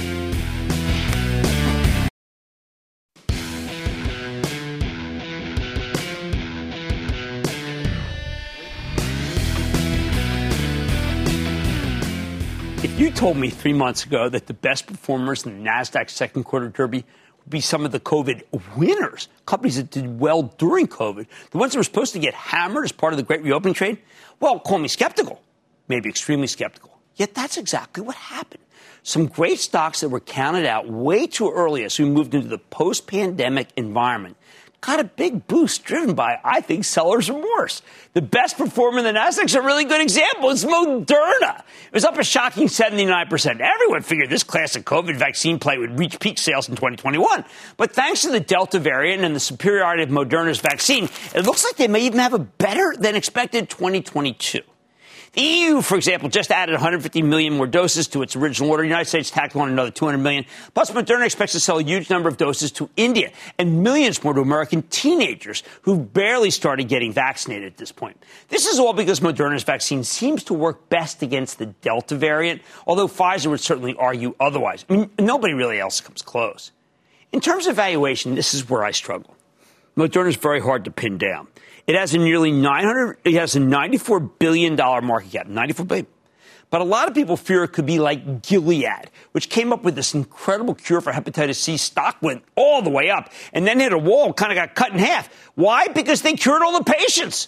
Told 13.14 13.36
me 13.36 13.48
three 13.48 13.72
months 13.72 14.04
ago 14.04 14.28
that 14.28 14.46
the 14.48 14.54
best 14.54 14.86
performers 14.86 15.46
in 15.46 15.62
the 15.62 15.70
NASDAQ 15.70 16.10
second 16.10 16.44
quarter 16.44 16.68
derby 16.68 17.04
would 17.38 17.50
be 17.50 17.60
some 17.60 17.84
of 17.84 17.92
the 17.92 18.00
COVID 18.00 18.42
winners, 18.76 19.28
companies 19.46 19.76
that 19.76 19.90
did 19.90 20.18
well 20.18 20.42
during 20.58 20.88
COVID, 20.88 21.26
the 21.52 21.58
ones 21.58 21.72
that 21.72 21.78
were 21.78 21.84
supposed 21.84 22.12
to 22.14 22.18
get 22.18 22.34
hammered 22.34 22.84
as 22.84 22.92
part 22.92 23.12
of 23.12 23.16
the 23.16 23.22
great 23.22 23.42
reopening 23.42 23.74
trade, 23.74 23.98
well, 24.40 24.58
call 24.58 24.78
me 24.78 24.88
skeptical, 24.88 25.40
maybe 25.86 26.08
extremely 26.08 26.48
skeptical. 26.48 26.98
Yet 27.14 27.34
that's 27.34 27.56
exactly 27.56 28.02
what 28.02 28.16
happened. 28.16 28.62
Some 29.04 29.26
great 29.26 29.60
stocks 29.60 30.00
that 30.00 30.08
were 30.08 30.20
counted 30.20 30.66
out 30.66 30.88
way 30.88 31.28
too 31.28 31.52
early 31.52 31.84
as 31.84 31.96
we 31.98 32.06
moved 32.06 32.34
into 32.34 32.48
the 32.48 32.58
post 32.58 33.06
pandemic 33.06 33.68
environment 33.76 34.36
got 34.84 35.00
a 35.00 35.04
big 35.04 35.46
boost 35.46 35.84
driven 35.84 36.14
by, 36.14 36.38
I 36.44 36.60
think, 36.60 36.84
seller's 36.84 37.30
remorse. 37.30 37.80
The 38.12 38.22
best 38.22 38.58
performer 38.58 38.98
in 38.98 39.04
the 39.04 39.12
Nasdaq 39.12 39.44
is 39.44 39.54
a 39.54 39.62
really 39.62 39.84
good 39.84 40.00
example. 40.00 40.50
It's 40.50 40.64
Moderna. 40.64 41.58
It 41.60 41.92
was 41.92 42.04
up 42.04 42.18
a 42.18 42.24
shocking 42.24 42.66
79%. 42.66 43.60
Everyone 43.60 44.02
figured 44.02 44.28
this 44.28 44.44
classic 44.44 44.84
COVID 44.84 45.16
vaccine 45.16 45.58
play 45.58 45.78
would 45.78 45.98
reach 45.98 46.20
peak 46.20 46.38
sales 46.38 46.68
in 46.68 46.76
2021. 46.76 47.44
But 47.76 47.92
thanks 47.92 48.22
to 48.22 48.30
the 48.30 48.40
Delta 48.40 48.78
variant 48.78 49.24
and 49.24 49.34
the 49.34 49.40
superiority 49.40 50.02
of 50.02 50.10
Moderna's 50.10 50.60
vaccine, 50.60 51.08
it 51.34 51.46
looks 51.46 51.64
like 51.64 51.76
they 51.76 51.88
may 51.88 52.00
even 52.00 52.18
have 52.18 52.34
a 52.34 52.38
better 52.38 52.94
than 52.98 53.16
expected 53.16 53.70
2022. 53.70 54.60
The 55.34 55.42
EU, 55.42 55.82
for 55.82 55.96
example, 55.96 56.28
just 56.28 56.52
added 56.52 56.72
150 56.72 57.22
million 57.22 57.54
more 57.54 57.66
doses 57.66 58.06
to 58.08 58.22
its 58.22 58.36
original 58.36 58.70
order. 58.70 58.82
The 58.82 58.88
United 58.88 59.08
States 59.08 59.30
tacked 59.30 59.56
on 59.56 59.68
another 59.68 59.90
200 59.90 60.18
million. 60.18 60.46
Plus, 60.74 60.92
Moderna 60.92 61.24
expects 61.24 61.52
to 61.52 61.60
sell 61.60 61.78
a 61.78 61.82
huge 61.82 62.08
number 62.08 62.28
of 62.28 62.36
doses 62.36 62.70
to 62.72 62.88
India 62.96 63.32
and 63.58 63.82
millions 63.82 64.22
more 64.22 64.32
to 64.32 64.40
American 64.40 64.82
teenagers 64.82 65.64
who've 65.82 66.12
barely 66.12 66.50
started 66.50 66.88
getting 66.88 67.12
vaccinated 67.12 67.72
at 67.72 67.76
this 67.78 67.90
point. 67.90 68.22
This 68.48 68.66
is 68.66 68.78
all 68.78 68.92
because 68.92 69.18
Moderna's 69.18 69.64
vaccine 69.64 70.04
seems 70.04 70.44
to 70.44 70.54
work 70.54 70.88
best 70.88 71.22
against 71.22 71.58
the 71.58 71.66
Delta 71.66 72.14
variant, 72.14 72.62
although 72.86 73.08
Pfizer 73.08 73.48
would 73.48 73.60
certainly 73.60 73.96
argue 73.96 74.36
otherwise. 74.38 74.84
I 74.88 74.96
mean, 74.96 75.10
nobody 75.18 75.54
really 75.54 75.80
else 75.80 76.00
comes 76.00 76.22
close. 76.22 76.70
In 77.32 77.40
terms 77.40 77.66
of 77.66 77.74
valuation, 77.74 78.36
this 78.36 78.54
is 78.54 78.70
where 78.70 78.84
I 78.84 78.92
struggle. 78.92 79.34
Moderna 79.96 80.28
is 80.28 80.36
very 80.36 80.60
hard 80.60 80.84
to 80.86 80.90
pin 80.90 81.18
down. 81.18 81.48
It 81.86 81.96
has 81.96 82.14
a 82.14 82.18
nearly 82.18 82.50
900, 82.50 83.18
it 83.24 83.34
has 83.34 83.56
a 83.56 83.60
$94 83.60 84.38
billion 84.38 84.74
market 84.76 85.30
cap, 85.30 85.46
94 85.46 85.86
billion. 85.86 86.06
But 86.70 86.80
a 86.80 86.84
lot 86.84 87.06
of 87.06 87.14
people 87.14 87.36
fear 87.36 87.62
it 87.62 87.68
could 87.68 87.86
be 87.86 88.00
like 88.00 88.42
Gilead, 88.42 89.10
which 89.30 89.48
came 89.48 89.72
up 89.72 89.84
with 89.84 89.94
this 89.94 90.14
incredible 90.14 90.74
cure 90.74 91.00
for 91.00 91.12
hepatitis 91.12 91.56
C. 91.56 91.76
Stock 91.76 92.16
went 92.20 92.42
all 92.56 92.82
the 92.82 92.90
way 92.90 93.10
up 93.10 93.30
and 93.52 93.64
then 93.64 93.78
hit 93.78 93.92
a 93.92 93.98
wall, 93.98 94.32
kind 94.32 94.50
of 94.50 94.56
got 94.56 94.74
cut 94.74 94.90
in 94.90 94.98
half. 94.98 95.32
Why? 95.54 95.86
Because 95.88 96.22
they 96.22 96.32
cured 96.32 96.62
all 96.62 96.76
the 96.76 96.90
patients. 96.90 97.46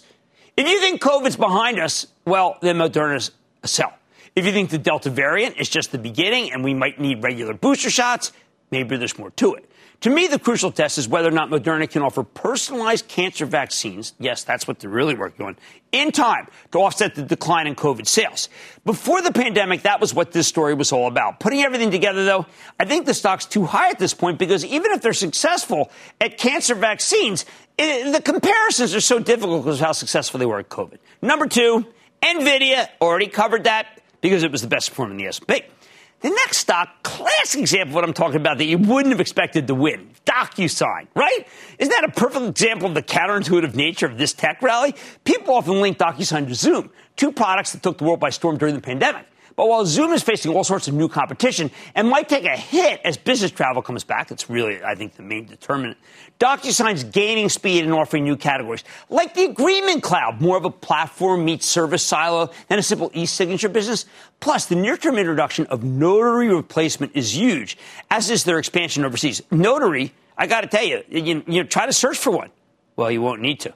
If 0.55 0.65
you 0.65 0.79
think 0.79 1.01
COVID's 1.01 1.35
behind 1.35 1.77
us, 1.77 2.07
well, 2.25 2.57
then 2.61 2.77
Moderna's 2.77 3.31
a 3.63 3.67
sell. 3.67 3.93
If 4.35 4.45
you 4.45 4.53
think 4.53 4.69
the 4.69 4.77
Delta 4.77 5.09
variant 5.09 5.57
is 5.57 5.67
just 5.67 5.91
the 5.91 5.97
beginning 5.97 6.53
and 6.53 6.63
we 6.63 6.73
might 6.73 6.99
need 6.99 7.21
regular 7.21 7.53
booster 7.53 7.89
shots, 7.89 8.31
maybe 8.71 8.95
there's 8.95 9.17
more 9.17 9.31
to 9.31 9.55
it. 9.55 9.66
To 10.01 10.11
me, 10.11 10.27
the 10.27 10.37
crucial 10.37 10.71
test 10.71 10.99
is 10.99 11.07
whether 11.07 11.27
or 11.27 11.31
not 11.31 11.49
Moderna 11.49 11.89
can 11.89 12.03
offer 12.03 12.21
personalized 12.21 13.07
cancer 13.07 13.47
vaccines. 13.47 14.13
Yes, 14.19 14.43
that's 14.43 14.67
what 14.67 14.79
they're 14.79 14.91
really 14.91 15.15
working 15.15 15.45
on 15.45 15.57
in 15.91 16.11
time 16.11 16.47
to 16.71 16.79
offset 16.79 17.15
the 17.15 17.23
decline 17.23 17.65
in 17.65 17.75
COVID 17.75 18.05
sales. 18.05 18.49
Before 18.85 19.23
the 19.23 19.31
pandemic, 19.31 19.83
that 19.83 19.99
was 19.99 20.13
what 20.13 20.33
this 20.33 20.47
story 20.47 20.75
was 20.75 20.91
all 20.91 21.07
about. 21.07 21.39
Putting 21.39 21.61
everything 21.61 21.89
together, 21.89 22.25
though, 22.25 22.45
I 22.79 22.85
think 22.85 23.07
the 23.07 23.13
stock's 23.15 23.45
too 23.45 23.65
high 23.65 23.89
at 23.89 23.97
this 23.97 24.13
point 24.13 24.37
because 24.37 24.63
even 24.63 24.91
if 24.91 25.01
they're 25.01 25.13
successful 25.13 25.89
at 26.21 26.37
cancer 26.37 26.75
vaccines, 26.75 27.45
it, 27.79 28.11
the 28.11 28.21
comparisons 28.21 28.93
are 28.93 29.01
so 29.01 29.17
difficult 29.17 29.63
because 29.63 29.79
of 29.79 29.85
how 29.85 29.93
successful 29.93 30.39
they 30.39 30.45
were 30.45 30.59
at 30.59 30.69
COVID. 30.69 30.99
Number 31.23 31.47
two, 31.47 31.87
Nvidia 32.21 32.87
already 33.01 33.27
covered 33.27 33.63
that 33.63 33.99
because 34.21 34.43
it 34.43 34.51
was 34.51 34.61
the 34.61 34.67
best 34.67 34.89
performer 34.89 35.11
in 35.11 35.17
the 35.17 35.27
S&P. 35.27 35.63
The 36.21 36.29
next 36.29 36.57
stock, 36.57 37.03
classic 37.03 37.61
example 37.61 37.89
of 37.89 37.95
what 37.95 38.03
I'm 38.03 38.13
talking 38.13 38.37
about 38.37 38.57
that 38.57 38.65
you 38.65 38.79
wouldn't 38.79 39.11
have 39.11 39.19
expected 39.19 39.67
to 39.67 39.75
win. 39.75 40.09
DocuSign, 40.25 41.07
right? 41.15 41.47
Isn't 41.77 41.91
that 41.91 42.03
a 42.03 42.11
perfect 42.11 42.45
example 42.45 42.87
of 42.87 42.95
the 42.95 43.03
counterintuitive 43.03 43.75
nature 43.75 44.07
of 44.07 44.17
this 44.17 44.33
tech 44.33 44.61
rally? 44.63 44.95
People 45.25 45.53
often 45.53 45.79
link 45.79 45.99
DocuSign 45.99 46.47
to 46.47 46.55
Zoom, 46.55 46.89
two 47.15 47.31
products 47.31 47.73
that 47.73 47.83
took 47.83 47.99
the 47.99 48.03
world 48.03 48.19
by 48.19 48.31
storm 48.31 48.57
during 48.57 48.73
the 48.73 48.81
pandemic. 48.81 49.27
But 49.57 49.69
while 49.69 49.87
Zoom 49.87 50.13
is 50.13 50.21
facing 50.21 50.53
all 50.53 50.63
sorts 50.63 50.87
of 50.87 50.93
new 50.93 51.09
competition 51.09 51.71
and 51.95 52.07
might 52.07 52.29
take 52.29 52.45
a 52.45 52.55
hit 52.55 53.01
as 53.03 53.17
business 53.17 53.49
travel 53.49 53.81
comes 53.81 54.03
back, 54.03 54.29
it's 54.29 54.51
really, 54.51 54.83
I 54.83 54.93
think, 54.93 55.15
the 55.15 55.23
main 55.23 55.45
determinant. 55.45 55.97
DocuSign's 56.39 57.03
gaining 57.03 57.49
speed 57.49 57.83
and 57.83 57.91
offering 57.91 58.23
new 58.23 58.37
categories, 58.37 58.83
like 59.09 59.33
the 59.33 59.45
Agreement 59.45 60.03
Cloud, 60.03 60.39
more 60.39 60.57
of 60.57 60.65
a 60.65 60.69
platform 60.69 61.43
meets 61.43 61.65
service 61.65 62.03
silo 62.03 62.51
than 62.67 62.77
a 62.77 62.83
simple 62.83 63.09
e-signature 63.15 63.67
business. 63.67 64.05
Plus, 64.41 64.67
the 64.67 64.75
near-term 64.75 65.17
introduction 65.17 65.65
of 65.65 65.83
notary 65.83 66.53
replacement 66.53 67.15
is 67.15 67.35
huge, 67.35 67.79
as 68.11 68.29
is 68.29 68.43
their 68.43 68.59
expansion 68.59 69.03
overseas. 69.03 69.41
Notary, 69.49 70.13
I 70.37 70.45
got 70.45 70.61
to 70.61 70.67
tell 70.67 70.85
you, 70.85 71.01
you, 71.09 71.43
you 71.47 71.63
know, 71.63 71.63
try 71.63 71.87
to 71.87 71.93
search 71.93 72.19
for 72.19 72.29
one. 72.29 72.51
Well, 72.95 73.09
you 73.09 73.23
won't 73.23 73.41
need 73.41 73.59
to. 73.61 73.73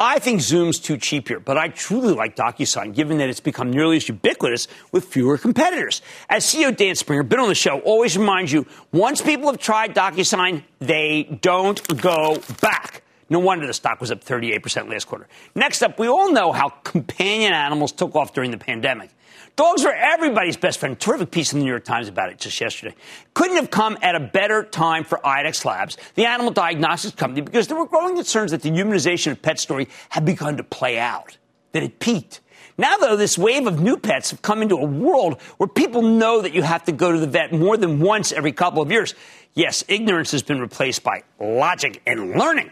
I 0.00 0.20
think 0.20 0.40
Zoom's 0.40 0.78
too 0.78 0.96
cheap 0.96 1.26
here, 1.26 1.40
but 1.40 1.58
I 1.58 1.68
truly 1.68 2.14
like 2.14 2.36
DocuSign, 2.36 2.94
given 2.94 3.18
that 3.18 3.28
it's 3.28 3.40
become 3.40 3.72
nearly 3.72 3.96
as 3.96 4.08
ubiquitous 4.08 4.68
with 4.92 5.04
fewer 5.04 5.36
competitors. 5.36 6.02
As 6.28 6.44
CEO 6.44 6.76
Dan 6.76 6.94
Springer, 6.94 7.24
been 7.24 7.40
on 7.40 7.48
the 7.48 7.54
show, 7.56 7.80
always 7.80 8.16
reminds 8.16 8.52
you, 8.52 8.64
once 8.92 9.20
people 9.20 9.50
have 9.50 9.58
tried 9.58 9.96
DocuSign, 9.96 10.62
they 10.78 11.24
don't 11.42 11.84
go 12.00 12.40
back. 12.60 13.02
No 13.28 13.40
wonder 13.40 13.66
the 13.66 13.74
stock 13.74 14.00
was 14.00 14.12
up 14.12 14.22
38% 14.24 14.88
last 14.88 15.06
quarter. 15.06 15.26
Next 15.56 15.82
up, 15.82 15.98
we 15.98 16.06
all 16.06 16.32
know 16.32 16.52
how 16.52 16.68
companion 16.68 17.52
animals 17.52 17.90
took 17.90 18.14
off 18.14 18.32
during 18.32 18.52
the 18.52 18.58
pandemic. 18.58 19.10
Dogs 19.58 19.84
are 19.84 19.92
everybody's 19.92 20.56
best 20.56 20.78
friend. 20.78 20.98
Terrific 21.00 21.32
piece 21.32 21.52
in 21.52 21.58
the 21.58 21.64
New 21.64 21.70
York 21.72 21.84
Times 21.84 22.06
about 22.06 22.30
it 22.30 22.38
just 22.38 22.60
yesterday. 22.60 22.94
Couldn't 23.34 23.56
have 23.56 23.72
come 23.72 23.98
at 24.02 24.14
a 24.14 24.20
better 24.20 24.62
time 24.62 25.02
for 25.02 25.18
IDEXX 25.18 25.64
Labs, 25.64 25.96
the 26.14 26.26
animal 26.26 26.52
diagnostics 26.52 27.16
company, 27.16 27.40
because 27.40 27.66
there 27.66 27.76
were 27.76 27.88
growing 27.88 28.14
concerns 28.14 28.52
that 28.52 28.62
the 28.62 28.70
humanization 28.70 29.32
of 29.32 29.42
pet 29.42 29.58
story 29.58 29.88
had 30.10 30.24
begun 30.24 30.58
to 30.58 30.62
play 30.62 30.96
out, 30.96 31.38
that 31.72 31.82
it 31.82 31.98
peaked. 31.98 32.40
Now, 32.78 32.98
though, 32.98 33.16
this 33.16 33.36
wave 33.36 33.66
of 33.66 33.80
new 33.82 33.96
pets 33.96 34.30
have 34.30 34.42
come 34.42 34.62
into 34.62 34.76
a 34.76 34.84
world 34.84 35.42
where 35.56 35.66
people 35.66 36.02
know 36.02 36.40
that 36.40 36.54
you 36.54 36.62
have 36.62 36.84
to 36.84 36.92
go 36.92 37.10
to 37.10 37.18
the 37.18 37.26
vet 37.26 37.52
more 37.52 37.76
than 37.76 37.98
once 37.98 38.30
every 38.30 38.52
couple 38.52 38.80
of 38.80 38.92
years. 38.92 39.16
Yes, 39.54 39.82
ignorance 39.88 40.30
has 40.30 40.44
been 40.44 40.60
replaced 40.60 41.02
by 41.02 41.24
logic 41.40 42.00
and 42.06 42.30
learning. 42.38 42.70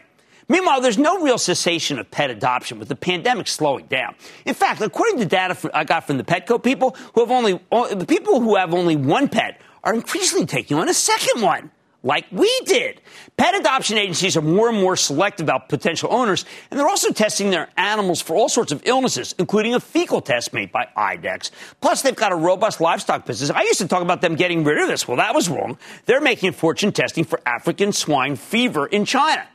Meanwhile, 0.49 0.80
there's 0.80 0.99
no 0.99 1.20
real 1.20 1.38
cessation 1.38 1.99
of 1.99 2.11
pet 2.11 2.30
adoption 2.30 2.78
with 2.78 2.88
the 2.88 2.97
pandemic 2.97 3.49
slowing 3.49 3.86
down. 3.86 4.14
In 4.44 4.55
fact, 4.55 4.80
according 4.80 5.18
to 5.18 5.26
data 5.26 5.70
I 5.74 5.84
got 5.84 6.07
from 6.07 6.18
the 6.18 6.24
Petco 6.24 6.62
people 6.62 6.97
who 7.14 7.20
have 7.20 7.30
only, 7.30 7.55
the 7.94 8.07
people 8.07 8.40
who 8.40 8.57
have 8.57 8.72
only 8.72 8.94
one 8.94 9.28
pet 9.28 9.61
are 9.82 9.94
increasingly 9.94 10.47
taking 10.47 10.76
on 10.76 10.88
a 10.88 10.94
second 10.94 11.42
one 11.42 11.70
like 12.07 12.26
we 12.30 12.49
did. 12.64 13.01
Pet 13.36 13.57
adoption 13.57 13.99
agencies 13.99 14.36
are 14.36 14.42
more 14.42 14.68
and 14.68 14.78
more 14.78 14.97
selective 14.97 15.44
about 15.44 15.68
potential 15.68 16.09
owners, 16.12 16.44
and 16.70 16.78
they're 16.78 16.88
also 16.88 17.11
testing 17.12 17.51
their 17.51 17.68
animals 17.76 18.22
for 18.22 18.36
all 18.36 18.49
sorts 18.49 18.70
of 18.70 18.80
illnesses, 18.84 19.34
including 19.38 19.74
a 19.74 19.80
fecal 19.80 20.20
test 20.20 20.53
made 20.53 20.70
by 20.70 20.86
IDEXX. 20.97 21.51
Plus, 21.80 22.03
they've 22.03 22.14
got 22.14 22.30
a 22.30 22.36
robust 22.36 22.80
livestock 22.80 23.26
business. 23.26 23.51
I 23.51 23.62
used 23.62 23.80
to 23.80 23.88
talk 23.88 24.03
about 24.03 24.20
them 24.20 24.36
getting 24.36 24.62
rid 24.62 24.78
of 24.78 24.88
this. 24.88 25.09
Well, 25.09 25.16
that 25.16 25.34
was 25.34 25.49
wrong. 25.49 25.76
They're 26.05 26.20
making 26.20 26.51
a 26.51 26.53
fortune 26.53 26.92
testing 26.92 27.24
for 27.24 27.40
African 27.44 27.92
swine 27.92 28.36
fever 28.36 28.86
in 28.86 29.05
China. 29.05 29.47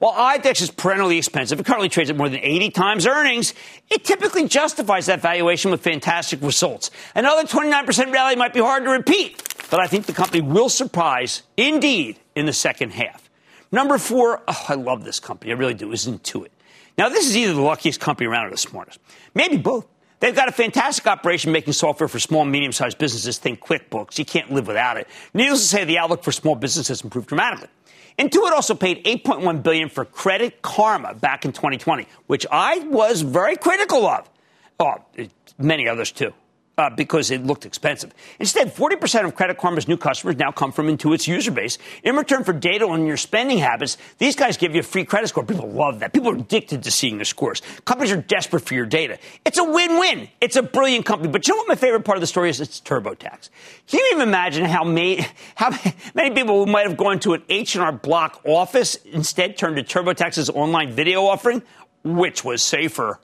While 0.00 0.14
IDEXX 0.14 0.62
is 0.62 0.70
perennially 0.70 1.18
expensive, 1.18 1.60
it 1.60 1.66
currently 1.66 1.90
trades 1.90 2.08
at 2.08 2.16
more 2.16 2.30
than 2.30 2.40
80 2.40 2.70
times 2.70 3.06
earnings, 3.06 3.52
it 3.90 4.02
typically 4.02 4.48
justifies 4.48 5.04
that 5.06 5.20
valuation 5.20 5.70
with 5.70 5.82
fantastic 5.82 6.40
results. 6.40 6.90
Another 7.14 7.46
29% 7.46 8.10
rally 8.10 8.34
might 8.34 8.54
be 8.54 8.60
hard 8.60 8.84
to 8.84 8.90
repeat, 8.90 9.42
but 9.70 9.78
I 9.78 9.86
think 9.86 10.06
the 10.06 10.14
company 10.14 10.40
will 10.40 10.70
surprise 10.70 11.42
indeed 11.58 12.18
in 12.34 12.46
the 12.46 12.52
second 12.54 12.94
half. 12.94 13.28
Number 13.70 13.98
four, 13.98 14.40
oh, 14.48 14.64
I 14.68 14.74
love 14.74 15.04
this 15.04 15.20
company. 15.20 15.52
I 15.52 15.54
really 15.54 15.74
do, 15.74 15.92
is 15.92 16.06
Intuit. 16.06 16.48
Now, 16.96 17.10
this 17.10 17.26
is 17.26 17.36
either 17.36 17.52
the 17.52 17.60
luckiest 17.60 18.00
company 18.00 18.26
around 18.26 18.46
or 18.46 18.50
the 18.52 18.56
smartest. 18.56 19.00
Maybe 19.34 19.58
both. 19.58 19.86
They've 20.20 20.34
got 20.34 20.48
a 20.48 20.52
fantastic 20.52 21.06
operation 21.06 21.50
making 21.50 21.72
software 21.72 22.08
for 22.08 22.18
small 22.18 22.42
and 22.42 22.52
medium 22.52 22.72
sized 22.72 22.98
businesses. 22.98 23.38
Think 23.38 23.60
QuickBooks. 23.60 24.18
You 24.18 24.24
can't 24.24 24.52
live 24.52 24.66
without 24.66 24.96
it. 24.96 25.08
Needless 25.34 25.62
to 25.62 25.66
say, 25.66 25.84
the 25.84 25.98
outlook 25.98 26.22
for 26.22 26.32
small 26.32 26.54
business 26.54 26.88
has 26.88 27.02
improved 27.02 27.28
dramatically. 27.28 27.68
Intuit 28.18 28.52
also 28.52 28.74
paid 28.74 29.02
8.1 29.04 29.62
billion 29.62 29.88
for 29.88 30.04
Credit 30.04 30.60
Karma 30.60 31.14
back 31.14 31.46
in 31.46 31.52
2020, 31.52 32.06
which 32.26 32.46
I 32.50 32.80
was 32.80 33.22
very 33.22 33.56
critical 33.56 34.06
of. 34.06 34.28
Oh, 34.78 34.96
many 35.58 35.88
others 35.88 36.12
too 36.12 36.34
uh, 36.80 36.88
because 36.88 37.30
it 37.30 37.44
looked 37.44 37.66
expensive. 37.66 38.14
Instead, 38.38 38.74
40% 38.74 39.26
of 39.26 39.34
Credit 39.34 39.58
Karma's 39.58 39.86
new 39.86 39.98
customers 39.98 40.36
now 40.36 40.50
come 40.50 40.72
from 40.72 40.86
Intuit's 40.86 41.28
user 41.28 41.50
base. 41.50 41.76
In 42.02 42.16
return 42.16 42.42
for 42.42 42.54
data 42.54 42.86
on 42.86 43.04
your 43.06 43.18
spending 43.18 43.58
habits, 43.58 43.98
these 44.16 44.34
guys 44.34 44.56
give 44.56 44.74
you 44.74 44.80
a 44.80 44.82
free 44.82 45.04
credit 45.04 45.28
score. 45.28 45.44
People 45.44 45.68
love 45.68 46.00
that. 46.00 46.14
People 46.14 46.30
are 46.30 46.36
addicted 46.36 46.82
to 46.84 46.90
seeing 46.90 47.18
their 47.18 47.26
scores. 47.26 47.60
Companies 47.84 48.12
are 48.12 48.22
desperate 48.22 48.64
for 48.64 48.72
your 48.72 48.86
data. 48.86 49.18
It's 49.44 49.58
a 49.58 49.64
win-win. 49.64 50.28
It's 50.40 50.56
a 50.56 50.62
brilliant 50.62 51.04
company. 51.04 51.30
But 51.30 51.46
you 51.46 51.54
know 51.54 51.58
what 51.58 51.68
my 51.68 51.74
favorite 51.74 52.04
part 52.04 52.16
of 52.16 52.20
the 52.20 52.26
story 52.26 52.48
is? 52.48 52.60
It's 52.62 52.80
TurboTax. 52.80 53.50
Can 53.86 54.00
you 54.00 54.08
even 54.12 54.26
imagine 54.26 54.64
how 54.64 54.82
many, 54.82 55.26
how 55.56 55.76
many 56.14 56.34
people 56.34 56.64
who 56.64 56.72
might 56.72 56.86
have 56.86 56.96
gone 56.96 57.20
to 57.20 57.34
an 57.34 57.42
H&R 57.50 57.92
Block 57.92 58.40
office 58.46 58.94
instead 59.04 59.58
turned 59.58 59.76
to 59.76 59.82
TurboTax's 59.82 60.48
online 60.48 60.92
video 60.92 61.26
offering, 61.26 61.62
which 62.04 62.42
was 62.42 62.62
safer? 62.62 63.20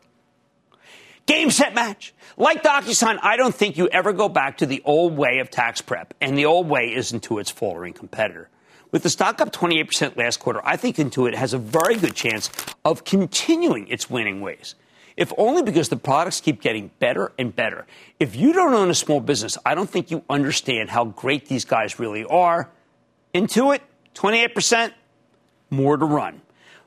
Game, 1.27 1.51
set, 1.51 1.75
match. 1.75 2.15
Like 2.37 2.63
DocuSign, 2.63 3.19
I 3.21 3.37
don't 3.37 3.55
think 3.55 3.77
you 3.77 3.89
ever 3.89 4.13
go 4.13 4.29
back 4.29 4.59
to 4.59 4.67
the 4.67 4.81
old 4.85 5.17
way 5.17 5.41
of 5.41 5.51
tax 5.51 5.81
prep, 5.81 6.15
and 6.21 6.39
the 6.39 6.47
old 6.47 6.69
way 6.69 6.95
is 6.95 7.13
Intuit's 7.13 7.51
faltering 7.51 7.93
competitor. 7.93 8.49
With 8.93 9.03
the 9.03 9.11
stock 9.11 9.41
up 9.41 9.53
28% 9.53 10.17
last 10.17 10.39
quarter, 10.39 10.61
I 10.65 10.77
think 10.77 10.97
Intuit 10.97 11.35
has 11.35 11.53
a 11.53 11.59
very 11.59 11.97
good 11.97 12.15
chance 12.15 12.49
of 12.85 13.05
continuing 13.05 13.89
its 13.89 14.09
winning 14.09 14.41
ways. 14.41 14.77
If 15.17 15.33
only 15.37 15.63
because 15.63 15.89
the 15.89 15.97
products 15.97 16.41
keep 16.41 16.61
getting 16.61 16.91
better 17.01 17.33
and 17.39 17.55
better. 17.55 17.87
If 18.21 18.37
you 18.37 18.53
don't 18.53 18.75
own 18.75 18.91
a 18.91 18.95
small 18.95 19.21
business, 19.21 19.59
I 19.67 19.75
don't 19.75 19.91
think 19.91 20.11
you 20.13 20.23
understand 20.31 20.91
how 20.91 21.07
great 21.07 21.47
these 21.49 21.65
guys 21.65 21.99
really 21.99 22.25
are. 22.25 22.71
Intuit, 23.35 23.81
28%, 24.15 24.93
more 25.71 25.97
to 25.97 26.05
run. 26.05 26.41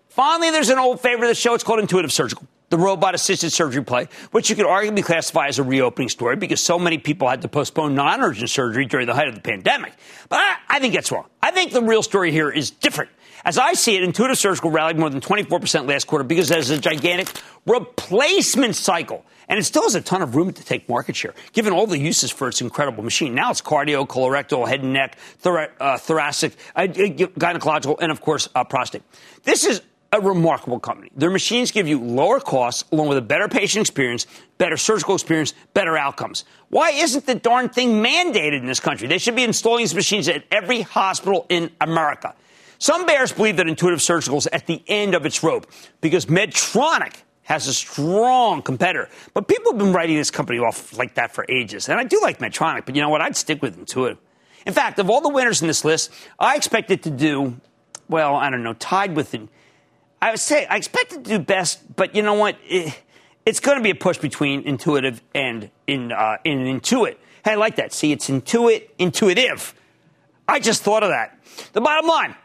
Finally, 0.08 0.52
there's 0.52 0.70
an 0.70 0.78
old 0.78 1.02
favorite 1.02 1.26
of 1.26 1.32
the 1.32 1.36
show. 1.36 1.54
It's 1.56 1.64
called 1.64 1.80
Intuitive 1.80 2.14
Surgical 2.14 2.48
the 2.70 2.78
robot 2.78 3.16
assisted 3.16 3.52
surgery 3.52 3.84
play, 3.84 4.08
which 4.32 4.50
you 4.50 4.56
could 4.56 4.66
arguably 4.66 5.04
classify 5.04 5.48
as 5.48 5.60
a 5.60 5.64
reopening 5.64 6.10
story 6.10 6.36
because 6.36 6.62
so 6.62 6.80
many 6.80 6.98
people 6.98 7.28
had 7.28 7.42
to 7.42 7.48
postpone 7.48 7.96
non 7.96 8.22
urgent 8.22 8.50
surgery 8.50 8.86
during 8.86 9.08
the 9.08 9.14
height 9.14 9.28
of 9.28 9.36
the 9.36 9.42
pandemic. 9.42 9.94
But 10.30 10.38
I, 10.38 10.56
I, 10.70 10.80
think 10.80 10.94
that's 10.94 11.12
wrong. 11.12 11.26
I 11.42 11.52
think 11.52 11.72
the 11.72 11.82
real 11.82 12.04
story 12.04 12.32
here 12.32 12.50
is 12.50 12.72
different. 12.72 13.12
As 13.46 13.58
I 13.58 13.74
see 13.74 13.96
it, 13.96 14.04
Intuitive 14.04 14.38
Surgical 14.38 14.70
rallied 14.70 14.98
more 14.98 15.10
than 15.10 15.22
24% 15.22 15.88
last 15.88 16.08
quarter 16.08 16.24
because 16.24 16.50
there's 16.50 16.70
a 16.70 16.78
gigantic 16.78 17.30
replacement 17.66 18.76
cycle. 18.76 19.26
And 19.48 19.58
it 19.58 19.64
still 19.64 19.84
has 19.84 19.96
a 19.96 20.02
ton 20.02 20.22
of 20.22 20.36
room 20.36 20.54
to 20.54 20.64
take 20.64 20.88
market 20.88 21.16
share, 21.16 21.34
given 21.54 21.74
all 21.74 21.88
the 21.88 21.98
uses 21.98 22.30
for 22.30 22.48
its 22.48 22.62
incredible 22.62 23.04
machine. 23.04 23.34
Now 23.34 23.50
it's 23.50 23.62
cardio, 23.62 24.08
colorectal, 24.08 24.68
head 24.68 24.84
and 24.84 24.94
neck, 24.94 25.18
thora- 25.40 25.72
uh, 25.80 25.98
thoracic, 25.98 26.54
uh, 26.76 26.82
gynecological, 26.82 27.98
and 28.00 28.12
of 28.12 28.22
course, 28.22 28.48
uh, 28.54 28.64
prostate. 28.64 29.02
This 29.44 29.66
is 29.66 29.82
a 30.12 30.20
remarkable 30.20 30.80
company. 30.80 31.12
Their 31.16 31.30
machines 31.30 31.72
give 31.72 31.88
you 31.88 32.02
lower 32.02 32.40
costs 32.40 32.84
along 32.92 33.10
with 33.10 33.18
a 33.18 33.22
better 33.22 33.48
patient 33.48 33.82
experience, 33.82 34.26
better 34.58 34.78
surgical 34.78 35.14
experience, 35.14 35.54
better 35.74 35.98
outcomes. 35.98 36.46
Why 36.70 36.92
isn't 36.92 37.26
the 37.26 37.36
darn 37.36 37.70
thing 37.70 38.04
mandated 38.04 38.60
in 38.60 38.66
this 38.66 38.80
country? 38.80 39.08
They 39.08 39.20
should 39.20 39.36
be 39.36 39.44
installing 39.44 39.84
these 39.84 39.94
machines 39.94 40.28
at 40.28 40.44
every 40.52 40.82
hospital 40.82 41.46
in 41.50 41.72
America. 41.80 42.34
Some 42.80 43.06
bears 43.06 43.32
believe 43.32 43.58
that 43.58 43.68
Intuitive 43.68 44.02
Surgical 44.02 44.38
is 44.38 44.48
at 44.48 44.66
the 44.66 44.82
end 44.88 45.14
of 45.14 45.26
its 45.26 45.44
rope 45.44 45.68
because 46.02 46.26
Medtronic 46.26 47.14
has 47.44 47.68
a 47.68 47.74
strong 47.74 48.62
competitor. 48.62 49.10
But 49.34 49.48
people 49.48 49.74
have 49.74 49.80
been 49.80 49.92
writing 49.92 50.16
this 50.16 50.32
company 50.32 50.60
off 50.60 50.98
like 50.98 51.16
that 51.16 51.34
for 51.34 51.46
ages. 51.50 51.90
And 51.90 52.00
I 52.00 52.04
do 52.04 52.20
like 52.22 52.40
Medtronic, 52.40 52.86
but 52.86 52.96
you 52.96 53.02
know 53.02 53.10
what? 53.10 53.22
I'd 53.22 53.36
stick 53.36 53.62
with 53.62 53.78
Intuitive. 53.78 54.18
In 54.66 54.74
fact, 54.74 55.00
of 55.00 55.10
all 55.10 55.22
the 55.22 55.30
winners 55.30 55.62
in 55.62 55.68
this 55.68 55.84
list, 55.84 56.12
I 56.38 56.56
expect 56.56 56.92
it 56.92 57.04
to 57.04 57.10
do, 57.10 57.60
well, 58.08 58.36
I 58.36 58.50
don't 58.50 58.64
know, 58.64 58.74
tied 58.74 59.16
with 59.16 59.32
I 60.22 60.32
would 60.32 60.40
say 60.40 60.66
I 60.66 60.78
expect 60.78 61.14
it 61.14 61.24
to 61.24 61.38
do 61.38 61.40
best, 61.40 61.96
but 61.96 62.16
you 62.16 62.22
know 62.22 62.34
what? 62.34 62.58
It, 62.66 63.00
it's 63.46 63.60
going 63.60 63.78
to 63.78 63.84
be 63.84 63.90
a 63.90 63.96
push 63.96 64.18
between 64.18 64.62
intuitive 64.64 65.22
and 65.34 65.70
in, 65.88 66.12
uh, 66.12 66.38
in 66.44 66.60
intuit. 66.60 67.18
Hey, 67.44 67.52
I 67.52 67.56
like 67.56 67.78
that. 67.78 67.94
See, 67.94 68.12
it's 68.12 68.30
intuit, 68.30 68.90
intuitive. 68.98 69.74
I 70.48 70.60
just 70.60 70.84
thought 70.84 71.04
of 71.04 71.10
that. 71.10 71.40
The 71.74 71.82
bottom 71.82 72.08
line. 72.08 72.36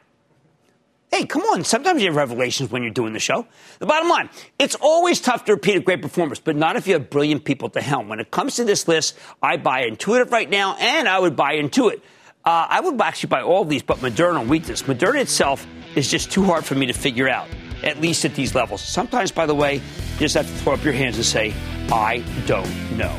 Hey, 1.11 1.27
come 1.27 1.43
on. 1.43 1.63
Sometimes 1.65 2.01
you 2.01 2.09
have 2.09 2.17
revelations 2.17 2.71
when 2.71 2.83
you're 2.83 2.93
doing 2.93 3.13
the 3.13 3.21
show. 3.21 3.47
The 3.79 3.87
bottom 3.87 4.09
line, 4.09 4.31
it's 4.59 4.75
always 4.75 5.21
tough 5.21 5.45
to 5.45 5.53
repeat 5.53 5.77
a 5.77 5.81
great 5.81 6.03
performance, 6.03 6.41
but 6.41 6.57
not 6.57 6.77
if 6.77 6.87
you 6.87 6.95
have 6.95 7.11
brilliant 7.11 7.45
people 7.45 7.69
to 7.71 7.81
helm. 7.81 8.09
When 8.09 8.19
it 8.19 8.31
comes 8.31 8.57
to 8.57 8.65
this 8.65 8.89
list, 8.89 9.17
I 9.43 9.57
buy 9.57 9.83
Intuitive 9.83 10.33
right 10.33 10.49
now, 10.49 10.77
and 10.79 11.09
I 11.09 11.19
would 11.19 11.37
buy 11.37 11.57
Intuit. 11.57 12.01
Uh, 12.45 12.67
I 12.69 12.81
would 12.81 13.01
actually 13.01 13.29
buy 13.29 13.43
all 13.43 13.63
of 13.63 13.69
these, 13.69 13.83
but 13.83 13.99
Moderna 13.99 14.47
weakness. 14.47 14.83
Moderna 14.83 15.21
itself 15.21 15.67
is 15.95 16.11
just 16.11 16.31
too 16.31 16.45
hard 16.45 16.65
for 16.65 16.75
me 16.75 16.87
to 16.87 16.93
figure 16.93 17.29
out 17.29 17.49
at 17.85 18.01
least 18.01 18.25
at 18.25 18.35
these 18.35 18.55
levels. 18.55 18.81
Sometimes, 18.83 19.31
by 19.31 19.47
the 19.47 19.55
way, 19.55 19.75
you 19.75 20.19
just 20.19 20.35
have 20.35 20.47
to 20.47 20.53
throw 20.55 20.73
up 20.73 20.83
your 20.83 20.95
hands 20.95 21.17
and 21.17 21.25
say, 21.25 21.55
I 21.93 22.25
don't 22.47 22.97
know. 22.97 23.17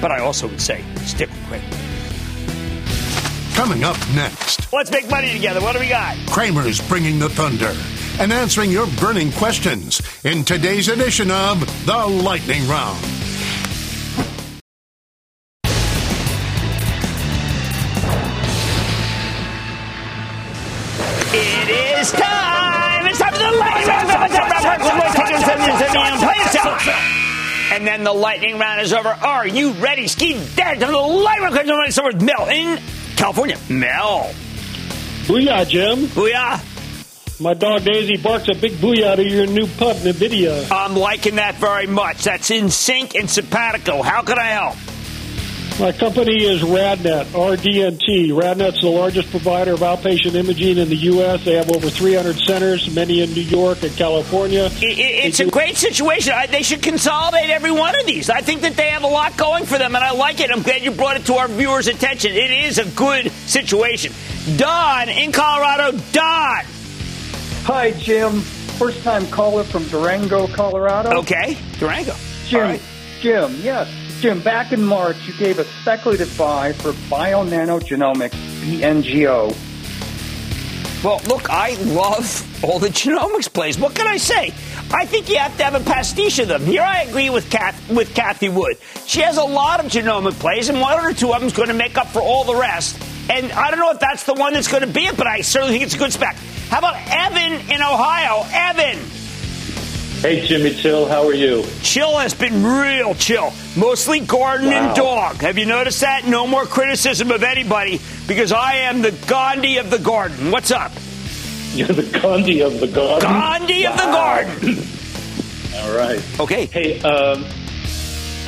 But 0.00 0.12
I 0.12 0.20
also 0.20 0.46
would 0.46 0.60
say, 0.60 0.84
stick 1.04 1.30
with 1.30 1.46
Cramer. 1.46 1.64
Coming 3.54 3.82
up 3.82 3.96
next. 4.14 4.72
Let's 4.72 4.90
make 4.90 5.10
money 5.10 5.32
together. 5.32 5.60
What 5.60 5.72
do 5.72 5.80
we 5.80 5.88
got? 5.88 6.16
Cramer's 6.28 6.86
bringing 6.86 7.18
the 7.18 7.28
thunder 7.28 7.74
and 8.20 8.32
answering 8.32 8.70
your 8.70 8.86
burning 9.00 9.32
questions 9.32 10.00
in 10.24 10.44
today's 10.44 10.88
edition 10.88 11.30
of 11.30 11.60
The 11.86 12.06
Lightning 12.06 12.68
Round. 12.68 13.04
It 21.30 21.98
is 21.98 22.12
time 22.12 22.77
and 27.78 27.86
then 27.86 28.02
the 28.02 28.12
lightning 28.12 28.58
round 28.58 28.80
is 28.80 28.92
over. 28.92 29.08
Are 29.08 29.46
you 29.46 29.72
ready? 29.72 30.08
Ski 30.08 30.32
dead 30.56 30.80
to 30.80 30.86
the 30.86 30.96
lightning 30.96 31.68
round. 31.68 31.94
So 31.94 32.04
with 32.04 32.20
Mel 32.20 32.48
in 32.48 32.80
California. 33.16 33.56
Mel. 33.68 34.32
Booyah, 35.26 35.68
Jim. 35.68 36.06
Booyah. 36.06 37.40
My 37.40 37.54
dog 37.54 37.84
Daisy 37.84 38.16
barks 38.16 38.48
a 38.48 38.54
big 38.54 38.72
booyah 38.72 39.14
to 39.14 39.22
your 39.22 39.46
new 39.46 39.68
pub, 39.68 39.96
NVIDIA. 39.96 40.66
I'm 40.72 40.96
liking 40.96 41.36
that 41.36 41.54
very 41.54 41.86
much. 41.86 42.24
That's 42.24 42.50
in 42.50 42.68
sync 42.68 43.14
and 43.14 43.30
simpatico. 43.30 44.02
How 44.02 44.22
can 44.22 44.38
I 44.38 44.46
help? 44.46 44.76
My 45.78 45.92
company 45.92 46.44
is 46.44 46.60
RadNet, 46.62 47.26
RDNT. 47.26 48.30
RadNet's 48.30 48.80
the 48.80 48.88
largest 48.88 49.30
provider 49.30 49.74
of 49.74 49.78
outpatient 49.78 50.34
imaging 50.34 50.76
in 50.76 50.88
the 50.88 50.96
U.S. 50.96 51.44
They 51.44 51.54
have 51.54 51.70
over 51.70 51.88
300 51.88 52.36
centers, 52.40 52.92
many 52.92 53.22
in 53.22 53.32
New 53.32 53.42
York 53.42 53.84
and 53.84 53.94
California. 53.94 54.70
it's 54.82 55.38
a 55.38 55.46
great 55.46 55.76
situation. 55.76 56.34
they 56.50 56.64
should 56.64 56.82
consolidate 56.82 57.50
every 57.50 57.70
one 57.70 57.96
of 57.96 58.06
these. 58.06 58.28
I 58.28 58.40
think 58.40 58.62
that 58.62 58.74
they 58.74 58.88
have 58.88 59.04
a 59.04 59.06
lot 59.06 59.36
going 59.36 59.66
for 59.66 59.78
them, 59.78 59.94
and 59.94 60.02
I 60.02 60.10
like 60.10 60.40
it. 60.40 60.50
I'm 60.50 60.62
glad 60.62 60.82
you 60.82 60.90
brought 60.90 61.16
it 61.16 61.26
to 61.26 61.34
our 61.34 61.46
viewers' 61.46 61.86
attention. 61.86 62.32
It 62.32 62.50
is 62.50 62.78
a 62.78 62.84
good 62.96 63.30
situation. 63.46 64.12
Don 64.56 65.08
in 65.08 65.30
Colorado. 65.30 65.96
Don. 66.10 66.64
Hi, 67.66 67.92
Jim. 67.92 68.40
First 68.80 69.04
time 69.04 69.28
caller 69.28 69.62
from 69.62 69.84
Durango, 69.84 70.48
Colorado. 70.48 71.20
Okay, 71.20 71.56
Durango. 71.78 72.16
Jim, 72.48 72.60
right. 72.62 72.82
Jim, 73.20 73.54
yes. 73.62 74.07
Jim, 74.20 74.40
back 74.40 74.72
in 74.72 74.82
March, 74.82 75.16
you 75.28 75.34
gave 75.34 75.60
a 75.60 75.64
speculative 75.64 76.36
buy 76.36 76.72
for 76.72 76.92
Bionano 77.08 77.80
Genomics, 77.80 78.34
BNGO. 78.64 79.54
Well, 81.04 81.20
look, 81.28 81.48
I 81.48 81.74
love 81.82 82.64
all 82.64 82.80
the 82.80 82.88
genomics 82.88 83.52
plays. 83.52 83.78
What 83.78 83.94
can 83.94 84.08
I 84.08 84.16
say? 84.16 84.52
I 84.92 85.06
think 85.06 85.28
you 85.28 85.38
have 85.38 85.56
to 85.58 85.64
have 85.64 85.74
a 85.74 85.84
pastiche 85.84 86.40
of 86.40 86.48
them. 86.48 86.64
Here 86.64 86.82
I 86.82 87.02
agree 87.02 87.30
with 87.30 87.48
Kath, 87.48 87.88
with 87.88 88.12
Cathie 88.12 88.48
Wood. 88.48 88.78
She 89.06 89.20
has 89.20 89.36
a 89.36 89.44
lot 89.44 89.84
of 89.84 89.86
genomic 89.92 90.32
plays, 90.40 90.68
and 90.68 90.80
one 90.80 90.98
or 90.98 91.12
two 91.12 91.32
of 91.32 91.38
them 91.38 91.46
is 91.46 91.52
going 91.52 91.68
to 91.68 91.74
make 91.74 91.96
up 91.96 92.08
for 92.08 92.20
all 92.20 92.42
the 92.42 92.56
rest. 92.56 93.00
And 93.30 93.52
I 93.52 93.70
don't 93.70 93.78
know 93.78 93.92
if 93.92 94.00
that's 94.00 94.24
the 94.24 94.34
one 94.34 94.54
that's 94.54 94.66
going 94.66 94.80
to 94.80 94.92
be 94.92 95.06
it, 95.06 95.16
but 95.16 95.28
I 95.28 95.42
certainly 95.42 95.74
think 95.74 95.84
it's 95.84 95.94
a 95.94 95.98
good 95.98 96.12
spec. 96.12 96.34
How 96.70 96.78
about 96.78 96.96
Evan 97.06 97.70
in 97.70 97.80
Ohio? 97.80 98.44
Evan. 98.50 98.98
Hey, 100.18 100.44
Jimmy 100.44 100.74
Chill, 100.74 101.06
how 101.06 101.28
are 101.28 101.32
you? 101.32 101.64
Chill 101.80 102.18
has 102.18 102.34
been 102.34 102.64
real 102.64 103.14
chill. 103.14 103.52
Mostly 103.76 104.18
garden 104.18 104.66
wow. 104.66 104.88
and 104.88 104.96
dog. 104.96 105.36
Have 105.36 105.58
you 105.58 105.64
noticed 105.64 106.00
that? 106.00 106.26
No 106.26 106.44
more 106.44 106.66
criticism 106.66 107.30
of 107.30 107.44
anybody 107.44 108.00
because 108.26 108.50
I 108.50 108.78
am 108.78 109.00
the 109.00 109.12
Gandhi 109.28 109.76
of 109.76 109.90
the 109.90 109.98
garden. 110.00 110.50
What's 110.50 110.72
up? 110.72 110.90
You're 111.72 111.86
the 111.86 112.18
Gandhi 112.20 112.62
of 112.62 112.80
the 112.80 112.88
garden? 112.88 113.30
Gandhi 113.30 113.84
wow. 113.84 113.90
of 113.92 113.96
the 113.96 114.02
garden. 114.02 114.78
All 115.82 115.96
right. 115.96 116.40
Okay. 116.40 116.66
Hey, 116.66 117.00
um, 117.02 117.44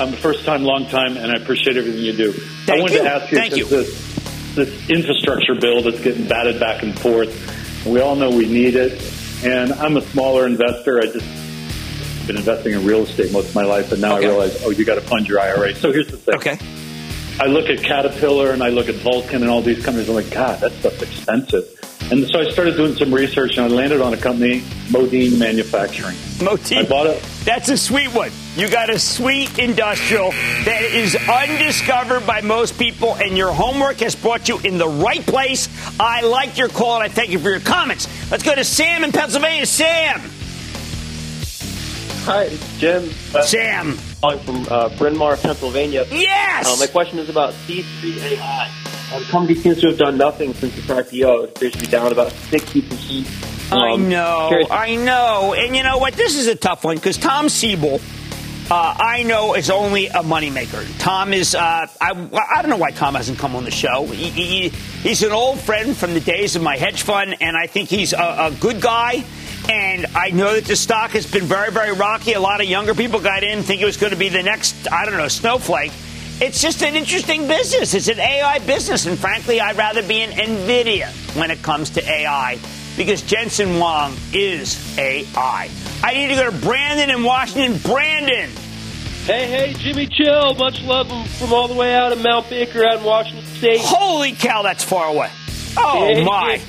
I'm 0.01 0.12
a 0.12 0.16
first 0.16 0.45
time, 0.45 0.64
long 0.64 0.89
time, 0.89 1.16
and 1.16 1.31
I 1.31 1.41
appreciate 1.41 1.77
everything 1.77 2.03
you 2.03 2.14
do. 2.14 2.33
Thank 2.33 2.81
I 2.81 2.83
wanted 2.83 2.95
you. 2.97 3.03
to 3.05 3.11
ask 3.11 3.31
you, 3.31 3.39
Thank 3.39 3.57
you. 3.57 3.64
This, 3.66 4.55
this 4.57 4.91
infrastructure 4.91 5.55
bill 5.55 5.83
that's 5.83 6.01
getting 6.01 6.27
batted 6.27 6.59
back 6.59 6.83
and 6.83 6.99
forth, 6.99 7.87
we 7.87 8.01
all 8.01 8.16
know 8.16 8.29
we 8.29 8.47
need 8.47 8.75
it. 8.75 9.01
And 9.45 9.73
I'm 9.75 9.97
a 9.97 10.03
smaller 10.03 10.47
investor. 10.47 10.99
I 10.99 11.07
just 11.07 11.39
been 12.27 12.37
investing 12.37 12.73
in 12.73 12.85
real 12.85 13.03
estate 13.03 13.33
most 13.33 13.51
of 13.51 13.55
my 13.55 13.64
life, 13.64 13.93
and 13.93 14.01
now 14.01 14.16
okay. 14.16 14.27
I 14.27 14.29
realize, 14.31 14.62
oh, 14.64 14.71
you 14.71 14.85
got 14.85 14.97
to 14.97 15.01
fund 15.01 15.29
your 15.29 15.41
IRA. 15.41 15.75
So 15.75 15.93
here's 15.93 16.09
the 16.09 16.16
thing. 16.16 16.35
Okay. 16.37 16.59
I 17.41 17.47
look 17.47 17.71
at 17.71 17.83
Caterpillar 17.83 18.51
and 18.51 18.62
I 18.62 18.68
look 18.68 18.91
at 18.91 18.97
Vulcan 18.97 19.41
and 19.41 19.51
all 19.51 19.62
these 19.62 19.83
companies. 19.83 20.11
I'm 20.11 20.14
like, 20.14 20.31
God, 20.31 20.61
that 20.61 20.73
stuff's 20.73 21.01
expensive. 21.01 21.64
And 22.11 22.29
so 22.29 22.41
I 22.41 22.51
started 22.51 22.77
doing 22.77 22.95
some 22.97 23.14
research 23.14 23.57
and 23.57 23.64
I 23.64 23.68
landed 23.68 24.03
on 24.03 24.12
a 24.12 24.16
company, 24.16 24.61
Modine 24.89 25.39
Manufacturing. 25.39 26.16
Modine. 26.39 26.85
I 26.85 26.89
bought 26.89 27.07
it. 27.07 27.23
That's 27.45 27.68
a 27.71 27.79
sweet 27.79 28.09
one. 28.09 28.31
You 28.57 28.68
got 28.68 28.91
a 28.91 28.99
sweet 28.99 29.59
industrial 29.59 30.33
that 30.64 30.83
is 30.83 31.14
undiscovered 31.16 32.27
by 32.27 32.41
most 32.41 32.79
people, 32.79 33.14
and 33.14 33.39
your 33.39 33.53
homework 33.53 33.99
has 34.01 34.14
brought 34.16 34.49
you 34.49 34.59
in 34.59 34.77
the 34.77 34.89
right 34.89 35.25
place. 35.25 35.68
I 35.99 36.23
like 36.23 36.59
your 36.59 36.68
call, 36.68 36.97
and 36.97 37.05
I 37.05 37.09
thank 37.09 37.31
you 37.31 37.39
for 37.39 37.51
your 37.51 37.61
comments. 37.61 38.07
Let's 38.31 38.43
go 38.43 38.55
to 38.55 38.64
Sam 38.64 39.05
in 39.05 39.12
Pennsylvania. 39.12 39.64
Sam. 39.64 40.21
Hi, 42.31 42.49
Jim. 42.78 43.11
Sam. 43.43 43.99
I'm 44.22 44.39
from 44.39 44.64
uh, 44.70 44.89
Bryn 44.97 45.16
Mawr, 45.16 45.37
Pennsylvania. 45.37 46.07
Yes! 46.12 46.64
Uh, 46.64 46.76
my 46.78 46.87
question 46.87 47.18
is 47.18 47.28
about 47.28 47.53
C3AI. 47.66 48.68
Uh, 49.12 49.18
the 49.18 49.24
company 49.26 49.57
seems 49.57 49.81
to 49.81 49.89
have 49.89 49.99
done 49.99 50.16
nothing 50.16 50.55
since 50.55 50.78
its 50.78 50.87
IPO. 50.87 51.43
It 51.45 51.57
appears 51.57 51.72
to 51.72 51.78
be 51.81 51.87
down 51.87 52.12
about 52.12 52.31
60%. 52.31 53.26
I 53.72 53.95
Um, 53.95 54.09
know, 54.09 54.47
curious- 54.49 54.70
I 54.70 54.95
know. 54.95 55.55
And 55.59 55.74
you 55.76 55.83
know 55.83 55.99
what? 55.99 56.14
This 56.14 56.37
is 56.37 56.47
a 56.47 56.55
tough 56.55 56.85
one 56.85 56.95
because 56.97 57.16
Tom 57.18 57.49
Siebel, 57.49 58.01
uh, 58.70 58.95
I 58.97 59.24
know, 59.24 59.55
is 59.55 59.68
only 59.68 60.07
a 60.07 60.22
moneymaker. 60.22 60.85
Tom 61.01 61.33
is, 61.35 61.57
uh, 61.57 61.87
I, 62.01 62.11
I 62.11 62.62
don't 62.62 62.70
know 62.70 62.76
why 62.76 62.93
Tom 62.93 63.16
hasn't 63.16 63.39
come 63.41 63.57
on 63.57 63.64
the 63.64 63.72
show. 63.72 64.07
He, 64.07 64.31
he, 64.31 64.68
he's 64.68 65.24
an 65.24 65.33
old 65.33 65.59
friend 65.59 65.97
from 65.97 66.14
the 66.14 66.20
days 66.20 66.55
of 66.55 66.62
my 66.62 66.76
hedge 66.76 67.03
fund, 67.03 67.35
and 67.41 67.57
I 67.57 67.66
think 67.66 67.89
he's 67.89 68.12
a, 68.12 68.16
a 68.53 68.57
good 68.61 68.81
guy. 68.81 69.24
And 69.68 70.06
I 70.16 70.30
know 70.30 70.54
that 70.54 70.64
the 70.64 70.76
stock 70.76 71.11
has 71.12 71.30
been 71.30 71.44
very, 71.44 71.70
very 71.70 71.92
rocky. 71.92 72.32
A 72.32 72.40
lot 72.40 72.61
of 72.61 72.66
younger 72.68 72.94
people 72.94 73.20
got 73.20 73.42
in, 73.44 73.62
think 73.62 73.80
it 73.80 73.84
was 73.84 73.96
going 73.96 74.12
to 74.12 74.18
be 74.18 74.28
the 74.28 74.42
next, 74.42 74.90
I 74.92 75.04
don't 75.04 75.16
know, 75.16 75.28
snowflake. 75.28 75.92
It's 76.40 76.62
just 76.62 76.82
an 76.82 76.96
interesting 76.96 77.46
business. 77.46 77.92
It's 77.94 78.08
an 78.08 78.18
AI 78.18 78.58
business. 78.61 79.06
And 79.06 79.18
frankly, 79.18 79.61
I'd 79.61 79.76
rather 79.76 80.02
be 80.02 80.22
in 80.22 80.30
NVIDIA 80.30 81.08
when 81.36 81.50
it 81.50 81.62
comes 81.62 81.90
to 81.90 82.11
AI 82.11 82.58
because 82.96 83.22
Jensen 83.22 83.76
Huang 83.76 84.14
is 84.32 84.98
AI. 84.98 85.68
I 86.02 86.14
need 86.14 86.28
to 86.28 86.34
go 86.34 86.50
to 86.50 86.56
Brandon 86.56 87.11
in 87.14 87.22
Washington. 87.22 87.78
Brandon. 87.78 88.50
Hey, 89.24 89.46
hey, 89.48 89.74
Jimmy 89.74 90.06
Chill. 90.06 90.54
Much 90.54 90.80
love 90.82 91.08
from 91.38 91.52
all 91.52 91.68
the 91.68 91.74
way 91.74 91.94
out 91.94 92.11
of 92.11 92.20
Mount 92.22 92.48
Baker 92.48 92.84
out 92.86 92.98
in 92.98 93.04
Washington 93.04 93.44
State. 93.44 93.80
Holy 93.82 94.32
cow, 94.32 94.62
that's 94.62 94.82
far 94.82 95.08
away. 95.08 95.30
Oh, 95.76 96.06
Hey, 96.14 96.24
my. 96.24 96.61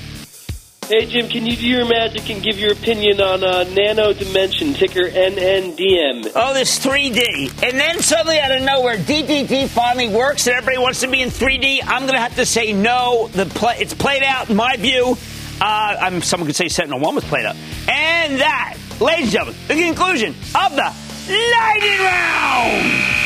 Jim. 0.92 1.00
Hey, 1.00 1.06
Jim, 1.06 1.28
can 1.28 1.46
you 1.46 1.56
do 1.56 1.66
your 1.66 1.86
magic 1.86 2.28
and 2.30 2.42
give 2.42 2.58
your 2.58 2.72
opinion 2.72 3.20
on 3.20 3.42
uh, 3.42 3.64
Nano 3.64 4.12
Dimension, 4.12 4.74
ticker 4.74 5.04
NNDM? 5.08 6.32
Oh, 6.34 6.52
this 6.54 6.78
3D. 6.84 7.62
And 7.62 7.78
then 7.78 8.00
suddenly 8.00 8.38
out 8.38 8.52
of 8.52 8.62
nowhere, 8.62 8.96
DDD 8.96 9.68
finally 9.68 10.08
works 10.08 10.46
and 10.46 10.56
everybody 10.56 10.78
wants 10.78 11.00
to 11.00 11.08
be 11.08 11.22
in 11.22 11.30
3D. 11.30 11.80
I'm 11.84 12.02
going 12.02 12.14
to 12.14 12.20
have 12.20 12.36
to 12.36 12.46
say 12.46 12.72
no. 12.72 13.28
The 13.28 13.46
play, 13.46 13.76
It's 13.78 13.94
played 13.94 14.22
out, 14.22 14.50
in 14.50 14.56
my 14.56 14.76
view. 14.76 15.16
Uh, 15.60 15.96
I'm, 16.00 16.22
someone 16.22 16.46
could 16.46 16.56
say 16.56 16.66
SentinelOne 16.66 17.14
was 17.14 17.24
played 17.24 17.46
out. 17.46 17.56
And 17.88 18.40
that, 18.40 18.76
ladies 19.00 19.24
and 19.24 19.32
gentlemen, 19.32 19.60
the 19.68 19.74
conclusion 19.74 20.34
of 20.54 20.76
the 20.76 20.92
Lightning 21.28 22.00
Round. 22.00 23.22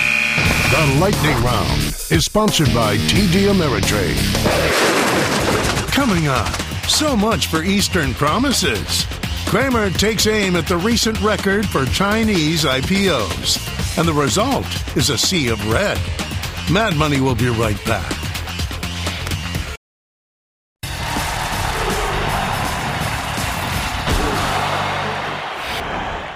The 0.71 1.01
Lightning 1.01 1.45
Round 1.45 1.81
is 2.11 2.25
sponsored 2.25 2.73
by 2.75 2.97
TD 2.97 3.51
Ameritrade. 3.51 4.17
Coming 5.93 6.27
up, 6.27 6.66
so 6.89 7.17
much 7.17 7.47
for 7.49 7.63
Eastern 7.63 8.15
promises. 8.15 9.05
Cramer 9.47 9.91
takes 9.91 10.27
aim 10.27 10.57
at 10.57 10.67
the 10.67 10.77
recent 10.77 11.21
record 11.21 11.67
for 11.67 11.85
Chinese 11.87 12.65
IPOs, 12.65 13.99
and 13.99 14.07
the 14.07 14.13
result 14.13 14.67
is 14.97 15.11
a 15.11 15.19
sea 15.19 15.49
of 15.49 15.71
red. 15.71 15.99
Mad 16.71 16.97
Money 16.97 17.21
will 17.21 17.35
be 17.35 17.49
right 17.49 17.83
back. 17.85 18.13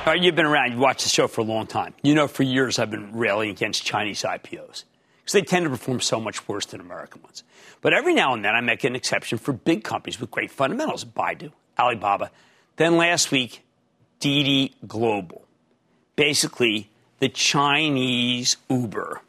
All 0.07 0.15
right, 0.17 0.23
you've 0.23 0.35
been 0.35 0.47
around, 0.47 0.73
you've 0.73 0.81
watched 0.81 1.05
the 1.05 1.09
show 1.09 1.29
for 1.29 1.41
a 1.41 1.45
long 1.45 1.67
time. 1.67 1.95
You 2.03 2.15
know, 2.15 2.27
for 2.27 2.43
years 2.43 2.79
I've 2.79 2.91
been 2.91 3.13
railing 3.17 3.51
against 3.51 3.85
Chinese 3.85 4.23
IPOs 4.23 4.85
because 5.31 5.43
they 5.43 5.49
tend 5.49 5.65
to 5.65 5.71
perform 5.71 6.01
so 6.01 6.19
much 6.19 6.49
worse 6.49 6.67
than 6.67 6.81
American 6.81 7.23
ones. 7.23 7.45
But 7.83 7.95
every 7.95 8.15
now 8.15 8.35
and 8.35 8.45
then 8.45 8.57
I 8.57 8.61
make 8.61 8.83
an 8.83 8.97
exception 8.97 9.39
for 9.39 9.53
big 9.53 9.85
companies 9.85 10.21
with 10.21 10.29
great 10.31 10.51
fundamentals 10.51 11.05
Baidu, 11.05 11.53
Alibaba. 11.79 12.33
Then 12.77 12.97
last 12.97 13.31
week, 13.31 13.63
Didi 14.19 14.75
Global. 14.89 15.45
Basically, 16.17 16.91
the 17.21 17.29
Chinese 17.29 18.57
Uber. 18.69 19.21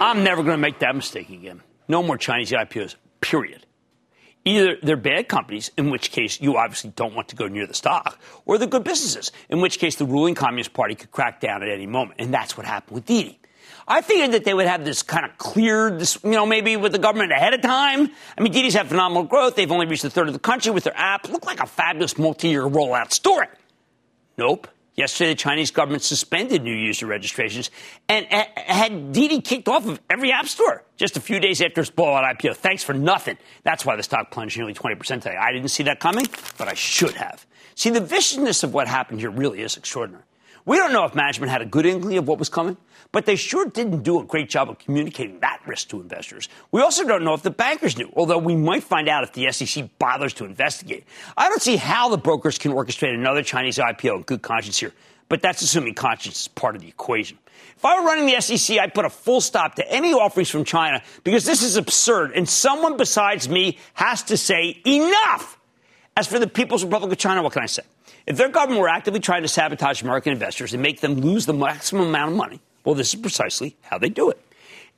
I'm 0.00 0.22
never 0.22 0.44
going 0.44 0.54
to 0.54 0.62
make 0.62 0.78
that 0.78 0.94
mistake 0.94 1.28
again. 1.28 1.62
No 1.88 2.04
more 2.04 2.16
Chinese 2.16 2.52
IPOs, 2.52 2.94
period. 3.20 3.66
Either 4.44 4.76
they're 4.82 4.96
bad 4.96 5.28
companies, 5.28 5.70
in 5.76 5.90
which 5.90 6.10
case 6.10 6.40
you 6.40 6.56
obviously 6.56 6.90
don't 6.96 7.14
want 7.14 7.28
to 7.28 7.36
go 7.36 7.46
near 7.46 7.66
the 7.66 7.74
stock, 7.74 8.18
or 8.46 8.56
they're 8.56 8.66
good 8.66 8.84
businesses, 8.84 9.32
in 9.50 9.60
which 9.60 9.78
case 9.78 9.96
the 9.96 10.06
ruling 10.06 10.34
Communist 10.34 10.72
Party 10.72 10.94
could 10.94 11.10
crack 11.10 11.40
down 11.40 11.62
at 11.62 11.68
any 11.68 11.86
moment. 11.86 12.20
And 12.20 12.32
that's 12.32 12.56
what 12.56 12.64
happened 12.64 12.94
with 12.94 13.04
Didi. 13.06 13.38
I 13.86 14.02
figured 14.02 14.32
that 14.32 14.44
they 14.44 14.54
would 14.54 14.66
have 14.66 14.84
this 14.84 15.02
kind 15.02 15.26
of 15.26 15.36
cleared, 15.36 16.00
you 16.22 16.30
know, 16.30 16.46
maybe 16.46 16.76
with 16.76 16.92
the 16.92 16.98
government 16.98 17.32
ahead 17.32 17.54
of 17.54 17.60
time. 17.60 18.08
I 18.38 18.40
mean, 18.40 18.52
Didi's 18.52 18.74
had 18.74 18.88
phenomenal 18.88 19.24
growth. 19.24 19.56
They've 19.56 19.70
only 19.70 19.86
reached 19.86 20.04
a 20.04 20.10
third 20.10 20.28
of 20.28 20.32
the 20.32 20.38
country 20.40 20.70
with 20.70 20.84
their 20.84 20.96
app. 20.96 21.28
Look 21.28 21.44
like 21.44 21.60
a 21.60 21.66
fabulous 21.66 22.16
multi-year 22.16 22.62
rollout 22.62 23.12
story. 23.12 23.48
Nope. 24.38 24.68
Yesterday, 24.94 25.30
the 25.30 25.36
Chinese 25.36 25.70
government 25.70 26.02
suspended 26.02 26.62
new 26.62 26.74
user 26.74 27.06
registrations 27.06 27.70
and 28.08 28.26
uh, 28.30 28.44
had 28.56 29.12
Didi 29.12 29.40
kicked 29.40 29.68
off 29.68 29.86
of 29.86 30.00
every 30.10 30.32
app 30.32 30.48
store 30.48 30.84
just 30.96 31.16
a 31.16 31.20
few 31.20 31.40
days 31.40 31.62
after 31.62 31.80
its 31.80 31.90
blowout 31.90 32.24
IPO. 32.36 32.56
Thanks 32.56 32.82
for 32.82 32.92
nothing. 32.92 33.38
That's 33.62 33.86
why 33.86 33.96
the 33.96 34.02
stock 34.02 34.30
plunged 34.30 34.58
nearly 34.58 34.74
20% 34.74 34.98
today. 34.98 35.36
I 35.36 35.52
didn't 35.52 35.70
see 35.70 35.84
that 35.84 36.00
coming, 36.00 36.26
but 36.58 36.68
I 36.68 36.74
should 36.74 37.14
have. 37.14 37.46
See, 37.76 37.90
the 37.90 38.00
viciousness 38.00 38.62
of 38.62 38.74
what 38.74 38.88
happened 38.88 39.20
here 39.20 39.30
really 39.30 39.62
is 39.62 39.76
extraordinary. 39.76 40.24
We 40.70 40.76
don't 40.76 40.92
know 40.92 41.04
if 41.04 41.16
management 41.16 41.50
had 41.50 41.62
a 41.62 41.66
good 41.66 41.84
inkling 41.84 42.16
of 42.16 42.28
what 42.28 42.38
was 42.38 42.48
coming, 42.48 42.76
but 43.10 43.26
they 43.26 43.34
sure 43.34 43.66
didn't 43.66 44.04
do 44.04 44.20
a 44.20 44.24
great 44.24 44.48
job 44.48 44.70
of 44.70 44.78
communicating 44.78 45.40
that 45.40 45.60
risk 45.66 45.88
to 45.88 46.00
investors. 46.00 46.48
We 46.70 46.80
also 46.80 47.04
don't 47.04 47.24
know 47.24 47.34
if 47.34 47.42
the 47.42 47.50
bankers 47.50 47.98
knew, 47.98 48.08
although 48.14 48.38
we 48.38 48.54
might 48.54 48.84
find 48.84 49.08
out 49.08 49.24
if 49.24 49.32
the 49.32 49.50
SEC 49.50 49.98
bothers 49.98 50.32
to 50.34 50.44
investigate. 50.44 51.06
I 51.36 51.48
don't 51.48 51.60
see 51.60 51.74
how 51.74 52.08
the 52.08 52.18
brokers 52.18 52.56
can 52.56 52.70
orchestrate 52.70 53.12
another 53.12 53.42
Chinese 53.42 53.78
IPO 53.78 54.18
in 54.18 54.22
good 54.22 54.42
conscience 54.42 54.78
here, 54.78 54.92
but 55.28 55.42
that's 55.42 55.60
assuming 55.60 55.94
conscience 55.94 56.42
is 56.42 56.46
part 56.46 56.76
of 56.76 56.82
the 56.82 56.88
equation. 56.88 57.36
If 57.76 57.84
I 57.84 57.98
were 57.98 58.06
running 58.06 58.26
the 58.26 58.40
SEC, 58.40 58.78
I'd 58.78 58.94
put 58.94 59.04
a 59.04 59.10
full 59.10 59.40
stop 59.40 59.74
to 59.74 59.92
any 59.92 60.12
offerings 60.12 60.50
from 60.50 60.62
China 60.62 61.02
because 61.24 61.44
this 61.44 61.64
is 61.64 61.78
absurd, 61.78 62.30
and 62.36 62.48
someone 62.48 62.96
besides 62.96 63.48
me 63.48 63.78
has 63.94 64.22
to 64.22 64.36
say 64.36 64.80
enough. 64.86 65.58
As 66.16 66.28
for 66.28 66.38
the 66.38 66.46
People's 66.46 66.84
Republic 66.84 67.10
of 67.10 67.18
China, 67.18 67.42
what 67.42 67.54
can 67.54 67.64
I 67.64 67.66
say? 67.66 67.82
If 68.26 68.36
their 68.36 68.48
government 68.48 68.80
were 68.80 68.88
actively 68.88 69.20
trying 69.20 69.42
to 69.42 69.48
sabotage 69.48 70.02
American 70.02 70.32
investors 70.32 70.72
and 70.72 70.82
make 70.82 71.00
them 71.00 71.14
lose 71.14 71.46
the 71.46 71.54
maximum 71.54 72.08
amount 72.08 72.32
of 72.32 72.36
money, 72.36 72.60
well, 72.84 72.94
this 72.94 73.14
is 73.14 73.20
precisely 73.20 73.76
how 73.82 73.98
they 73.98 74.08
do 74.08 74.30
it. 74.30 74.40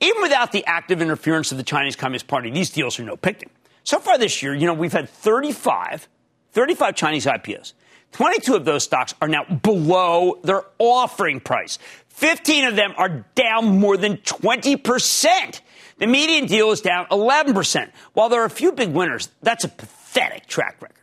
Even 0.00 0.22
without 0.22 0.52
the 0.52 0.64
active 0.66 1.00
interference 1.00 1.52
of 1.52 1.58
the 1.58 1.64
Chinese 1.64 1.96
Communist 1.96 2.26
Party, 2.26 2.50
these 2.50 2.70
deals 2.70 2.98
are 2.98 3.04
no 3.04 3.16
picnic. 3.16 3.50
So 3.84 3.98
far 3.98 4.18
this 4.18 4.42
year, 4.42 4.54
you 4.54 4.66
know, 4.66 4.74
we've 4.74 4.92
had 4.92 5.08
35, 5.08 6.08
35 6.52 6.94
Chinese 6.94 7.26
IPOs. 7.26 7.72
22 8.12 8.54
of 8.54 8.64
those 8.64 8.84
stocks 8.84 9.14
are 9.20 9.28
now 9.28 9.44
below 9.44 10.38
their 10.42 10.62
offering 10.78 11.40
price. 11.40 11.78
15 12.08 12.64
of 12.64 12.76
them 12.76 12.92
are 12.96 13.24
down 13.34 13.78
more 13.78 13.96
than 13.96 14.18
20%. 14.18 15.60
The 15.98 16.06
median 16.06 16.46
deal 16.46 16.70
is 16.72 16.80
down 16.80 17.06
11%. 17.06 17.90
While 18.12 18.28
there 18.28 18.42
are 18.42 18.46
a 18.46 18.50
few 18.50 18.72
big 18.72 18.90
winners, 18.90 19.30
that's 19.42 19.64
a 19.64 19.68
pathetic 19.68 20.46
track 20.46 20.82
record. 20.82 21.01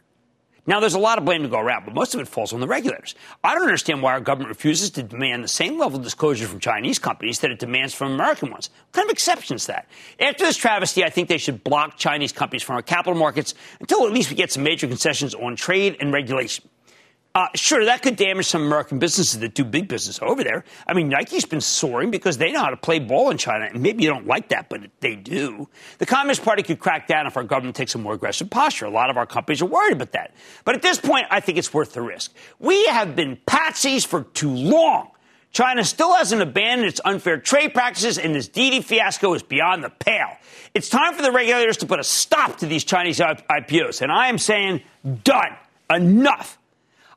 Now, 0.69 0.79
there's 0.79 0.93
a 0.93 0.99
lot 0.99 1.17
of 1.17 1.25
blame 1.25 1.41
to 1.41 1.49
go 1.49 1.57
around, 1.59 1.85
but 1.85 1.95
most 1.95 2.13
of 2.13 2.21
it 2.21 2.27
falls 2.27 2.53
on 2.53 2.59
the 2.59 2.67
regulators. 2.67 3.15
I 3.43 3.55
don't 3.55 3.63
understand 3.63 4.03
why 4.03 4.11
our 4.11 4.19
government 4.19 4.49
refuses 4.49 4.91
to 4.91 5.01
demand 5.01 5.43
the 5.43 5.47
same 5.47 5.79
level 5.79 5.97
of 5.97 6.03
disclosure 6.03 6.47
from 6.47 6.59
Chinese 6.59 6.99
companies 6.99 7.39
that 7.39 7.49
it 7.49 7.57
demands 7.57 7.95
from 7.95 8.11
American 8.11 8.51
ones. 8.51 8.69
What 8.85 8.93
kind 8.93 9.09
of 9.09 9.11
exception 9.11 9.55
is 9.55 9.65
that? 9.65 9.87
After 10.19 10.45
this 10.45 10.57
travesty, 10.57 11.03
I 11.03 11.09
think 11.09 11.27
they 11.27 11.39
should 11.39 11.63
block 11.63 11.97
Chinese 11.97 12.31
companies 12.31 12.61
from 12.61 12.75
our 12.75 12.83
capital 12.83 13.17
markets 13.17 13.55
until 13.79 14.05
at 14.05 14.13
least 14.13 14.29
we 14.29 14.35
get 14.35 14.51
some 14.51 14.61
major 14.61 14.87
concessions 14.87 15.33
on 15.33 15.55
trade 15.55 15.97
and 15.99 16.13
regulation. 16.13 16.69
Uh, 17.39 17.47
sure, 17.55 17.85
that 17.85 18.01
could 18.01 18.17
damage 18.17 18.47
some 18.47 18.61
American 18.63 18.99
businesses 18.99 19.39
that 19.39 19.53
do 19.53 19.63
big 19.63 19.87
business 19.87 20.19
over 20.21 20.43
there. 20.43 20.65
I 20.85 20.93
mean, 20.93 21.07
Nike's 21.07 21.45
been 21.45 21.61
soaring 21.61 22.11
because 22.11 22.37
they 22.37 22.51
know 22.51 22.59
how 22.59 22.69
to 22.69 22.75
play 22.75 22.99
ball 22.99 23.29
in 23.29 23.37
China, 23.37 23.63
and 23.63 23.81
maybe 23.81 24.03
you 24.03 24.09
don't 24.09 24.27
like 24.27 24.49
that, 24.49 24.67
but 24.67 24.81
they 24.99 25.15
do. 25.15 25.69
The 25.99 26.05
Communist 26.05 26.43
Party 26.43 26.63
could 26.63 26.79
crack 26.79 27.07
down 27.07 27.27
if 27.27 27.37
our 27.37 27.45
government 27.45 27.77
takes 27.77 27.95
a 27.95 27.97
more 27.97 28.13
aggressive 28.13 28.49
posture. 28.49 28.87
A 28.87 28.89
lot 28.89 29.09
of 29.09 29.15
our 29.15 29.25
companies 29.25 29.61
are 29.61 29.67
worried 29.67 29.93
about 29.93 30.11
that. 30.11 30.33
But 30.65 30.75
at 30.75 30.81
this 30.81 30.99
point, 30.99 31.27
I 31.29 31.39
think 31.39 31.57
it's 31.57 31.73
worth 31.73 31.93
the 31.93 32.01
risk. 32.01 32.33
We 32.59 32.87
have 32.87 33.15
been 33.15 33.37
patsies 33.47 34.05
for 34.05 34.23
too 34.23 34.51
long. 34.51 35.11
China 35.53 35.85
still 35.85 36.13
hasn't 36.13 36.41
abandoned 36.41 36.89
its 36.89 36.99
unfair 37.05 37.37
trade 37.37 37.73
practices, 37.73 38.17
and 38.17 38.35
this 38.35 38.49
Didi 38.49 38.81
fiasco 38.81 39.33
is 39.33 39.43
beyond 39.43 39.81
the 39.81 39.89
pale. 39.89 40.35
It's 40.73 40.89
time 40.89 41.13
for 41.13 41.21
the 41.21 41.31
regulators 41.31 41.77
to 41.77 41.85
put 41.85 42.01
a 42.01 42.03
stop 42.03 42.57
to 42.57 42.65
these 42.65 42.83
Chinese 42.83 43.19
IPOs, 43.19 44.01
and 44.01 44.11
I 44.11 44.27
am 44.27 44.37
saying 44.37 44.81
done. 45.23 45.55
Enough. 45.89 46.58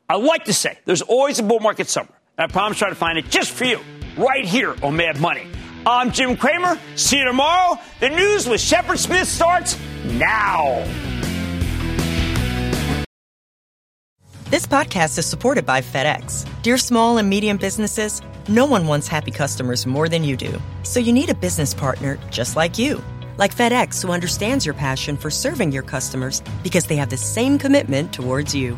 I 0.09 0.17
like 0.17 0.45
to 0.45 0.53
say 0.53 0.77
there's 0.85 1.01
always 1.01 1.39
a 1.39 1.43
bull 1.43 1.59
market 1.59 1.87
somewhere. 1.87 2.19
And 2.37 2.49
I 2.49 2.51
promise 2.51 2.77
try 2.77 2.89
to 2.89 2.95
find 2.95 3.17
it 3.17 3.29
just 3.29 3.51
for 3.51 3.63
you, 3.63 3.79
right 4.17 4.43
here 4.43 4.75
on 4.83 4.97
Mad 4.97 5.19
Money. 5.19 5.47
I'm 5.85 6.11
Jim 6.11 6.35
Cramer. 6.35 6.79
See 6.95 7.19
you 7.19 7.25
tomorrow. 7.25 7.79
The 7.99 8.09
news 8.09 8.47
with 8.47 8.59
Shepard 8.59 8.99
Smith 8.99 9.27
starts 9.27 9.77
now. 10.05 10.85
This 14.49 14.67
podcast 14.67 15.17
is 15.17 15.25
supported 15.25 15.65
by 15.65 15.81
FedEx. 15.81 16.47
Dear 16.61 16.77
small 16.77 17.17
and 17.17 17.27
medium 17.29 17.57
businesses, 17.57 18.21
no 18.47 18.65
one 18.65 18.87
wants 18.87 19.07
happy 19.07 19.31
customers 19.31 19.85
more 19.85 20.09
than 20.09 20.23
you 20.23 20.37
do. 20.37 20.61
So 20.83 20.99
you 20.99 21.11
need 21.11 21.29
a 21.29 21.35
business 21.35 21.73
partner 21.73 22.19
just 22.29 22.55
like 22.55 22.77
you. 22.77 23.01
Like 23.37 23.55
FedEx, 23.55 24.03
who 24.03 24.11
understands 24.11 24.65
your 24.65 24.75
passion 24.75 25.17
for 25.17 25.31
serving 25.31 25.71
your 25.71 25.81
customers 25.81 26.43
because 26.61 26.85
they 26.85 26.97
have 26.97 27.09
the 27.09 27.17
same 27.17 27.57
commitment 27.57 28.13
towards 28.13 28.53
you. 28.53 28.77